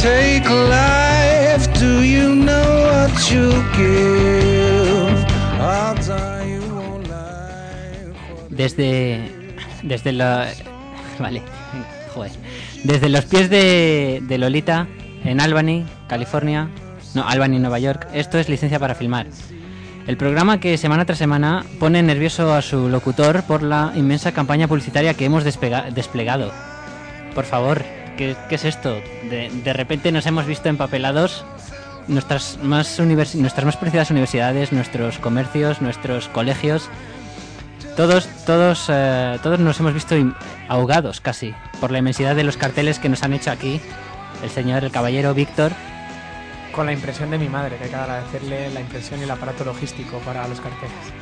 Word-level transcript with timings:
Take 0.00 0.48
life, 0.48 1.68
do 1.78 2.02
you 2.02 2.34
know 2.34 2.64
what 2.88 3.30
you 3.30 3.50
give? 3.76 5.20
You 6.48 6.62
won't 6.74 7.06
lie. 7.08 8.12
Desde. 8.48 9.30
Desde 9.82 10.12
la. 10.12 10.48
Vale. 11.18 11.42
Joder. 12.14 12.32
Desde 12.84 13.08
los 13.10 13.26
pies 13.26 13.50
de, 13.50 14.22
de 14.26 14.38
Lolita, 14.38 14.88
en 15.24 15.40
Albany, 15.40 15.84
California. 16.08 16.68
No, 17.14 17.28
Albany, 17.28 17.58
Nueva 17.58 17.78
York. 17.78 18.08
Esto 18.14 18.38
es 18.38 18.48
licencia 18.48 18.78
para 18.78 18.94
filmar. 18.94 19.26
El 20.06 20.16
programa 20.16 20.60
que 20.60 20.78
semana 20.78 21.04
tras 21.04 21.18
semana 21.18 21.64
pone 21.78 22.02
nervioso 22.02 22.54
a 22.54 22.62
su 22.62 22.88
locutor 22.88 23.42
por 23.42 23.62
la 23.62 23.92
inmensa 23.94 24.32
campaña 24.32 24.66
publicitaria 24.66 25.14
que 25.14 25.26
hemos 25.26 25.44
desplegado. 25.44 26.52
Por 27.34 27.44
favor, 27.44 27.84
¿qué, 28.20 28.54
es 28.54 28.64
esto? 28.64 29.00
De, 29.30 29.72
repente 29.72 30.12
nos 30.12 30.26
hemos 30.26 30.46
visto 30.46 30.68
empapelados 30.68 31.44
nuestras 32.06 32.58
más, 32.62 33.00
nuestras 33.00 33.64
más 33.64 33.76
preciadas 33.76 34.10
universidades, 34.10 34.72
nuestros 34.72 35.18
comercios, 35.18 35.80
nuestros 35.80 36.28
colegios. 36.28 36.90
Todos, 37.96 38.28
todos, 38.44 38.86
eh, 38.88 39.38
todos 39.42 39.58
nos 39.58 39.80
hemos 39.80 39.94
visto 39.94 40.14
ahogados 40.68 41.20
casi 41.20 41.54
por 41.80 41.90
la 41.90 41.98
inmensidad 41.98 42.36
de 42.36 42.44
los 42.44 42.56
carteles 42.56 42.98
que 42.98 43.08
nos 43.08 43.22
han 43.22 43.32
hecho 43.32 43.50
aquí 43.50 43.80
el 44.42 44.50
señor, 44.50 44.84
el 44.84 44.90
caballero 44.90 45.34
Víctor. 45.34 45.72
Con 46.72 46.86
la 46.86 46.92
impresión 46.92 47.30
de 47.30 47.38
mi 47.38 47.48
madre, 47.48 47.76
que 47.76 47.84
hay 47.84 47.90
que 47.90 47.96
agradecerle 47.96 48.70
la 48.70 48.80
impresión 48.80 49.20
y 49.20 49.24
el 49.24 49.30
aparato 49.30 49.64
logístico 49.64 50.18
para 50.18 50.46
los 50.46 50.60
carteles. 50.60 51.19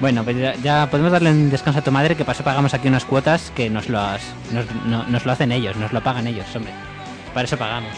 Bueno, 0.00 0.24
pues 0.24 0.36
ya, 0.36 0.54
ya 0.56 0.88
podemos 0.90 1.12
darle 1.12 1.30
un 1.30 1.50
descanso 1.50 1.78
a 1.80 1.82
tu 1.82 1.90
madre, 1.92 2.16
que 2.16 2.24
paso 2.24 2.42
pagamos 2.44 2.74
aquí 2.74 2.88
unas 2.88 3.04
cuotas 3.04 3.52
que 3.54 3.70
nos, 3.70 3.88
nos, 3.88 4.20
no- 4.86 5.04
nos 5.04 5.24
lo 5.24 5.32
hacen 5.32 5.52
ellos, 5.52 5.76
nos 5.76 5.92
lo 5.92 6.02
pagan 6.02 6.26
ellos, 6.26 6.46
hombre. 6.54 6.72
Para 7.32 7.44
eso 7.46 7.56
pagamos. 7.56 7.92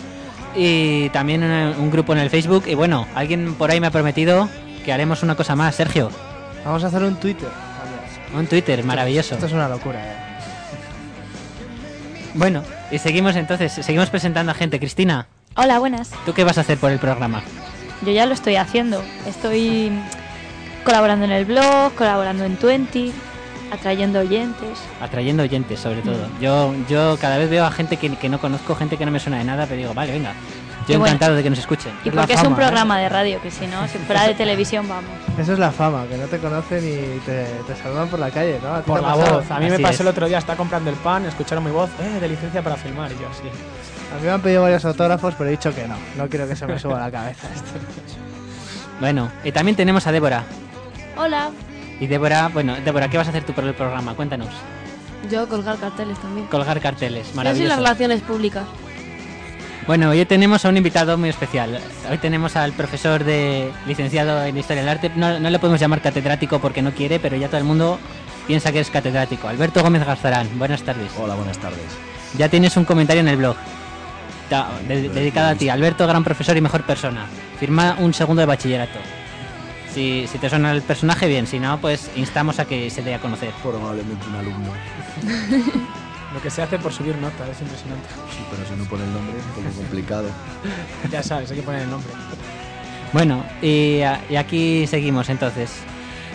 Y 0.53 1.07
también 1.09 1.44
eh, 1.44 1.73
un 1.79 1.89
grupo 1.91 2.12
en 2.12 2.19
el 2.19 2.29
Facebook. 2.29 2.66
Y 2.67 2.75
bueno, 2.75 3.07
alguien 3.16 3.56
por 3.56 3.72
ahí 3.72 3.79
me 3.79 3.88
ha 3.88 3.91
prometido 3.91 4.50
que 4.83 4.94
haremos 4.94 5.23
una 5.23 5.35
cosa 5.35 5.55
más, 5.55 5.75
Sergio. 5.75 6.09
Vamos 6.66 6.83
a 6.83 6.88
hacer 6.88 7.03
un 7.03 7.16
Twitter. 7.16 7.49
Un 8.35 8.47
Twitter, 8.47 8.83
maravilloso. 8.83 9.35
Esto 9.35 9.45
es 9.47 9.53
una 9.53 9.69
locura, 9.69 9.99
eh. 9.99 10.16
Bueno, 12.35 12.63
y 12.91 12.97
seguimos 12.97 13.35
entonces, 13.35 13.71
seguimos 13.73 14.09
presentando 14.09 14.51
a 14.51 14.55
gente. 14.55 14.79
Cristina, 14.79 15.27
Hola, 15.55 15.77
buenas. 15.79 16.11
¿tú 16.25 16.33
qué 16.33 16.44
vas 16.44 16.57
a 16.57 16.61
hacer 16.61 16.79
por 16.79 16.91
el 16.91 16.97
programa? 16.97 17.44
Yo 18.03 18.11
ya 18.11 18.25
lo 18.25 18.33
estoy 18.33 18.55
haciendo. 18.55 19.03
Estoy 19.27 19.91
colaborando 20.83 21.25
en 21.25 21.31
el 21.31 21.45
blog, 21.45 21.94
colaborando 21.94 22.44
en 22.44 22.57
Twenty, 22.57 23.13
atrayendo 23.71 24.19
oyentes. 24.19 24.79
Atrayendo 25.00 25.44
oyentes, 25.44 25.79
sobre 25.79 26.01
todo. 26.01 26.27
Yo, 26.41 26.73
yo 26.89 27.17
cada 27.21 27.38
vez 27.38 27.50
veo 27.51 27.65
a 27.65 27.71
gente 27.71 27.97
que, 27.97 28.15
que 28.15 28.29
no 28.29 28.41
conozco, 28.41 28.75
gente 28.75 28.97
que 28.97 29.05
no 29.05 29.11
me 29.11 29.19
suena 29.19 29.38
de 29.38 29.44
nada, 29.44 29.65
pero 29.65 29.77
digo, 29.77 29.94
vale, 29.94 30.11
venga. 30.13 30.33
Yo 30.88 30.99
bueno, 30.99 31.05
encantado 31.07 31.35
de 31.35 31.44
que 31.44 31.49
nos 31.49 31.59
escuchen. 31.59 31.91
Y 32.03 32.09
Es 32.09 32.16
porque 32.16 32.33
es 32.33 32.41
un 32.44 32.53
¿eh? 32.53 32.55
programa 32.55 32.99
de 32.99 33.09
radio, 33.09 33.41
que 33.41 33.49
si 33.51 33.67
no, 33.67 33.88
si 33.88 33.97
fuera 33.99 34.27
de 34.27 34.33
televisión, 34.33 34.88
vamos. 34.89 35.09
Eso 35.38 35.53
es 35.53 35.59
la 35.59 35.71
fama, 35.71 36.05
que 36.09 36.17
no 36.17 36.25
te 36.27 36.38
conocen 36.39 36.79
y 36.83 37.19
te, 37.19 37.45
te 37.66 37.75
saludan 37.81 38.07
por 38.09 38.19
la 38.19 38.29
calle, 38.31 38.59
¿no? 38.61 38.73
¿A 38.75 38.81
ti 38.81 38.88
Por 38.88 39.01
la 39.01 39.13
pasado? 39.13 39.35
voz. 39.39 39.51
A 39.51 39.59
mí 39.59 39.69
me 39.69 39.79
pasó 39.79 39.94
es. 39.95 39.99
el 40.01 40.07
otro 40.07 40.27
día, 40.27 40.38
está 40.38 40.55
comprando 40.55 40.89
el 40.89 40.95
pan, 40.97 41.25
escucharon 41.25 41.63
mi 41.63 41.71
voz, 41.71 41.89
eh, 42.01 42.19
de 42.19 42.27
licencia 42.27 42.61
para 42.61 42.75
filmar, 42.75 43.11
y 43.11 43.16
yo 43.16 43.27
así. 43.31 43.44
A 43.47 44.19
mí 44.19 44.25
me 44.25 44.31
han 44.31 44.41
pedido 44.41 44.61
varios 44.61 44.83
autógrafos, 44.85 45.33
pero 45.38 45.47
he 45.49 45.51
dicho 45.51 45.73
que 45.73 45.88
no. 45.88 45.95
No 46.17 46.27
quiero 46.29 46.47
que 46.47 46.55
se 46.55 46.67
me 46.67 46.77
suba 46.77 47.00
la 47.00 47.09
cabeza 47.11 47.47
esto. 47.53 47.71
Bueno, 49.00 49.31
y 49.44 49.51
también 49.51 49.75
tenemos 49.75 50.05
a 50.07 50.11
Débora. 50.11 50.44
Hola. 51.17 51.50
Y 52.00 52.07
Débora, 52.07 52.50
bueno, 52.50 52.75
Débora, 52.83 53.07
¿qué 53.09 53.17
vas 53.17 53.27
a 53.27 53.29
hacer 53.31 53.44
tú 53.44 53.53
por 53.53 53.63
el 53.63 53.73
programa? 53.73 54.13
Cuéntanos. 54.15 54.50
Yo 55.31 55.47
colgar 55.47 55.77
carteles 55.77 56.17
también. 56.19 56.47
Colgar 56.47 56.79
carteles, 56.81 57.27
Yo 57.27 57.33
soy 57.33 57.35
las 57.35 57.35
maravilloso. 57.45 57.75
relaciones 57.77 58.21
públicas. 58.21 58.63
Bueno, 59.85 60.09
hoy 60.09 60.23
tenemos 60.25 60.63
a 60.63 60.69
un 60.69 60.77
invitado 60.77 61.17
muy 61.17 61.29
especial. 61.29 61.77
Hoy 62.09 62.17
tenemos 62.17 62.55
al 62.55 62.71
profesor 62.71 63.23
de 63.23 63.69
licenciado 63.85 64.44
en 64.45 64.57
Historia 64.57 64.81
del 64.81 64.89
Arte. 64.89 65.11
No, 65.16 65.39
no 65.39 65.49
le 65.49 65.59
podemos 65.59 65.79
llamar 65.79 66.01
catedrático 66.01 66.59
porque 66.59 66.81
no 66.81 66.91
quiere, 66.94 67.19
pero 67.19 67.35
ya 67.35 67.47
todo 67.47 67.57
el 67.57 67.66
mundo 67.66 67.99
piensa 68.47 68.71
que 68.71 68.79
es 68.79 68.89
catedrático. 68.89 69.47
Alberto 69.49 69.81
Gómez 69.83 70.05
Garzarán, 70.05 70.47
buenas 70.57 70.83
tardes. 70.83 71.11
Hola, 71.19 71.35
buenas 71.35 71.57
tardes. 71.57 71.81
Ya 72.38 72.47
tienes 72.47 72.77
un 72.77 72.85
comentario 72.85 73.19
en 73.21 73.27
el 73.27 73.38
blog. 73.38 73.57
Ta- 74.49 74.69
de- 74.88 75.09
dedicado 75.09 75.49
a 75.49 75.55
ti, 75.55 75.67
Alberto, 75.67 76.07
gran 76.07 76.23
profesor 76.23 76.55
y 76.55 76.61
mejor 76.61 76.83
persona. 76.85 77.25
Firma 77.59 77.97
un 78.00 78.13
segundo 78.13 78.39
de 78.39 78.45
bachillerato. 78.45 79.00
Si, 79.94 80.25
si 80.31 80.38
te 80.38 80.50
suena 80.50 80.71
el 80.71 80.81
personaje, 80.81 81.27
bien. 81.27 81.45
Si 81.45 81.59
no, 81.59 81.77
pues 81.79 82.09
instamos 82.15 82.57
a 82.59 82.65
que 82.65 82.89
se 82.89 83.01
dé 83.03 83.15
a 83.15 83.19
conocer. 83.19 83.51
Probablemente 83.61 84.25
un 84.27 84.35
alumno. 84.35 84.71
Lo 86.33 86.41
que 86.41 86.49
se 86.49 86.61
hace 86.61 86.79
por 86.79 86.91
subir 86.91 87.16
nota, 87.17 87.47
es 87.49 87.61
impresionante. 87.61 88.07
Sí, 88.31 88.44
pero 88.49 88.67
si 88.67 88.73
no 88.75 88.85
pone 88.85 89.03
el 89.03 89.13
nombre 89.13 89.38
es 89.38 89.45
un 89.45 89.63
poco 89.63 89.75
complicado. 89.75 90.27
Ya 91.11 91.21
sabes, 91.21 91.51
hay 91.51 91.57
que 91.57 91.63
poner 91.63 91.83
el 91.83 91.89
nombre. 91.91 92.11
Bueno, 93.11 93.44
y, 93.61 94.01
aquí 94.01 94.88
seguimos 94.88 95.29
entonces. 95.29 95.71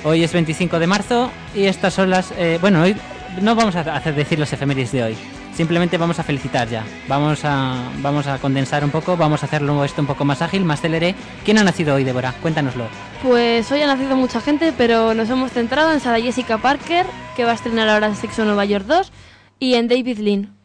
Hoy 0.04 0.22
es 0.22 0.32
25 0.32 0.78
de 0.78 0.86
marzo 0.86 1.30
y 1.54 1.64
estas 1.64 1.94
son 1.94 2.10
las... 2.10 2.30
eh, 2.38 2.58
bueno, 2.60 2.82
hoy 2.82 2.94
no 3.42 3.54
vamos 3.54 3.74
a 3.74 3.80
hacer 3.80 4.14
decir 4.14 4.38
los 4.38 4.52
efemérides 4.52 4.92
de 4.92 5.02
hoy. 5.02 5.16
Simplemente 5.58 5.98
vamos 5.98 6.20
a 6.20 6.22
felicitar 6.22 6.68
ya. 6.68 6.84
Vamos 7.08 7.40
a, 7.44 7.90
vamos 7.96 8.28
a 8.28 8.38
condensar 8.38 8.84
un 8.84 8.90
poco, 8.90 9.16
vamos 9.16 9.42
a 9.42 9.46
hacerlo 9.46 9.82
esto 9.82 10.00
un 10.00 10.06
poco 10.06 10.24
más 10.24 10.40
ágil, 10.40 10.64
más 10.64 10.80
célere. 10.80 11.16
¿Quién 11.44 11.58
ha 11.58 11.64
nacido 11.64 11.96
hoy, 11.96 12.04
Débora? 12.04 12.32
Cuéntanoslo. 12.40 12.84
Pues 13.24 13.72
hoy 13.72 13.82
ha 13.82 13.88
nacido 13.88 14.14
mucha 14.14 14.40
gente, 14.40 14.72
pero 14.78 15.14
nos 15.14 15.28
hemos 15.30 15.50
centrado 15.50 15.92
en 15.92 15.98
Sarah 15.98 16.20
Jessica 16.20 16.58
Parker, 16.58 17.06
que 17.34 17.42
va 17.42 17.50
a 17.50 17.54
estrenar 17.54 17.88
ahora 17.88 18.14
Sexo 18.14 18.44
Nueva 18.44 18.66
York 18.66 18.84
2, 18.86 19.10
y 19.58 19.74
en 19.74 19.88
David 19.88 20.18
Lynn. 20.18 20.58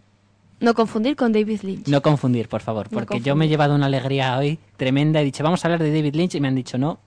No 0.60 0.74
confundir 0.74 1.18
con 1.18 1.34
David 1.34 1.62
Lynch. 1.63 1.88
No 1.88 2.01
confundir, 2.01 2.48
por 2.48 2.62
favor, 2.62 2.88
No 2.90 2.98
porque 2.98 3.19
yo 3.19 3.36
me 3.36 3.45
he 3.45 3.48
llevado 3.50 3.75
una 3.75 3.88
alegría 3.88 4.38
hoy 4.38 4.60
tremenda. 4.78 5.19
He 5.19 5.25
dicho, 5.25 5.44
vamos 5.44 5.63
a 5.63 5.68
hablar 5.68 5.84
de 5.84 5.94
David 5.94 6.16
Lynch 6.16 6.36
y 6.36 6.40
me 6.40 6.48
han 6.48 6.56
dicho, 6.56 6.78
no, 6.78 7.00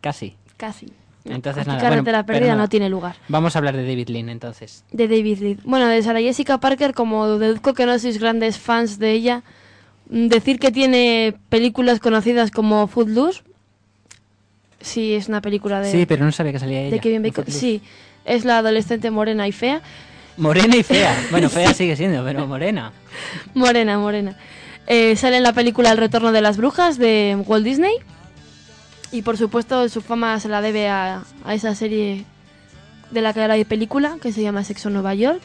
casi. 0.00 0.34
Casi. 0.56 0.86
Entonces 1.24 1.60
Aquí 1.60 1.68
nada, 1.68 1.80
carretera 1.80 2.22
bueno, 2.22 2.26
perdida 2.26 2.56
no 2.56 2.68
tiene 2.68 2.88
lugar. 2.88 3.16
Vamos 3.28 3.54
a 3.54 3.58
hablar 3.60 3.76
de 3.76 3.82
David 3.86 4.08
Lynch 4.08 4.30
entonces. 4.30 4.84
De 4.90 5.06
David 5.06 5.38
Lynch. 5.38 5.60
Bueno, 5.62 5.86
de 5.86 6.02
Sarah 6.02 6.20
Jessica 6.20 6.58
Parker, 6.58 6.92
como 6.94 7.38
deduzco 7.38 7.74
que 7.74 7.86
no 7.86 7.98
sois 7.98 8.18
grandes 8.18 8.58
fans 8.58 8.98
de 8.98 9.12
ella, 9.12 9.42
mm, 10.10 10.26
decir 10.26 10.58
que 10.58 10.72
tiene 10.72 11.36
películas 11.50 12.00
conocidas 12.00 12.50
como 12.50 12.86
Footloose. 12.88 13.42
Sí, 14.80 15.14
es 15.14 15.28
una 15.28 15.40
película 15.40 15.80
de... 15.80 15.90
Sí, 15.90 16.06
pero 16.06 16.24
no 16.24 16.32
sabía 16.32 16.52
que 16.52 16.58
salía 16.58 16.80
ella. 16.82 16.90
de 16.90 17.00
Kevin 17.00 17.22
Bacon. 17.22 17.44
Sí, 17.48 17.82
es 18.24 18.44
la 18.44 18.58
adolescente 18.58 19.10
morena 19.10 19.46
y 19.46 19.52
fea. 19.52 19.82
Morena 20.38 20.76
y 20.76 20.82
fea. 20.82 21.14
Bueno, 21.30 21.50
fea 21.50 21.74
sigue 21.74 21.96
siendo, 21.96 22.24
pero 22.24 22.46
morena. 22.46 22.92
Morena, 23.54 23.98
morena. 23.98 24.36
Eh, 24.86 25.16
sale 25.16 25.36
en 25.36 25.42
la 25.42 25.52
película 25.52 25.90
El 25.90 25.98
retorno 25.98 26.32
de 26.32 26.40
las 26.40 26.56
brujas 26.56 26.96
de 26.96 27.36
Walt 27.46 27.64
Disney. 27.64 27.94
Y 29.10 29.22
por 29.22 29.36
supuesto 29.36 29.88
su 29.88 30.00
fama 30.00 30.38
se 30.40 30.48
la 30.48 30.60
debe 30.60 30.88
a, 30.88 31.24
a 31.44 31.54
esa 31.54 31.74
serie 31.74 32.24
de 33.10 33.22
la 33.22 33.32
que 33.32 33.40
ahora 33.40 33.54
hay 33.54 33.64
película, 33.64 34.16
que 34.20 34.32
se 34.32 34.42
llama 34.42 34.64
Sexo 34.64 34.90
Nueva 34.90 35.14
York. 35.14 35.40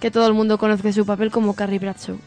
Que 0.00 0.10
todo 0.10 0.26
el 0.26 0.34
mundo 0.34 0.58
conoce 0.58 0.92
su 0.92 1.04
papel 1.04 1.30
como 1.30 1.54
Carrie 1.54 1.78
Bradshaw. 1.78 2.18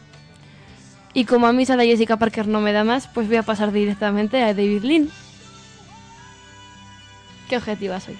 Y 1.14 1.24
como 1.24 1.46
a 1.46 1.52
mí 1.52 1.66
Sarah 1.66 1.84
Jessica 1.84 2.16
Parker 2.16 2.46
no 2.46 2.60
me 2.60 2.72
da 2.72 2.84
más, 2.84 3.08
pues 3.08 3.28
voy 3.28 3.36
a 3.36 3.42
pasar 3.42 3.72
directamente 3.72 4.42
a 4.42 4.54
David 4.54 4.82
Lynn. 4.82 5.10
Qué 7.48 7.56
objetiva 7.56 8.00
soy. 8.00 8.16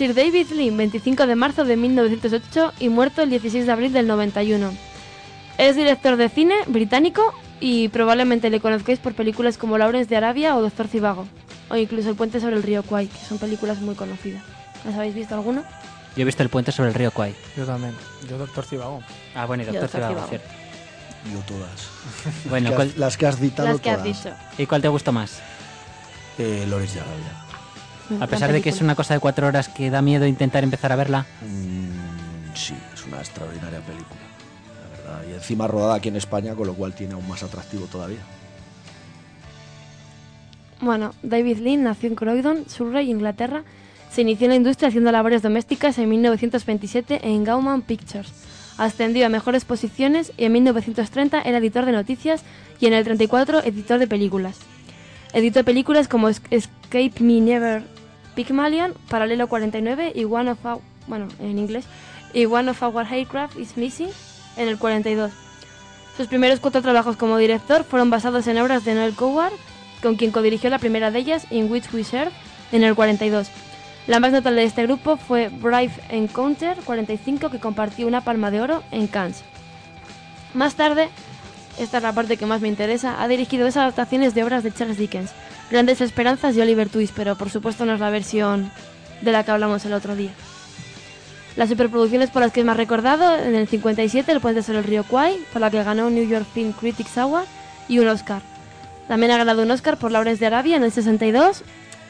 Sir 0.00 0.14
David 0.14 0.46
Lynn, 0.52 0.78
25 0.78 1.26
de 1.26 1.34
marzo 1.36 1.66
de 1.66 1.76
1908 1.76 2.72
y 2.80 2.88
muerto 2.88 3.20
el 3.20 3.28
16 3.28 3.66
de 3.66 3.72
abril 3.72 3.92
del 3.92 4.06
91. 4.06 4.72
Es 5.58 5.76
director 5.76 6.16
de 6.16 6.30
cine 6.30 6.54
británico 6.68 7.34
y 7.60 7.88
probablemente 7.88 8.48
le 8.48 8.60
conozcáis 8.60 8.98
por 8.98 9.12
películas 9.12 9.58
como 9.58 9.76
Lawrence 9.76 10.08
de 10.08 10.16
Arabia 10.16 10.56
o 10.56 10.62
Doctor 10.62 10.88
Cibago, 10.88 11.26
o 11.68 11.76
incluso 11.76 12.08
El 12.08 12.16
puente 12.16 12.40
sobre 12.40 12.56
el 12.56 12.62
río 12.62 12.82
Kwai, 12.82 13.08
que 13.08 13.18
son 13.28 13.36
películas 13.36 13.82
muy 13.82 13.94
conocidas. 13.94 14.42
¿Las 14.86 14.94
habéis 14.94 15.14
visto 15.14 15.34
alguna? 15.34 15.64
Yo 16.16 16.22
he 16.22 16.24
visto 16.24 16.42
el 16.42 16.48
puente 16.48 16.72
sobre 16.72 16.88
el 16.88 16.94
río 16.94 17.10
Kwai. 17.10 17.34
Yo 17.54 17.66
también. 17.66 17.92
Yo, 18.26 18.38
Doctor 18.38 18.64
Cibago. 18.64 19.02
Ah, 19.34 19.44
bueno, 19.44 19.64
y 19.64 19.66
Doctor 19.66 19.82
Doctor 19.82 20.00
Cibago, 20.08 20.28
cierto. 20.28 20.48
Yo 21.30 21.40
todas. 21.40 21.88
Bueno, 22.48 22.70
Que 22.70 22.74
¿cuál- 22.76 22.88
has- 22.88 22.96
las 22.96 23.16
que 23.18 23.26
has 23.26 23.36
citado 23.38 23.68
Las 23.68 23.80
que 23.82 23.90
has 23.90 23.98
todas. 24.02 24.16
dicho. 24.24 24.34
¿y 24.56 24.64
cuál 24.64 24.80
te 24.80 24.88
gustó 24.88 25.12
más? 25.12 25.40
Eh, 26.38 26.64
Loris 26.70 26.94
de 26.94 27.00
Arabia. 27.00 27.39
A 28.10 28.16
Gran 28.16 28.28
pesar 28.28 28.52
de 28.52 28.60
que 28.62 28.70
es 28.70 28.80
una 28.80 28.94
cosa 28.94 29.14
de 29.14 29.20
cuatro 29.20 29.46
horas 29.46 29.68
que 29.68 29.90
da 29.90 30.02
miedo 30.02 30.26
intentar 30.26 30.64
empezar 30.64 30.92
a 30.92 30.96
verla. 30.96 31.26
Mm, 31.42 32.54
sí, 32.56 32.74
es 32.94 33.04
una 33.06 33.18
extraordinaria 33.18 33.80
película. 33.80 34.20
La 35.06 35.12
verdad. 35.12 35.28
Y 35.30 35.34
encima 35.34 35.66
rodada 35.68 35.94
aquí 35.94 36.08
en 36.08 36.16
España, 36.16 36.54
con 36.54 36.66
lo 36.66 36.74
cual 36.74 36.92
tiene 36.94 37.14
aún 37.14 37.26
más 37.28 37.42
atractivo 37.42 37.86
todavía. 37.86 38.18
Bueno, 40.80 41.12
David 41.22 41.58
Lynn 41.58 41.82
nació 41.84 42.08
en 42.08 42.14
Croydon, 42.14 42.64
Surrey, 42.68 43.10
Inglaterra. 43.10 43.62
Se 44.10 44.22
inició 44.22 44.46
en 44.46 44.50
la 44.50 44.56
industria 44.56 44.88
haciendo 44.88 45.12
labores 45.12 45.42
domésticas 45.42 45.98
en 45.98 46.08
1927 46.08 47.20
en 47.28 47.44
Gauman 47.44 47.82
Pictures. 47.82 48.32
Ascendió 48.78 49.26
a 49.26 49.28
mejores 49.28 49.64
posiciones 49.66 50.32
y 50.38 50.44
en 50.46 50.52
1930 50.52 51.42
era 51.42 51.58
editor 51.58 51.84
de 51.84 51.92
noticias 51.92 52.42
y 52.80 52.86
en 52.86 52.94
el 52.94 53.04
34 53.04 53.62
editor 53.62 53.98
de 53.98 54.06
películas. 54.08 54.56
Editó 55.34 55.62
películas 55.64 56.08
como 56.08 56.28
Es- 56.28 56.40
Escape 56.50 57.12
Me 57.20 57.40
Never 57.40 57.82
Pygmalion, 58.34 58.94
Paralelo 59.08 59.48
49 59.48 60.12
y 60.14 60.24
One 60.24 60.50
of 60.50 60.64
Our, 60.64 60.80
bueno, 61.06 61.28
en 61.40 61.58
inglés, 61.58 61.84
One 62.34 62.70
of 62.70 62.82
Our 62.82 63.06
Aircraft 63.06 63.58
is 63.58 63.76
Missing 63.76 64.10
en 64.56 64.68
el 64.68 64.78
42. 64.78 65.30
Sus 66.16 66.26
primeros 66.26 66.60
cuatro 66.60 66.82
trabajos 66.82 67.16
como 67.16 67.38
director 67.38 67.84
fueron 67.84 68.10
basados 68.10 68.46
en 68.46 68.58
obras 68.58 68.84
de 68.84 68.94
Noel 68.94 69.14
Coward, 69.14 69.52
con 70.02 70.16
quien 70.16 70.30
codirigió 70.30 70.70
la 70.70 70.78
primera 70.78 71.10
de 71.10 71.18
ellas, 71.18 71.46
In 71.50 71.70
Which 71.70 71.92
We 71.92 72.04
Serve, 72.04 72.32
en 72.72 72.84
el 72.84 72.94
42. 72.94 73.48
La 74.06 74.20
más 74.20 74.32
notable 74.32 74.62
de 74.62 74.66
este 74.66 74.86
grupo 74.86 75.16
fue 75.16 75.48
Brave 75.48 75.92
Encounter 76.08 76.76
45, 76.84 77.50
que 77.50 77.60
compartió 77.60 78.06
una 78.06 78.22
palma 78.22 78.50
de 78.50 78.60
oro 78.60 78.82
en 78.90 79.06
Cannes. 79.06 79.42
Más 80.54 80.74
tarde, 80.74 81.08
esta 81.78 81.98
es 81.98 82.02
la 82.02 82.12
parte 82.12 82.36
que 82.36 82.46
más 82.46 82.60
me 82.60 82.68
interesa, 82.68 83.22
ha 83.22 83.28
dirigido 83.28 83.64
dos 83.64 83.76
adaptaciones 83.76 84.34
de 84.34 84.42
obras 84.42 84.62
de 84.62 84.72
Charles 84.72 84.98
Dickens, 84.98 85.32
Grandes 85.70 86.00
Esperanzas 86.00 86.56
y 86.56 86.60
Oliver 86.60 86.88
Twist, 86.88 87.14
pero 87.14 87.36
por 87.36 87.50
supuesto 87.50 87.84
no 87.86 87.94
es 87.94 88.00
la 88.00 88.10
versión 88.10 88.70
de 89.20 89.32
la 89.32 89.44
que 89.44 89.50
hablamos 89.50 89.84
el 89.84 89.92
otro 89.92 90.16
día. 90.16 90.32
Las 91.56 91.68
superproducciones 91.68 92.30
por 92.30 92.42
las 92.42 92.52
que 92.52 92.60
es 92.60 92.66
más 92.66 92.76
recordado, 92.76 93.36
en 93.36 93.54
el 93.54 93.68
57 93.68 94.30
El 94.30 94.40
puente 94.40 94.62
sobre 94.62 94.78
el 94.78 94.84
río 94.84 95.04
Kwai, 95.04 95.36
por 95.52 95.60
la 95.60 95.70
que 95.70 95.82
ganó 95.82 96.06
un 96.06 96.14
New 96.14 96.26
York 96.26 96.46
Film 96.52 96.72
Critics 96.72 97.18
Award 97.18 97.46
y 97.88 97.98
un 97.98 98.08
Oscar. 98.08 98.42
También 99.08 99.32
ha 99.32 99.38
ganado 99.38 99.62
un 99.62 99.70
Oscar 99.70 99.96
por 99.96 100.12
Lawrence 100.12 100.40
de 100.40 100.46
Arabia 100.46 100.76
en 100.76 100.84
el 100.84 100.92
62 100.92 101.62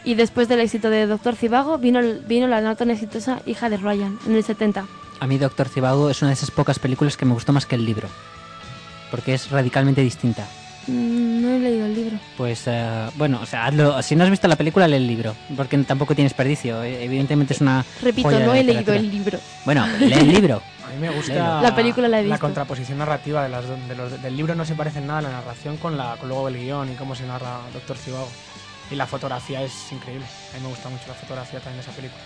y 0.04 0.14
después 0.14 0.48
del 0.48 0.60
éxito 0.60 0.90
de 0.90 1.06
Doctor 1.06 1.36
Cibago 1.36 1.78
vino, 1.78 2.00
vino 2.26 2.46
la 2.46 2.60
no 2.60 2.76
tan 2.76 2.90
exitosa 2.90 3.40
Hija 3.46 3.68
de 3.68 3.76
Ryan 3.76 4.18
en 4.26 4.36
el 4.36 4.44
70. 4.44 4.86
A 5.20 5.26
mí 5.26 5.38
Doctor 5.38 5.68
Cibago 5.68 6.10
es 6.10 6.22
una 6.22 6.30
de 6.30 6.34
esas 6.34 6.50
pocas 6.50 6.78
películas 6.78 7.16
que 7.16 7.26
me 7.26 7.34
gustó 7.34 7.52
más 7.52 7.66
que 7.66 7.74
el 7.74 7.84
libro. 7.84 8.08
Porque 9.10 9.34
es 9.34 9.50
radicalmente 9.50 10.02
distinta. 10.02 10.46
Mm, 10.86 11.42
no 11.42 11.50
he 11.50 11.58
leído 11.58 11.86
el 11.86 11.94
libro. 11.94 12.18
Pues 12.36 12.62
eh, 12.66 13.06
bueno, 13.16 13.40
o 13.42 13.46
sea, 13.46 13.66
hazlo- 13.70 14.02
si 14.02 14.16
no 14.16 14.24
has 14.24 14.30
visto 14.30 14.48
la 14.48 14.56
película, 14.56 14.88
lee 14.88 14.96
el 14.96 15.06
libro. 15.06 15.34
Porque 15.56 15.76
tampoco 15.78 16.14
tiene 16.14 16.28
desperdicio. 16.28 16.82
Eh, 16.82 17.04
Evidentemente 17.04 17.54
es 17.54 17.60
una. 17.60 17.84
Repito, 18.02 18.28
joya 18.28 18.46
no 18.46 18.54
he 18.54 18.64
leído 18.64 18.92
el 18.94 19.10
libro. 19.10 19.38
Bueno, 19.64 19.86
lee 19.98 20.12
el 20.12 20.28
libro. 20.32 20.62
A 20.90 20.92
mí 20.92 20.98
me 21.00 21.10
gusta. 21.10 21.62
La 21.62 21.74
película 21.74 22.08
la 22.08 22.20
he 22.20 22.26
la 22.26 22.38
contraposición 22.38 22.98
narrativa 22.98 23.42
de 23.44 23.48
las 23.48 23.66
do- 23.68 23.76
de 23.76 23.94
los- 23.94 24.20
del 24.22 24.36
libro 24.36 24.54
no 24.56 24.64
se 24.64 24.74
parece 24.74 24.98
en 24.98 25.06
nada 25.06 25.20
a 25.20 25.22
la 25.22 25.30
narración 25.30 25.76
con 25.76 25.96
la 25.96 26.16
con 26.16 26.28
luego 26.28 26.48
el 26.48 26.56
guion 26.56 26.90
y 26.90 26.94
cómo 26.96 27.14
se 27.14 27.24
narra 27.26 27.60
Doctor 27.72 27.96
Cibago. 27.96 28.28
Y 28.90 28.96
la 28.96 29.06
fotografía 29.06 29.62
es 29.62 29.72
increíble. 29.92 30.26
A 30.52 30.56
mí 30.56 30.62
me 30.64 30.68
gusta 30.70 30.88
mucho 30.88 31.04
la 31.06 31.14
fotografía 31.14 31.60
también 31.60 31.76
de 31.76 31.82
esa 31.88 31.92
película. 31.96 32.20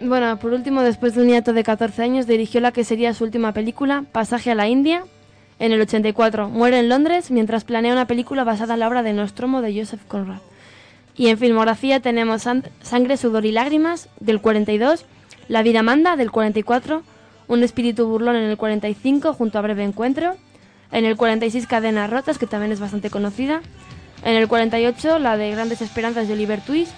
Bueno, 0.00 0.38
por 0.38 0.52
último, 0.52 0.82
después 0.82 1.14
de 1.14 1.22
un 1.22 1.28
hiato 1.28 1.52
de 1.52 1.64
14 1.64 2.02
años, 2.02 2.26
dirigió 2.26 2.60
la 2.60 2.72
que 2.72 2.84
sería 2.84 3.14
su 3.14 3.24
última 3.24 3.52
película, 3.52 4.04
Pasaje 4.12 4.50
a 4.50 4.54
la 4.54 4.68
India, 4.68 5.02
en 5.58 5.72
el 5.72 5.80
84. 5.80 6.48
Muere 6.48 6.78
en 6.78 6.88
Londres 6.88 7.30
mientras 7.32 7.64
planea 7.64 7.92
una 7.92 8.06
película 8.06 8.44
basada 8.44 8.74
en 8.74 8.80
la 8.80 8.88
obra 8.88 9.02
de 9.02 9.12
Nostromo 9.12 9.60
de 9.60 9.76
Joseph 9.76 10.02
Conrad. 10.06 10.38
Y 11.16 11.28
en 11.28 11.38
filmografía 11.38 11.98
tenemos 11.98 12.42
San- 12.42 12.62
Sangre, 12.80 13.16
Sudor 13.16 13.44
y 13.44 13.50
Lágrimas, 13.50 14.08
del 14.20 14.40
42, 14.40 15.04
La 15.48 15.62
vida 15.62 15.82
manda, 15.82 16.14
del 16.16 16.30
44, 16.30 17.02
Un 17.48 17.62
espíritu 17.64 18.06
burlón 18.06 18.36
en 18.36 18.44
el 18.44 18.56
45, 18.56 19.32
junto 19.32 19.58
a 19.58 19.62
Breve 19.62 19.82
Encuentro, 19.82 20.36
en 20.92 21.06
el 21.06 21.16
46 21.16 21.66
Cadenas 21.66 22.08
Rotas, 22.10 22.38
que 22.38 22.46
también 22.46 22.70
es 22.70 22.78
bastante 22.78 23.10
conocida, 23.10 23.62
en 24.22 24.36
el 24.36 24.46
48 24.46 25.18
la 25.18 25.36
de 25.36 25.50
Grandes 25.50 25.80
Esperanzas 25.82 26.28
de 26.28 26.34
Oliver 26.34 26.60
Twist, 26.60 26.92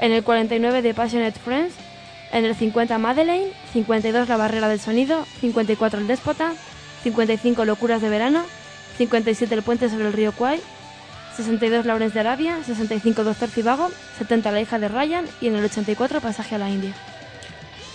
en 0.00 0.10
el 0.12 0.24
49 0.24 0.82
de 0.82 0.94
Passionate 0.94 1.38
Friends, 1.38 1.74
en 2.32 2.44
el 2.44 2.54
50 2.54 2.98
Madeleine, 2.98 3.52
52 3.72 4.28
La 4.28 4.36
Barrera 4.36 4.68
del 4.68 4.80
Sonido, 4.80 5.26
54 5.40 6.00
El 6.00 6.06
Déspota, 6.06 6.52
55 7.02 7.64
Locuras 7.64 8.00
de 8.00 8.08
Verano, 8.08 8.44
57 8.98 9.54
El 9.54 9.62
Puente 9.62 9.88
sobre 9.88 10.06
el 10.06 10.12
Río 10.12 10.32
Kwai, 10.32 10.60
62 11.36 11.86
Lawrence 11.86 12.14
de 12.14 12.20
Arabia, 12.20 12.58
65 12.64 13.24
Doctor 13.24 13.48
Cibago, 13.48 13.90
70 14.18 14.50
La 14.50 14.60
Hija 14.60 14.78
de 14.78 14.88
Ryan 14.88 15.26
y 15.40 15.48
en 15.48 15.56
el 15.56 15.64
84 15.64 16.20
Pasaje 16.20 16.54
a 16.54 16.58
la 16.58 16.70
India. 16.70 16.94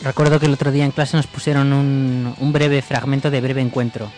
Recuerdo 0.04 0.40
que 0.40 0.46
el 0.46 0.54
otro 0.54 0.72
día 0.72 0.86
en 0.86 0.92
clase 0.92 1.18
nos 1.18 1.28
pusieron 1.28 1.74
un, 1.74 2.36
un 2.40 2.54
breve 2.54 2.82
fragmento 2.82 3.32
de 3.32 3.42
breve 3.42 3.62
encuentro. 3.62 4.12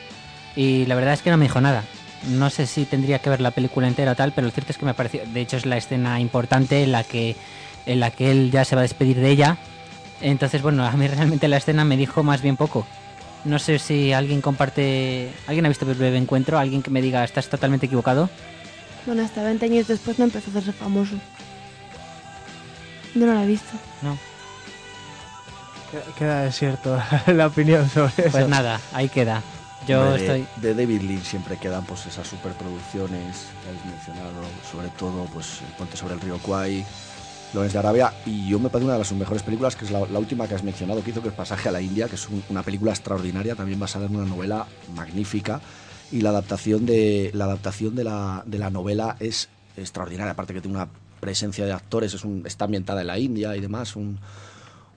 Y 0.55 0.85
la 0.85 0.95
verdad 0.95 1.13
es 1.13 1.21
que 1.21 1.29
no 1.29 1.37
me 1.37 1.45
dijo 1.45 1.61
nada. 1.61 1.83
No 2.27 2.49
sé 2.49 2.67
si 2.67 2.83
tendría 2.83 3.19
que 3.19 3.29
ver 3.29 3.39
la 3.39 3.51
película 3.51 3.87
entera 3.87 4.11
o 4.11 4.15
tal, 4.15 4.33
pero 4.33 4.47
lo 4.47 4.51
cierto 4.51 4.73
es 4.73 4.77
que 4.77 4.85
me 4.85 4.93
pareció. 4.93 5.21
De 5.25 5.39
hecho, 5.39 5.55
es 5.55 5.65
la 5.65 5.77
escena 5.77 6.19
importante 6.19 6.83
en 6.83 6.91
la 6.91 7.05
que, 7.05 7.37
en 7.85 8.01
la 8.01 8.11
que 8.11 8.31
él 8.31 8.51
ya 8.51 8.65
se 8.65 8.75
va 8.75 8.81
a 8.81 8.83
despedir 8.83 9.17
de 9.21 9.29
ella. 9.29 9.57
Entonces, 10.21 10.61
bueno, 10.61 10.85
a 10.85 10.91
mí 10.91 11.07
realmente 11.07 11.47
la 11.47 11.57
escena 11.57 11.85
me 11.85 11.97
dijo 11.97 12.23
más 12.23 12.41
bien 12.41 12.57
poco. 12.57 12.85
No 13.45 13.57
sé 13.57 13.79
si 13.79 14.11
alguien 14.11 14.41
comparte. 14.41 15.31
¿Alguien 15.47 15.65
ha 15.65 15.69
visto 15.69 15.85
Breve 15.85 16.17
Encuentro? 16.17 16.59
¿Alguien 16.59 16.81
que 16.81 16.89
me 16.91 17.01
diga 17.01 17.23
estás 17.23 17.47
totalmente 17.47 17.85
equivocado? 17.85 18.29
Bueno, 19.05 19.23
hasta 19.23 19.43
20 19.43 19.65
años 19.65 19.87
después 19.87 20.19
no 20.19 20.25
empezó 20.25 20.47
a 20.49 20.51
hacerse 20.59 20.73
famoso. 20.73 21.15
No 23.15 23.25
lo 23.25 23.39
he 23.41 23.45
visto. 23.47 23.71
No. 24.01 24.17
Queda- 26.17 26.43
desierto 26.43 27.01
la 27.27 27.47
opinión 27.47 27.89
sobre 27.89 28.13
eso. 28.17 28.31
Pues 28.31 28.47
nada, 28.47 28.79
ahí 28.93 29.09
queda. 29.09 29.41
Yo 29.87 30.11
de- 30.13 30.19
estoy. 30.19 30.45
De 30.57 30.75
David 30.75 31.01
Lynch 31.01 31.23
siempre 31.23 31.57
quedan 31.57 31.83
pues 31.85 32.05
esas 32.05 32.27
superproducciones 32.27 33.47
que 33.63 33.69
habéis 33.69 33.85
mencionado, 33.85 34.41
sobre 34.69 34.89
todo 34.89 35.23
pues 35.33 35.61
El 35.67 35.73
puente 35.75 35.97
sobre 35.97 36.13
el 36.15 36.21
río 36.21 36.37
Kwai, 36.39 36.85
Lawrence 37.53 37.73
de 37.73 37.79
Arabia, 37.79 38.13
y 38.25 38.47
yo 38.47 38.59
me 38.59 38.69
parece 38.69 38.85
una 38.85 38.93
de 38.93 38.99
las 38.99 39.11
mejores 39.13 39.41
películas, 39.43 39.75
que 39.75 39.85
es 39.85 39.91
la, 39.91 40.01
la 40.05 40.19
última 40.19 40.47
que 40.47 40.55
has 40.55 40.63
mencionado, 40.63 41.03
que 41.03 41.09
hizo 41.11 41.21
que 41.21 41.29
es 41.29 41.33
Pasaje 41.33 41.69
a 41.69 41.71
la 41.71 41.81
India, 41.81 42.07
que 42.07 42.15
es 42.15 42.29
un- 42.29 42.43
una 42.49 42.61
película 42.63 42.91
extraordinaria, 42.91 43.55
también 43.55 43.79
basada 43.79 44.05
en 44.05 44.15
una 44.15 44.25
novela 44.25 44.67
magnífica, 44.95 45.59
y 46.11 46.21
la 46.21 46.29
adaptación 46.29 46.85
de 46.85 47.31
la, 47.33 47.45
adaptación 47.45 47.95
de 47.95 48.03
la, 48.03 48.43
de 48.45 48.59
la 48.59 48.69
novela 48.69 49.15
es 49.19 49.49
extraordinaria, 49.77 50.31
aparte 50.33 50.53
que 50.53 50.61
tiene 50.61 50.77
una 50.77 50.89
presencia 51.19 51.65
de 51.65 51.71
actores, 51.71 52.13
es 52.13 52.23
un, 52.23 52.43
está 52.45 52.65
ambientada 52.65 53.01
en 53.01 53.07
la 53.07 53.17
India 53.19 53.55
y 53.55 53.61
demás, 53.61 53.95
un, 53.95 54.19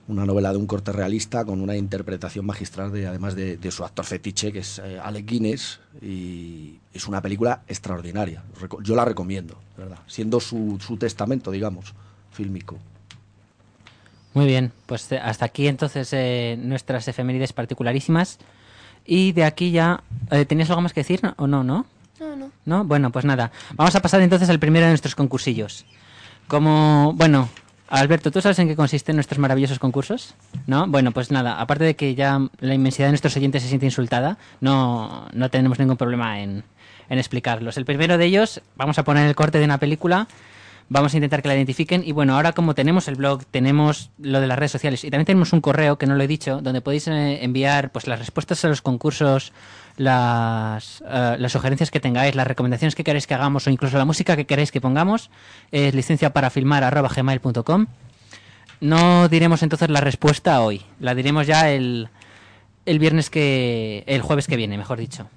una 0.07 0.25
novela 0.25 0.51
de 0.51 0.57
un 0.57 0.67
corte 0.67 0.91
realista 0.91 1.45
con 1.45 1.61
una 1.61 1.75
interpretación 1.77 2.45
magistral 2.45 2.91
de 2.91 3.07
además 3.07 3.35
de, 3.35 3.55
de 3.57 3.71
su 3.71 3.83
actor 3.85 4.03
fetiche 4.05 4.51
que 4.51 4.59
es 4.59 4.79
eh, 4.79 4.99
Alec 5.01 5.25
Guinness 5.25 5.79
y 6.01 6.77
es 6.93 7.07
una 7.07 7.21
película 7.21 7.61
extraordinaria 7.69 8.43
yo 8.83 8.95
la 8.97 9.05
recomiendo 9.05 9.57
verdad 9.77 9.99
siendo 10.05 10.41
su, 10.41 10.77
su 10.85 10.97
testamento 10.97 11.51
digamos 11.51 11.93
fílmico 12.33 12.77
Muy 14.33 14.45
bien, 14.45 14.71
pues 14.85 15.11
eh, 15.11 15.19
hasta 15.19 15.45
aquí 15.45 15.67
entonces 15.67 16.09
eh, 16.13 16.57
nuestras 16.59 17.07
efemérides 17.07 17.53
particularísimas. 17.53 18.39
Y 19.05 19.31
de 19.33 19.43
aquí 19.43 19.71
ya. 19.71 20.01
eh, 20.31 20.45
¿Tenías 20.45 20.69
algo 20.69 20.81
más 20.81 20.93
que 20.93 21.01
decir 21.01 21.19
no- 21.23 21.33
o 21.37 21.45
no, 21.47 21.63
no? 21.63 21.85
No, 22.19 22.35
no. 22.35 22.51
¿No? 22.65 22.83
Bueno, 22.85 23.11
pues 23.11 23.25
nada. 23.25 23.51
Vamos 23.75 23.95
a 23.95 24.01
pasar 24.01 24.21
entonces 24.21 24.49
al 24.49 24.59
primero 24.59 24.85
de 24.85 24.91
nuestros 24.91 25.13
concursillos. 25.15 25.85
Como, 26.47 27.13
bueno, 27.15 27.49
Alberto, 27.89 28.31
¿tú 28.31 28.41
sabes 28.41 28.57
en 28.59 28.67
qué 28.67 28.75
consisten 28.75 29.15
nuestros 29.15 29.39
maravillosos 29.39 29.77
concursos? 29.77 30.35
¿No? 30.67 30.87
Bueno, 30.87 31.11
pues 31.11 31.31
nada, 31.31 31.59
aparte 31.59 31.83
de 31.83 31.95
que 31.95 32.15
ya 32.15 32.39
la 32.59 32.73
inmensidad 32.73 33.07
de 33.07 33.11
nuestros 33.11 33.35
oyentes 33.37 33.61
se 33.61 33.69
siente 33.69 33.85
insultada, 33.85 34.37
no, 34.61 35.27
no 35.33 35.49
tenemos 35.49 35.79
ningún 35.79 35.97
problema 35.97 36.39
en, 36.39 36.63
en 37.09 37.19
explicarlos. 37.19 37.77
El 37.77 37.85
primero 37.85 38.17
de 38.17 38.25
ellos, 38.25 38.61
vamos 38.77 38.97
a 38.99 39.03
poner 39.03 39.27
el 39.27 39.35
corte 39.35 39.59
de 39.59 39.65
una 39.65 39.77
película, 39.77 40.27
vamos 40.89 41.13
a 41.13 41.17
intentar 41.17 41.41
que 41.41 41.47
la 41.47 41.55
identifiquen 41.55 42.03
y 42.05 42.11
bueno, 42.11 42.35
ahora 42.35 42.53
como 42.53 42.75
tenemos 42.75 43.07
el 43.07 43.15
blog, 43.15 43.45
tenemos 43.45 44.11
lo 44.19 44.41
de 44.41 44.47
las 44.47 44.57
redes 44.57 44.71
sociales 44.71 45.03
y 45.03 45.09
también 45.09 45.25
tenemos 45.25 45.53
un 45.53 45.61
correo 45.61 45.97
que 45.97 46.05
no 46.05 46.15
lo 46.15 46.23
he 46.23 46.27
dicho, 46.27 46.61
donde 46.61 46.81
podéis 46.81 47.07
eh, 47.07 47.43
enviar 47.43 47.91
pues 47.91 48.07
las 48.07 48.19
respuestas 48.19 48.63
a 48.65 48.67
los 48.67 48.81
concursos, 48.81 49.53
las, 49.97 51.03
eh, 51.07 51.45
sugerencias 51.49 51.91
que 51.91 51.99
tengáis, 51.99 52.35
las 52.35 52.47
recomendaciones 52.47 52.95
que 52.95 53.03
queréis 53.03 53.27
que 53.27 53.33
hagamos 53.33 53.67
o 53.67 53.69
incluso 53.69 53.97
la 53.97 54.05
música 54.05 54.35
que 54.35 54.45
queréis 54.45 54.71
que 54.71 54.81
pongamos, 54.81 55.29
es 55.71 55.93
licencia 55.93 56.33
para 56.33 56.49
filmar 56.49 56.83
gmail.com. 56.93 57.87
No 58.81 59.29
diremos 59.29 59.63
entonces 59.63 59.89
la 59.89 60.01
respuesta 60.01 60.61
hoy, 60.61 60.81
la 60.99 61.15
diremos 61.15 61.47
ya 61.47 61.69
el, 61.71 62.09
el 62.85 62.99
viernes 62.99 63.29
que. 63.29 64.03
el 64.07 64.21
jueves 64.21 64.47
que 64.47 64.57
viene, 64.57 64.77
mejor 64.77 64.99
dicho. 64.99 65.27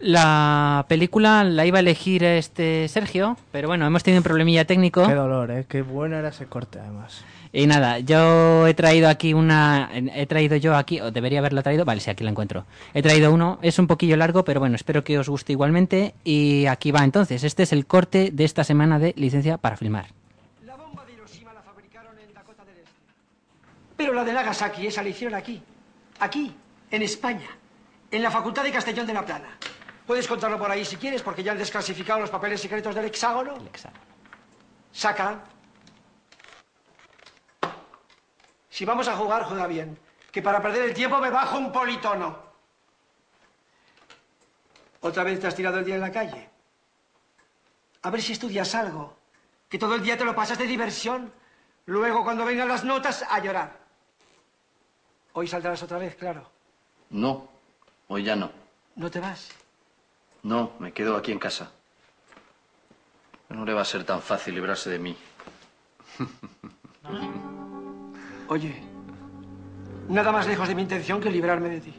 La 0.00 0.84
película 0.88 1.44
la 1.44 1.64
iba 1.66 1.78
a 1.78 1.80
elegir 1.80 2.24
este 2.24 2.88
Sergio, 2.88 3.36
pero 3.52 3.68
bueno, 3.68 3.86
hemos 3.86 4.02
tenido 4.02 4.20
un 4.20 4.24
problemilla 4.24 4.64
técnico. 4.64 5.06
Qué 5.06 5.14
dolor, 5.14 5.50
¿eh? 5.50 5.66
Qué 5.68 5.82
bueno 5.82 6.16
era 6.16 6.28
ese 6.28 6.46
corte, 6.46 6.80
además. 6.80 7.24
Y 7.52 7.68
nada, 7.68 8.00
yo 8.00 8.66
he 8.66 8.74
traído 8.74 9.08
aquí 9.08 9.32
una. 9.32 9.88
He 9.92 10.26
traído 10.26 10.56
yo 10.56 10.74
aquí, 10.74 11.00
o 11.00 11.12
debería 11.12 11.38
haberla 11.38 11.62
traído. 11.62 11.84
Vale, 11.84 12.00
sí, 12.00 12.10
aquí 12.10 12.24
la 12.24 12.30
encuentro. 12.30 12.64
He 12.92 13.02
traído 13.02 13.32
uno, 13.32 13.60
es 13.62 13.78
un 13.78 13.86
poquillo 13.86 14.16
largo, 14.16 14.44
pero 14.44 14.58
bueno, 14.58 14.74
espero 14.74 15.04
que 15.04 15.16
os 15.18 15.28
guste 15.28 15.52
igualmente. 15.52 16.14
Y 16.24 16.66
aquí 16.66 16.90
va 16.90 17.04
entonces. 17.04 17.44
Este 17.44 17.62
es 17.62 17.72
el 17.72 17.86
corte 17.86 18.30
de 18.32 18.44
esta 18.44 18.64
semana 18.64 18.98
de 18.98 19.14
licencia 19.16 19.56
para 19.56 19.76
filmar. 19.76 20.06
La 20.66 20.74
bomba 20.74 21.04
de 21.04 21.12
Hiroshima 21.12 21.54
la 21.54 21.62
fabricaron 21.62 22.18
en 22.18 22.34
Dakota 22.34 22.64
del 22.64 22.78
Este. 22.78 22.90
Pero 23.96 24.12
la 24.12 24.24
de 24.24 24.32
Nagasaki, 24.32 24.88
esa 24.88 25.04
la 25.04 25.10
hicieron 25.10 25.38
aquí. 25.38 25.62
Aquí, 26.18 26.52
en 26.90 27.02
España. 27.02 27.46
En 28.10 28.22
la 28.22 28.32
Facultad 28.32 28.64
de 28.64 28.72
Castellón 28.72 29.06
de 29.06 29.14
la 29.14 29.24
Plana. 29.24 29.58
Puedes 30.06 30.28
contarlo 30.28 30.58
por 30.58 30.70
ahí 30.70 30.84
si 30.84 30.96
quieres, 30.96 31.22
porque 31.22 31.42
ya 31.42 31.52
han 31.52 31.58
desclasificado 31.58 32.20
los 32.20 32.30
papeles 32.30 32.60
secretos 32.60 32.94
del 32.94 33.06
hexágono. 33.06 33.54
Saca. 34.92 35.42
Si 38.68 38.84
vamos 38.84 39.08
a 39.08 39.16
jugar, 39.16 39.44
juega 39.44 39.66
bien. 39.66 39.98
Que 40.30 40.42
para 40.42 40.60
perder 40.60 40.84
el 40.84 40.94
tiempo 40.94 41.18
me 41.18 41.30
bajo 41.30 41.56
un 41.56 41.72
politono. 41.72 42.38
¿Otra 45.00 45.22
vez 45.22 45.40
te 45.40 45.46
has 45.46 45.54
tirado 45.54 45.78
el 45.78 45.84
día 45.84 45.94
en 45.94 46.00
la 46.00 46.12
calle? 46.12 46.50
A 48.02 48.10
ver 48.10 48.20
si 48.20 48.32
estudias 48.32 48.74
algo. 48.74 49.16
Que 49.68 49.78
todo 49.78 49.94
el 49.94 50.02
día 50.02 50.18
te 50.18 50.24
lo 50.24 50.34
pasas 50.34 50.58
de 50.58 50.66
diversión. 50.66 51.32
Luego, 51.86 52.24
cuando 52.24 52.44
vengan 52.44 52.68
las 52.68 52.84
notas, 52.84 53.24
a 53.28 53.38
llorar. 53.38 53.78
Hoy 55.32 55.48
saldrás 55.48 55.82
otra 55.82 55.98
vez, 55.98 56.14
claro. 56.14 56.50
No, 57.10 57.48
hoy 58.08 58.22
ya 58.22 58.36
no. 58.36 58.50
¿No 58.96 59.10
te 59.10 59.20
vas? 59.20 59.63
No, 60.44 60.72
me 60.78 60.92
quedo 60.92 61.16
aquí 61.16 61.32
en 61.32 61.38
casa. 61.38 61.70
No 63.48 63.64
le 63.64 63.72
va 63.72 63.80
a 63.80 63.84
ser 63.84 64.04
tan 64.04 64.20
fácil 64.20 64.54
librarse 64.54 64.90
de 64.90 64.98
mí. 64.98 65.16
Oye, 68.48 68.82
nada 70.08 70.32
más 70.32 70.46
lejos 70.46 70.68
de 70.68 70.74
mi 70.74 70.82
intención 70.82 71.20
que 71.20 71.30
librarme 71.30 71.70
de 71.70 71.80
ti. 71.80 71.94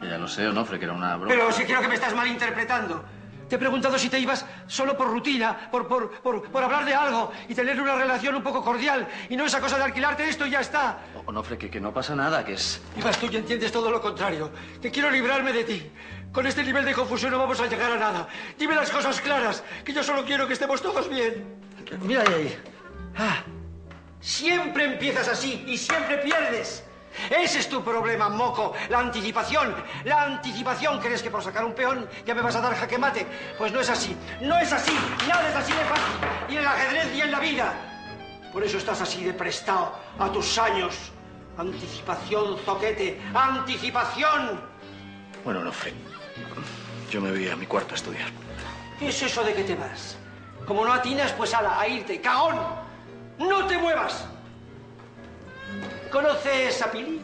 Que 0.00 0.08
ya 0.08 0.18
lo 0.18 0.26
sé, 0.26 0.46
Onofre, 0.48 0.78
que 0.78 0.84
era 0.84 0.94
una 0.94 1.16
broma. 1.16 1.32
Pero 1.32 1.52
sí 1.52 1.64
creo 1.64 1.80
que 1.80 1.88
me 1.88 1.94
estás 1.94 2.14
malinterpretando. 2.14 3.04
Te 3.48 3.54
he 3.54 3.58
preguntado 3.58 3.96
si 3.96 4.08
te 4.08 4.18
ibas 4.18 4.44
solo 4.66 4.96
por 4.96 5.06
rutina, 5.06 5.70
por, 5.70 5.86
por, 5.86 6.10
por, 6.20 6.50
por 6.50 6.64
hablar 6.64 6.84
de 6.84 6.92
algo 6.92 7.30
y 7.48 7.54
tener 7.54 7.80
una 7.80 7.94
relación 7.94 8.34
un 8.34 8.42
poco 8.42 8.64
cordial 8.64 9.06
y 9.28 9.36
no 9.36 9.44
esa 9.44 9.60
cosa 9.60 9.78
de 9.78 9.84
alquilarte 9.84 10.28
esto 10.28 10.44
y 10.44 10.50
ya 10.50 10.60
está. 10.60 10.98
Onofre, 11.26 11.56
que, 11.56 11.70
que 11.70 11.80
no 11.80 11.94
pasa 11.94 12.16
nada, 12.16 12.44
que 12.44 12.54
es... 12.54 12.82
Ibas 12.98 13.16
tú 13.20 13.28
y 13.30 13.36
entiendes 13.36 13.70
todo 13.70 13.92
lo 13.92 14.02
contrario. 14.02 14.50
Que 14.82 14.90
quiero 14.90 15.12
librarme 15.12 15.52
de 15.52 15.62
ti. 15.62 15.88
Con 16.32 16.46
este 16.46 16.62
nivel 16.62 16.84
de 16.84 16.92
confusión 16.92 17.30
no 17.30 17.38
vamos 17.38 17.60
a 17.60 17.66
llegar 17.66 17.92
a 17.92 17.96
nada. 17.96 18.28
Dime 18.58 18.74
las 18.74 18.90
cosas 18.90 19.20
claras, 19.20 19.64
que 19.84 19.92
yo 19.92 20.02
solo 20.02 20.24
quiero 20.24 20.46
que 20.46 20.52
estemos 20.52 20.82
todos 20.82 21.08
bien. 21.08 21.56
Mira 22.02 22.22
ahí, 22.22 22.34
ahí. 22.34 22.58
Ah, 23.16 23.42
siempre 24.20 24.84
empiezas 24.84 25.28
así 25.28 25.64
y 25.66 25.78
siempre 25.78 26.18
pierdes. 26.18 26.84
Ese 27.30 27.60
es 27.60 27.68
tu 27.68 27.82
problema, 27.82 28.28
moco. 28.28 28.74
La 28.88 28.98
anticipación. 28.98 29.74
La 30.04 30.24
anticipación. 30.24 31.00
¿Crees 31.00 31.22
que 31.22 31.30
por 31.30 31.42
sacar 31.42 31.64
un 31.64 31.74
peón 31.74 32.08
ya 32.24 32.34
me 32.34 32.42
vas 32.42 32.56
a 32.56 32.60
dar 32.60 32.74
jaque 32.74 32.98
mate? 32.98 33.26
Pues 33.56 33.72
no 33.72 33.80
es 33.80 33.88
así. 33.88 34.16
No 34.42 34.58
es 34.58 34.72
así. 34.72 34.92
Nada 35.28 35.48
es 35.48 35.56
así 35.56 35.72
de 35.72 35.84
fácil. 35.84 36.14
Y 36.48 36.52
en 36.52 36.58
el 36.58 36.66
ajedrez 36.66 37.14
y 37.14 37.20
en 37.22 37.30
la 37.30 37.40
vida. 37.40 37.74
Por 38.52 38.64
eso 38.64 38.78
estás 38.78 39.00
así 39.00 39.24
de 39.24 39.32
prestado 39.32 39.98
a 40.18 40.30
tus 40.30 40.58
años. 40.58 40.94
Anticipación, 41.56 42.58
zoquete. 42.64 43.20
Anticipación. 43.34 44.60
Bueno, 45.44 45.60
Onofre, 45.60 45.94
yo 47.10 47.20
me 47.20 47.30
voy 47.30 47.48
a 47.48 47.56
mi 47.56 47.66
cuarto 47.66 47.94
a 47.94 47.96
estudiar. 47.96 48.30
¿Qué 48.98 49.08
es 49.08 49.22
eso 49.22 49.44
de 49.44 49.54
que 49.54 49.64
te 49.64 49.74
vas? 49.74 50.16
Como 50.66 50.84
no 50.84 50.92
atinas, 50.92 51.32
pues 51.32 51.54
ala, 51.54 51.78
a 51.80 51.86
irte. 51.86 52.20
¡Cagón! 52.20 52.56
¡No 53.38 53.66
te 53.66 53.78
muevas! 53.78 54.26
¿Conoces 56.10 56.82
a 56.82 56.90
Pili? 56.90 57.20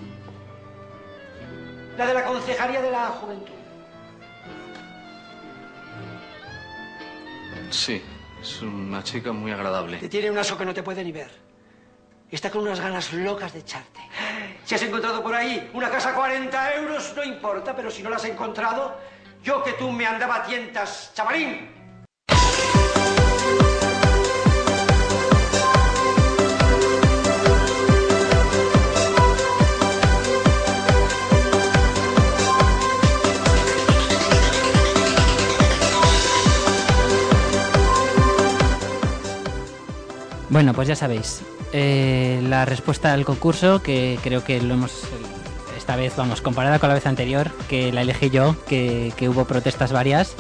La 1.97 2.07
de 2.07 2.15
la 2.15 2.25
Concejalía 2.25 2.81
de 2.81 2.91
la 2.91 3.07
Juventud. 3.09 3.53
Sí, 7.71 8.03
es 8.41 8.63
una 8.63 9.03
chica 9.03 9.33
muy 9.33 9.51
agradable. 9.51 9.99
Te 9.99 10.09
tiene 10.09 10.31
un 10.31 10.39
aso 10.39 10.59
que 10.59 10.65
no 10.65 10.75
te 10.75 10.83
puede 10.83 11.03
ni 11.03 11.13
ver. 11.13 11.31
Está 12.31 12.51
con 12.51 12.63
unas 12.63 12.81
ganas 12.81 13.13
locas 13.13 13.53
de 13.53 13.61
echarte. 13.61 14.01
Si 14.65 14.75
has 14.75 14.83
encontrado 14.83 15.23
por 15.23 15.35
ahí 15.35 15.71
una 15.75 15.91
casa 15.91 16.11
a 16.11 16.15
40 16.15 16.75
euros, 16.77 17.13
no 17.17 17.25
importa, 17.25 17.75
pero 17.75 17.91
si 17.91 18.03
no 18.03 18.11
la 18.11 18.17
has 18.17 18.25
encontrado, 18.25 18.97
yo 19.43 19.63
que 19.63 19.73
tú 19.73 19.91
me 19.91 20.07
andaba 20.07 20.37
a 20.37 20.43
tientas, 20.45 21.13
chavalín. 21.15 21.82
Bueno, 40.53 40.75
pues 40.75 40.87
ya 40.87 40.95
sabéis. 40.95 41.41
eh, 41.73 42.41
la 42.47 42.67
respuesta 42.67 43.15
al 43.15 43.25
concurso, 43.25 43.83
que 43.83 44.19
creo 44.23 44.45
que 44.45 44.61
lo 44.61 44.75
hemos. 44.75 45.05
Esta 45.79 45.97
vez, 45.97 46.15
vamos, 46.15 46.43
comparada 46.43 46.79
con 46.79 46.91
la 46.91 46.95
vez 46.95 47.07
anterior, 47.07 47.51
que 47.69 47.91
la 47.91 48.03
elegí 48.03 48.29
yo, 48.29 48.55
que, 48.69 49.15
que 49.17 49.31
hubo 49.31 49.47
protestas 49.47 49.93
varias 49.93 50.37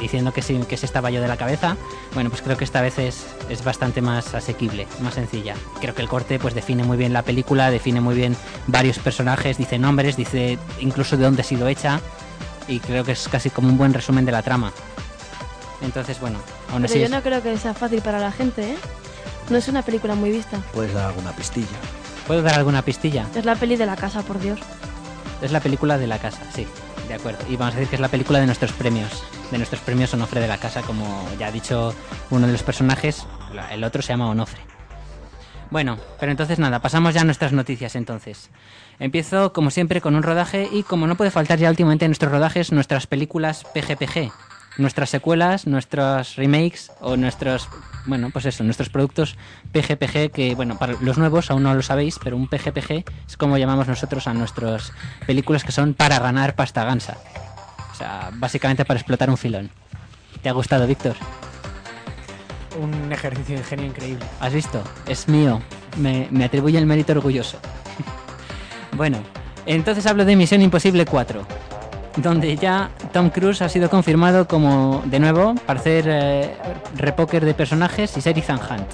diciendo 0.00 0.32
que, 0.32 0.42
sí, 0.42 0.58
que 0.68 0.76
se 0.76 0.86
estaba 0.86 1.10
yo 1.10 1.20
de 1.20 1.28
la 1.28 1.36
cabeza. 1.36 1.76
Bueno, 2.14 2.30
pues 2.30 2.40
creo 2.40 2.56
que 2.56 2.64
esta 2.64 2.80
vez 2.80 2.98
es, 2.98 3.26
es 3.50 3.62
bastante 3.62 4.00
más 4.00 4.34
asequible, 4.34 4.88
más 5.00 5.14
sencilla. 5.14 5.54
Creo 5.80 5.94
que 5.94 6.02
el 6.02 6.08
corte 6.08 6.38
pues 6.38 6.54
define 6.54 6.82
muy 6.82 6.96
bien 6.96 7.12
la 7.12 7.22
película, 7.22 7.70
define 7.70 8.00
muy 8.00 8.16
bien 8.16 8.34
varios 8.66 8.98
personajes, 8.98 9.58
dice 9.58 9.78
nombres, 9.78 10.16
dice 10.16 10.58
incluso 10.80 11.16
de 11.18 11.24
dónde 11.24 11.42
ha 11.42 11.44
sido 11.44 11.68
hecha. 11.68 12.00
Y 12.66 12.80
creo 12.80 13.04
que 13.04 13.12
es 13.12 13.28
casi 13.28 13.50
como 13.50 13.68
un 13.68 13.76
buen 13.76 13.92
resumen 13.92 14.24
de 14.24 14.32
la 14.32 14.42
trama. 14.42 14.72
Entonces, 15.84 16.18
bueno, 16.20 16.38
aún 16.72 16.82
Pero 16.82 16.92
así. 16.92 16.98
yo 16.98 17.04
es- 17.06 17.10
no 17.10 17.22
creo 17.22 17.42
que 17.42 17.56
sea 17.58 17.74
fácil 17.74 18.00
para 18.02 18.18
la 18.18 18.32
gente, 18.32 18.72
¿eh? 18.72 18.76
No 19.50 19.56
es 19.58 19.68
una 19.68 19.82
película 19.82 20.14
muy 20.14 20.30
vista. 20.30 20.58
Puedes 20.72 20.94
dar 20.94 21.06
alguna 21.06 21.32
pistilla. 21.32 21.66
¿Puedo 22.26 22.42
dar 22.42 22.54
alguna 22.54 22.82
pistilla? 22.82 23.26
Es 23.34 23.44
la 23.44 23.54
peli 23.56 23.76
de 23.76 23.84
la 23.86 23.96
casa, 23.96 24.22
por 24.22 24.40
Dios. 24.40 24.58
Es 25.42 25.52
la 25.52 25.60
película 25.60 25.98
de 25.98 26.06
la 26.06 26.18
casa, 26.18 26.40
sí, 26.54 26.66
de 27.08 27.14
acuerdo. 27.14 27.44
Y 27.50 27.56
vamos 27.56 27.74
a 27.74 27.78
decir 27.78 27.90
que 27.90 27.96
es 27.96 28.00
la 28.00 28.08
película 28.08 28.40
de 28.40 28.46
nuestros 28.46 28.72
premios, 28.72 29.22
de 29.50 29.58
nuestros 29.58 29.82
premios 29.82 30.14
Onofre 30.14 30.40
de 30.40 30.48
la 30.48 30.56
casa, 30.56 30.80
como 30.82 31.28
ya 31.38 31.48
ha 31.48 31.52
dicho 31.52 31.94
uno 32.30 32.46
de 32.46 32.52
los 32.52 32.62
personajes, 32.62 33.26
el 33.70 33.84
otro 33.84 34.00
se 34.00 34.08
llama 34.14 34.28
Onofre. 34.30 34.60
Bueno, 35.70 35.98
pero 36.20 36.30
entonces 36.30 36.58
nada, 36.58 36.78
pasamos 36.80 37.14
ya 37.14 37.22
a 37.22 37.24
nuestras 37.24 37.52
noticias 37.52 37.96
entonces. 37.96 38.48
Empiezo 38.98 39.52
como 39.52 39.70
siempre 39.70 40.00
con 40.00 40.14
un 40.14 40.22
rodaje 40.22 40.68
y 40.72 40.82
como 40.84 41.06
no 41.06 41.16
puede 41.16 41.30
faltar 41.30 41.58
ya 41.58 41.68
últimamente 41.68 42.04
en 42.04 42.10
nuestros 42.12 42.30
rodajes, 42.32 42.70
nuestras 42.72 43.06
películas 43.06 43.64
PGPG, 43.74 44.30
nuestras 44.76 45.10
secuelas, 45.10 45.66
nuestros 45.66 46.36
remakes 46.36 46.90
o 47.00 47.16
nuestros, 47.16 47.68
bueno, 48.06 48.30
pues 48.30 48.46
eso, 48.46 48.64
nuestros 48.64 48.88
productos 48.88 49.36
PGPG 49.72 50.30
que, 50.32 50.54
bueno, 50.54 50.78
para 50.78 50.94
los 51.00 51.18
nuevos 51.18 51.50
aún 51.50 51.62
no 51.62 51.74
lo 51.74 51.82
sabéis, 51.82 52.18
pero 52.22 52.36
un 52.36 52.48
PGPG 52.48 53.04
es 53.26 53.36
como 53.36 53.58
llamamos 53.58 53.86
nosotros 53.86 54.26
a 54.26 54.34
nuestras 54.34 54.92
películas 55.26 55.64
que 55.64 55.72
son 55.72 55.94
para 55.94 56.18
ganar 56.18 56.54
pasta 56.54 56.84
gansa. 56.84 57.16
O 57.92 57.94
sea, 57.94 58.30
básicamente 58.34 58.84
para 58.84 58.98
explotar 58.98 59.30
un 59.30 59.36
filón. 59.36 59.70
¿Te 60.42 60.48
ha 60.48 60.52
gustado, 60.52 60.86
Víctor? 60.86 61.14
Un 62.80 63.12
ejercicio 63.12 63.54
de 63.54 63.60
ingenio 63.60 63.86
increíble. 63.86 64.24
¿Has 64.40 64.52
visto? 64.52 64.82
Es 65.06 65.28
mío. 65.28 65.62
Me, 65.96 66.26
me 66.30 66.44
atribuye 66.44 66.76
el 66.76 66.86
mérito 66.86 67.12
orgulloso. 67.12 67.60
bueno, 68.96 69.18
entonces 69.66 70.06
hablo 70.06 70.24
de 70.24 70.34
Misión 70.36 70.60
Imposible 70.60 71.06
4, 71.06 71.46
donde 72.16 72.56
ya 72.56 72.90
Tom 73.12 73.30
Cruise 73.30 73.62
ha 73.62 73.68
sido 73.68 73.90
confirmado 73.90 74.46
como, 74.46 75.02
de 75.06 75.18
nuevo, 75.20 75.54
para 75.66 75.80
hacer 75.80 76.04
eh, 76.08 76.50
repóker 76.96 77.44
de 77.44 77.54
personajes 77.54 78.16
y 78.16 78.20
ser 78.20 78.38
Ethan 78.38 78.58
Hunt. 78.58 78.86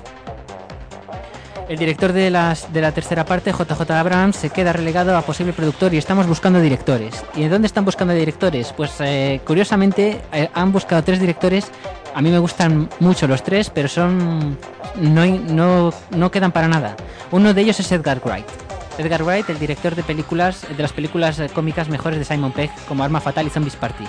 El 1.68 1.78
director 1.78 2.12
de, 2.12 2.30
las, 2.30 2.72
de 2.72 2.80
la 2.80 2.90
tercera 2.90 3.24
parte, 3.24 3.52
JJ 3.52 3.88
Abrams, 3.92 4.34
se 4.34 4.50
queda 4.50 4.72
relegado 4.72 5.16
a 5.16 5.22
posible 5.22 5.52
productor 5.52 5.94
y 5.94 5.98
estamos 5.98 6.26
buscando 6.26 6.60
directores. 6.60 7.22
¿Y 7.36 7.44
dónde 7.44 7.66
están 7.66 7.84
buscando 7.84 8.12
directores? 8.12 8.72
Pues 8.72 8.90
eh, 8.98 9.40
curiosamente 9.46 10.20
eh, 10.32 10.48
han 10.52 10.72
buscado 10.72 11.04
tres 11.04 11.20
directores. 11.20 11.70
A 12.12 12.22
mí 12.22 12.30
me 12.30 12.40
gustan 12.40 12.88
mucho 12.98 13.28
los 13.28 13.44
tres, 13.44 13.70
pero 13.70 13.86
son 13.86 14.58
no, 14.96 15.24
no, 15.24 15.94
no 16.10 16.30
quedan 16.32 16.50
para 16.50 16.66
nada. 16.66 16.96
Uno 17.30 17.54
de 17.54 17.60
ellos 17.60 17.78
es 17.78 17.92
Edgar 17.92 18.20
Wright. 18.24 18.69
Edgar 18.98 19.22
Wright, 19.22 19.48
el 19.50 19.58
director 19.58 19.94
de 19.94 20.02
películas 20.02 20.66
de 20.68 20.82
las 20.82 20.92
películas 20.92 21.38
eh, 21.38 21.48
cómicas 21.52 21.88
mejores 21.88 22.18
de 22.18 22.24
Simon 22.24 22.52
Pegg, 22.52 22.70
como 22.88 23.04
Arma 23.04 23.20
Fatal 23.20 23.46
y 23.46 23.50
Zombies 23.50 23.76
Party. 23.76 24.04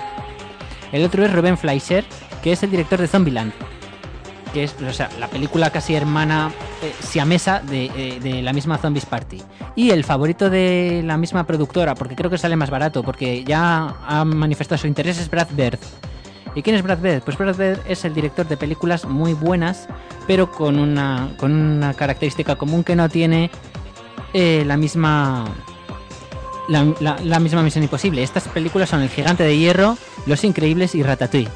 El 0.91 1.05
otro 1.05 1.23
es 1.23 1.31
Ruben 1.31 1.57
Fleischer, 1.57 2.03
que 2.43 2.51
es 2.51 2.63
el 2.63 2.71
director 2.71 2.99
de 2.99 3.07
Zombieland 3.07 3.53
que 4.53 4.63
es 4.63 4.75
o 4.81 4.93
sea, 4.93 5.09
la 5.19 5.27
película 5.27 5.69
casi 5.69 5.95
hermana 5.95 6.51
eh, 6.81 6.93
siamesa 6.99 7.61
de, 7.61 7.85
eh, 7.85 8.19
de 8.19 8.41
la 8.41 8.53
misma 8.53 8.77
Zombies 8.77 9.05
Party. 9.05 9.41
Y 9.75 9.91
el 9.91 10.03
favorito 10.03 10.49
de 10.49 11.01
la 11.05 11.17
misma 11.17 11.45
productora, 11.45 11.95
porque 11.95 12.15
creo 12.15 12.29
que 12.29 12.37
sale 12.37 12.55
más 12.55 12.69
barato, 12.69 13.03
porque 13.03 13.43
ya 13.43 13.95
ha 14.05 14.25
manifestado 14.25 14.77
su 14.79 14.87
interés, 14.87 15.19
es 15.19 15.29
Brad 15.29 15.47
Bird. 15.51 15.79
¿Y 16.53 16.61
quién 16.61 16.75
es 16.75 16.83
Brad 16.83 16.99
Bird? 16.99 17.23
Pues 17.23 17.37
Brad 17.37 17.55
Bird 17.55 17.79
es 17.87 18.03
el 18.03 18.13
director 18.13 18.47
de 18.47 18.57
películas 18.57 19.05
muy 19.05 19.33
buenas, 19.33 19.87
pero 20.27 20.51
con 20.51 20.79
una, 20.79 21.29
con 21.37 21.53
una 21.53 21.93
característica 21.93 22.57
común 22.57 22.83
que 22.83 22.95
no 22.95 23.07
tiene 23.07 23.49
eh, 24.33 24.63
la 24.65 24.77
misma 24.77 25.45
la, 26.67 26.85
la- 26.99 27.19
la 27.23 27.39
misma 27.39 27.63
misión 27.63 27.83
imposible. 27.83 28.23
Estas 28.23 28.47
películas 28.47 28.89
son 28.89 29.01
El 29.01 29.09
Gigante 29.09 29.43
de 29.43 29.57
Hierro, 29.57 29.97
Los 30.25 30.43
Increíbles 30.43 30.95
y 30.95 31.03
Ratatouille. 31.03 31.49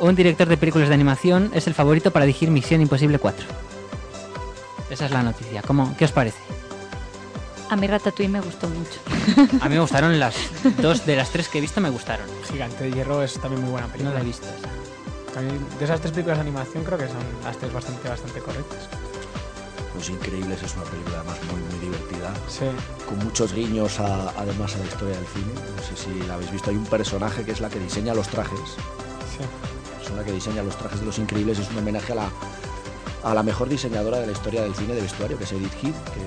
Un 0.00 0.14
director 0.14 0.46
de 0.48 0.56
películas 0.56 0.88
de 0.88 0.94
animación 0.94 1.50
es 1.54 1.66
el 1.66 1.74
favorito 1.74 2.10
para 2.12 2.26
dirigir 2.26 2.50
Misión 2.50 2.80
Imposible 2.80 3.18
4. 3.18 3.46
Esa 4.90 5.06
es 5.06 5.10
la 5.10 5.22
noticia. 5.22 5.62
¿Cómo, 5.62 5.94
¿Qué 5.96 6.04
os 6.04 6.12
parece? 6.12 6.38
A 7.70 7.74
mí 7.76 7.86
Ratatouille 7.88 8.28
me 8.30 8.40
gustó 8.40 8.68
mucho. 8.68 9.00
A 9.60 9.68
mí 9.68 9.74
me 9.74 9.80
gustaron 9.80 10.20
las 10.20 10.36
dos 10.82 11.04
de 11.06 11.16
las 11.16 11.30
tres 11.30 11.48
que 11.48 11.58
he 11.58 11.60
visto, 11.60 11.80
me 11.80 11.90
gustaron. 11.90 12.26
Gigante 12.50 12.84
de 12.84 12.92
Hierro 12.92 13.22
es 13.22 13.34
también 13.40 13.62
muy 13.62 13.72
buena 13.72 13.88
película. 13.88 14.10
No 14.10 14.14
la 14.16 14.22
he 14.22 14.26
visto. 14.26 14.46
De 15.78 15.84
esas 15.84 16.00
tres 16.00 16.12
películas 16.12 16.38
de 16.38 16.42
animación 16.42 16.82
creo 16.84 16.96
que 16.96 17.08
son 17.08 17.18
las 17.44 17.58
tres 17.58 17.70
bastante, 17.72 18.08
bastante 18.08 18.40
correctas. 18.40 18.88
Los 19.96 20.10
Increíbles 20.10 20.62
es 20.62 20.74
una 20.76 20.84
película 20.84 21.18
además 21.20 21.38
muy, 21.50 21.60
muy 21.60 21.78
divertida. 21.86 22.32
Sí. 22.48 22.66
Con 23.08 23.18
muchos 23.18 23.52
guiños 23.52 23.98
a- 24.00 24.30
además 24.36 24.74
a 24.74 24.78
la 24.78 24.84
historia 24.86 25.16
del 25.16 25.26
cine. 25.26 25.52
No 25.76 25.82
sé 25.82 25.96
si 25.96 26.26
la 26.26 26.34
habéis 26.34 26.50
visto. 26.50 26.70
Hay 26.70 26.76
un 26.76 26.84
personaje 26.86 27.44
que 27.44 27.52
es 27.52 27.60
la 27.60 27.68
que 27.70 27.78
diseña 27.78 28.14
los 28.14 28.28
trajes. 28.28 28.58
Sí. 29.36 29.42
La 29.92 29.98
persona 29.98 30.24
que 30.24 30.32
diseña 30.32 30.62
los 30.62 30.76
trajes 30.76 31.00
de 31.00 31.06
los 31.06 31.18
Increíbles 31.18 31.58
es 31.58 31.68
un 31.70 31.78
homenaje 31.78 32.12
a 32.12 32.16
la, 32.16 32.28
a 33.24 33.34
la 33.34 33.42
mejor 33.42 33.68
diseñadora 33.68 34.18
de 34.20 34.26
la 34.26 34.32
historia 34.32 34.62
del 34.62 34.74
cine 34.74 34.94
de 34.94 35.00
vestuario, 35.02 35.36
que 35.38 35.44
es 35.44 35.52
Edith 35.52 35.72
Heath, 35.82 36.04
que 36.14 36.20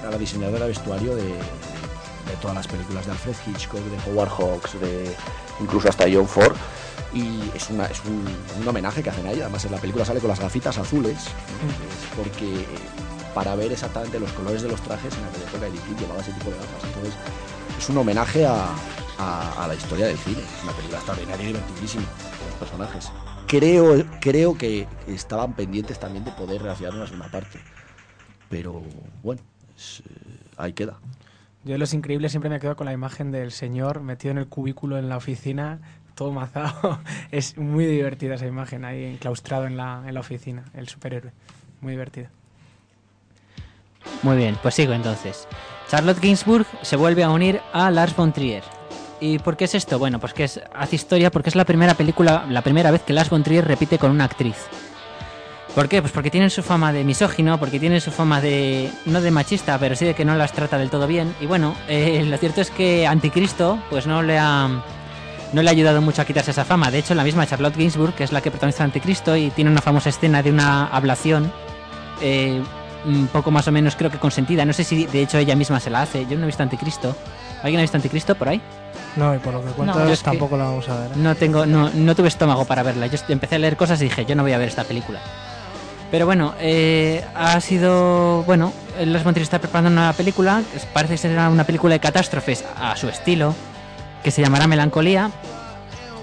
era 0.00 0.10
la 0.10 0.18
diseñadora 0.18 0.60
de 0.64 0.68
vestuario 0.68 1.16
de, 1.16 1.24
de 1.24 2.36
todas 2.40 2.54
las 2.56 2.68
películas 2.68 3.06
de 3.06 3.12
Alfred 3.12 3.34
Hitchcock, 3.46 3.80
de 3.80 4.10
Howard 4.10 4.30
Hawks, 4.30 4.80
de 4.80 5.14
incluso 5.60 5.88
hasta 5.88 6.04
John 6.12 6.28
Ford. 6.28 6.54
Y 7.14 7.50
es, 7.54 7.70
una, 7.70 7.86
es 7.86 8.00
un, 8.04 8.24
un 8.60 8.68
homenaje 8.68 9.02
que 9.02 9.08
hacen 9.10 9.26
a 9.26 9.30
ella. 9.32 9.44
Además, 9.44 9.64
en 9.64 9.72
la 9.72 9.78
película 9.78 10.04
sale 10.04 10.20
con 10.20 10.28
las 10.28 10.38
gafitas 10.40 10.76
azules. 10.76 11.16
Es 11.16 12.16
porque 12.16 12.66
para 13.36 13.54
ver 13.54 13.70
exactamente 13.70 14.18
los 14.18 14.32
colores 14.32 14.62
de 14.62 14.68
los 14.70 14.80
trajes 14.80 15.14
en 15.14 15.24
aquella 15.26 15.44
época 15.44 15.66
Edith 15.66 15.82
Heath 15.90 16.00
llevaba 16.00 16.20
ese 16.22 16.32
tipo 16.32 16.48
de 16.50 16.56
gafas. 16.56 16.84
Entonces, 16.84 17.14
es 17.78 17.88
un 17.90 17.98
homenaje 17.98 18.46
a, 18.46 18.64
a- 19.18 19.62
a 19.64 19.68
la 19.68 19.74
historia 19.74 20.06
del 20.06 20.16
cine. 20.16 20.38
Es 20.38 20.62
una 20.64 20.72
película 20.72 20.96
extraordinaria 20.96 21.44
y 21.44 21.46
divertidísima 21.48 22.04
con 22.38 22.46
los 22.48 22.56
personajes. 22.58 23.12
Creo, 23.46 24.02
creo 24.22 24.56
que 24.56 24.88
estaban 25.06 25.52
pendientes 25.52 25.98
también 25.98 26.24
de 26.24 26.30
poder 26.32 26.62
rehacer 26.62 26.88
una 26.94 27.04
segunda 27.04 27.28
parte. 27.30 27.58
Pero 28.48 28.82
bueno, 29.22 29.42
es, 29.76 30.00
eh, 30.00 30.38
ahí 30.56 30.72
queda. 30.72 30.94
Yo 31.64 31.72
de 31.72 31.78
Los 31.78 31.92
Increíbles 31.92 32.30
siempre 32.32 32.48
me 32.48 32.58
quedo 32.58 32.74
con 32.74 32.86
la 32.86 32.94
imagen 32.94 33.32
del 33.32 33.52
señor 33.52 34.00
metido 34.00 34.32
en 34.32 34.38
el 34.38 34.46
cubículo 34.46 34.96
en 34.96 35.10
la 35.10 35.18
oficina, 35.18 35.78
todo 36.14 36.32
mazado. 36.32 37.00
Es 37.32 37.58
muy 37.58 37.84
divertida 37.84 38.36
esa 38.36 38.46
imagen 38.46 38.86
ahí 38.86 39.04
enclaustrado 39.04 39.66
en 39.66 39.76
la, 39.76 40.02
en 40.06 40.14
la 40.14 40.20
oficina, 40.20 40.64
el 40.72 40.88
superhéroe. 40.88 41.32
Muy 41.82 41.92
divertida. 41.92 42.30
Muy 44.22 44.36
bien, 44.36 44.58
pues 44.62 44.74
sigo 44.74 44.92
entonces. 44.92 45.46
Charlotte 45.90 46.20
Gainsbourg 46.20 46.66
se 46.82 46.96
vuelve 46.96 47.22
a 47.22 47.30
unir 47.30 47.60
a 47.72 47.90
Lars 47.90 48.16
von 48.16 48.32
Trier. 48.32 48.64
¿Y 49.20 49.38
por 49.38 49.56
qué 49.56 49.64
es 49.64 49.74
esto? 49.74 49.98
Bueno, 49.98 50.18
pues 50.18 50.34
que 50.34 50.44
es, 50.44 50.60
hace 50.74 50.96
historia 50.96 51.30
porque 51.30 51.48
es 51.48 51.56
la 51.56 51.64
primera 51.64 51.94
película, 51.94 52.44
la 52.50 52.62
primera 52.62 52.90
vez 52.90 53.02
que 53.02 53.12
Lars 53.12 53.30
von 53.30 53.42
Trier 53.42 53.66
repite 53.66 53.98
con 53.98 54.10
una 54.10 54.24
actriz. 54.24 54.56
¿Por 55.74 55.88
qué? 55.88 56.00
Pues 56.00 56.12
porque 56.12 56.30
tienen 56.30 56.50
su 56.50 56.62
fama 56.62 56.92
de 56.92 57.04
misógino, 57.04 57.58
porque 57.60 57.78
tienen 57.78 58.00
su 58.00 58.10
fama 58.10 58.40
de. 58.40 58.90
no 59.04 59.20
de 59.20 59.30
machista, 59.30 59.78
pero 59.78 59.94
sí 59.94 60.06
de 60.06 60.14
que 60.14 60.24
no 60.24 60.34
las 60.34 60.52
trata 60.52 60.78
del 60.78 60.88
todo 60.90 61.06
bien. 61.06 61.34
Y 61.40 61.46
bueno, 61.46 61.76
eh, 61.88 62.24
lo 62.28 62.36
cierto 62.38 62.62
es 62.62 62.70
que 62.70 63.06
Anticristo, 63.06 63.78
pues 63.90 64.06
no 64.06 64.22
le 64.22 64.38
ha. 64.38 64.68
no 65.52 65.62
le 65.62 65.68
ha 65.68 65.72
ayudado 65.72 66.00
mucho 66.00 66.22
a 66.22 66.24
quitarse 66.24 66.50
esa 66.50 66.64
fama. 66.64 66.90
De 66.90 66.98
hecho, 66.98 67.14
la 67.14 67.24
misma 67.24 67.46
Charlotte 67.46 67.76
Gainsbourg, 67.76 68.14
que 68.14 68.24
es 68.24 68.32
la 68.32 68.40
que 68.40 68.50
protagoniza 68.50 68.84
Anticristo, 68.84 69.36
y 69.36 69.50
tiene 69.50 69.70
una 69.70 69.82
famosa 69.82 70.08
escena 70.08 70.42
de 70.42 70.50
una 70.50 70.86
ablación. 70.86 71.52
eh, 72.22 72.62
un 73.04 73.26
poco 73.28 73.50
más 73.50 73.68
o 73.68 73.72
menos 73.72 73.96
creo 73.96 74.10
que 74.10 74.18
consentida. 74.18 74.64
No 74.64 74.72
sé 74.72 74.84
si 74.84 75.06
de 75.06 75.22
hecho 75.22 75.38
ella 75.38 75.54
misma 75.56 75.80
se 75.80 75.90
la 75.90 76.02
hace. 76.02 76.26
Yo 76.26 76.36
no 76.36 76.44
he 76.44 76.46
visto 76.46 76.62
Anticristo. 76.62 77.16
¿Alguien 77.62 77.80
ha 77.80 77.82
visto 77.82 77.96
Anticristo 77.96 78.34
por 78.34 78.48
ahí? 78.48 78.60
No, 79.16 79.34
y 79.34 79.38
por 79.38 79.54
lo 79.54 79.64
que 79.64 79.70
cuentas 79.70 79.96
yo 79.96 80.12
es 80.12 80.18
que 80.20 80.24
tampoco 80.26 80.56
la 80.56 80.64
vamos 80.64 80.88
a 80.88 81.00
ver. 81.00 81.10
¿eh? 81.12 81.14
No 81.16 81.34
tengo, 81.34 81.66
no, 81.66 81.90
no 81.90 82.14
tuve 82.14 82.28
estómago 82.28 82.64
para 82.64 82.82
verla. 82.82 83.06
Yo 83.06 83.18
empecé 83.28 83.56
a 83.56 83.58
leer 83.58 83.76
cosas 83.76 84.00
y 84.00 84.04
dije, 84.04 84.24
yo 84.26 84.34
no 84.34 84.42
voy 84.42 84.52
a 84.52 84.58
ver 84.58 84.68
esta 84.68 84.84
película. 84.84 85.20
Pero 86.10 86.26
bueno, 86.26 86.54
eh, 86.60 87.24
ha 87.34 87.60
sido, 87.60 88.44
bueno, 88.44 88.72
Los 89.04 89.24
Montiel 89.24 89.42
está 89.42 89.58
preparando 89.58 89.90
una 89.90 90.12
película, 90.12 90.62
que 90.72 90.78
parece 90.92 91.16
ser 91.16 91.36
una 91.36 91.64
película 91.64 91.94
de 91.94 92.00
catástrofes 92.00 92.64
a 92.80 92.96
su 92.96 93.08
estilo, 93.08 93.54
que 94.22 94.30
se 94.30 94.40
llamará 94.40 94.68
Melancolía, 94.68 95.30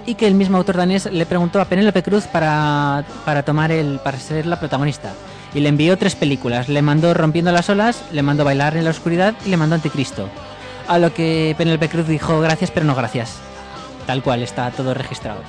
y 0.06 0.14
que 0.14 0.26
el 0.26 0.34
mismo 0.34 0.56
autor 0.56 0.76
danés 0.76 1.06
le 1.06 1.26
preguntó 1.26 1.60
a 1.60 1.66
Penélope 1.66 2.02
Cruz 2.02 2.26
para, 2.26 3.04
para 3.24 3.42
tomar 3.42 3.72
el, 3.72 3.98
para 3.98 4.18
ser 4.18 4.46
la 4.46 4.58
protagonista. 4.58 5.12
Y 5.54 5.60
le 5.60 5.68
envió 5.68 5.96
tres 5.96 6.16
películas. 6.16 6.68
Le 6.68 6.82
mandó 6.82 7.14
Rompiendo 7.14 7.52
las 7.52 7.70
olas, 7.70 8.02
le 8.12 8.22
mandó 8.22 8.44
Bailar 8.44 8.76
en 8.76 8.84
la 8.84 8.90
oscuridad 8.90 9.34
y 9.46 9.48
le 9.48 9.56
mandó 9.56 9.76
Anticristo. 9.76 10.28
A 10.88 10.98
lo 10.98 11.14
que 11.14 11.54
Penélope 11.56 11.88
Cruz 11.88 12.08
dijo 12.08 12.40
gracias, 12.40 12.70
pero 12.70 12.84
no 12.84 12.94
gracias. 12.94 13.36
Tal 14.06 14.22
cual, 14.22 14.42
está 14.42 14.70
todo 14.70 14.92
registrado. 14.92 15.40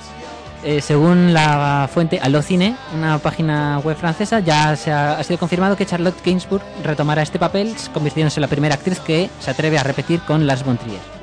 Eh, 0.64 0.80
según 0.80 1.32
la 1.32 1.88
fuente 1.92 2.18
Allocine, 2.20 2.74
una 2.94 3.18
página 3.18 3.78
web 3.80 3.96
francesa, 3.96 4.40
ya 4.40 4.74
se 4.74 4.90
ha, 4.90 5.22
sido 5.22 5.38
confirmado 5.38 5.76
que 5.76 5.86
Charlotte 5.86 6.24
Gainsbourg 6.24 6.64
retomará 6.82 7.22
este 7.22 7.38
papel, 7.38 7.74
convirtiéndose 7.92 8.40
en 8.40 8.42
la 8.42 8.48
primera 8.48 8.74
actriz 8.74 8.98
que 9.00 9.30
se 9.38 9.50
atreve 9.50 9.78
a 9.78 9.82
repetir 9.82 10.20
con 10.20 10.46
Lars 10.46 10.64
von 10.64 10.78
Trier. 10.78 11.15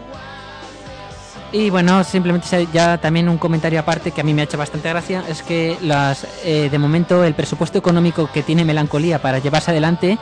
Y 1.54 1.70
bueno, 1.70 2.04
simplemente 2.04 2.68
ya 2.74 2.98
también 2.98 3.30
un 3.30 3.38
comentario 3.38 3.80
aparte 3.80 4.10
que 4.12 4.22
a 4.22 4.24
mí 4.24 4.34
me 4.34 4.42
ha 4.42 4.46
hecho 4.46 4.58
bastante 4.58 4.89
gracia 4.89 5.24
es 5.30 5.44
que 5.44 5.78
las 5.84 6.26
eh, 6.44 6.68
de 6.72 6.80
momento 6.80 7.24
el 7.24 7.36
presupuesto 7.36 7.78
económico 7.78 8.28
que 8.34 8.42
tiene 8.42 8.66
Melancolía 8.66 9.22
para 9.22 9.38
llevarse 9.38 9.70
adelante 9.70 10.18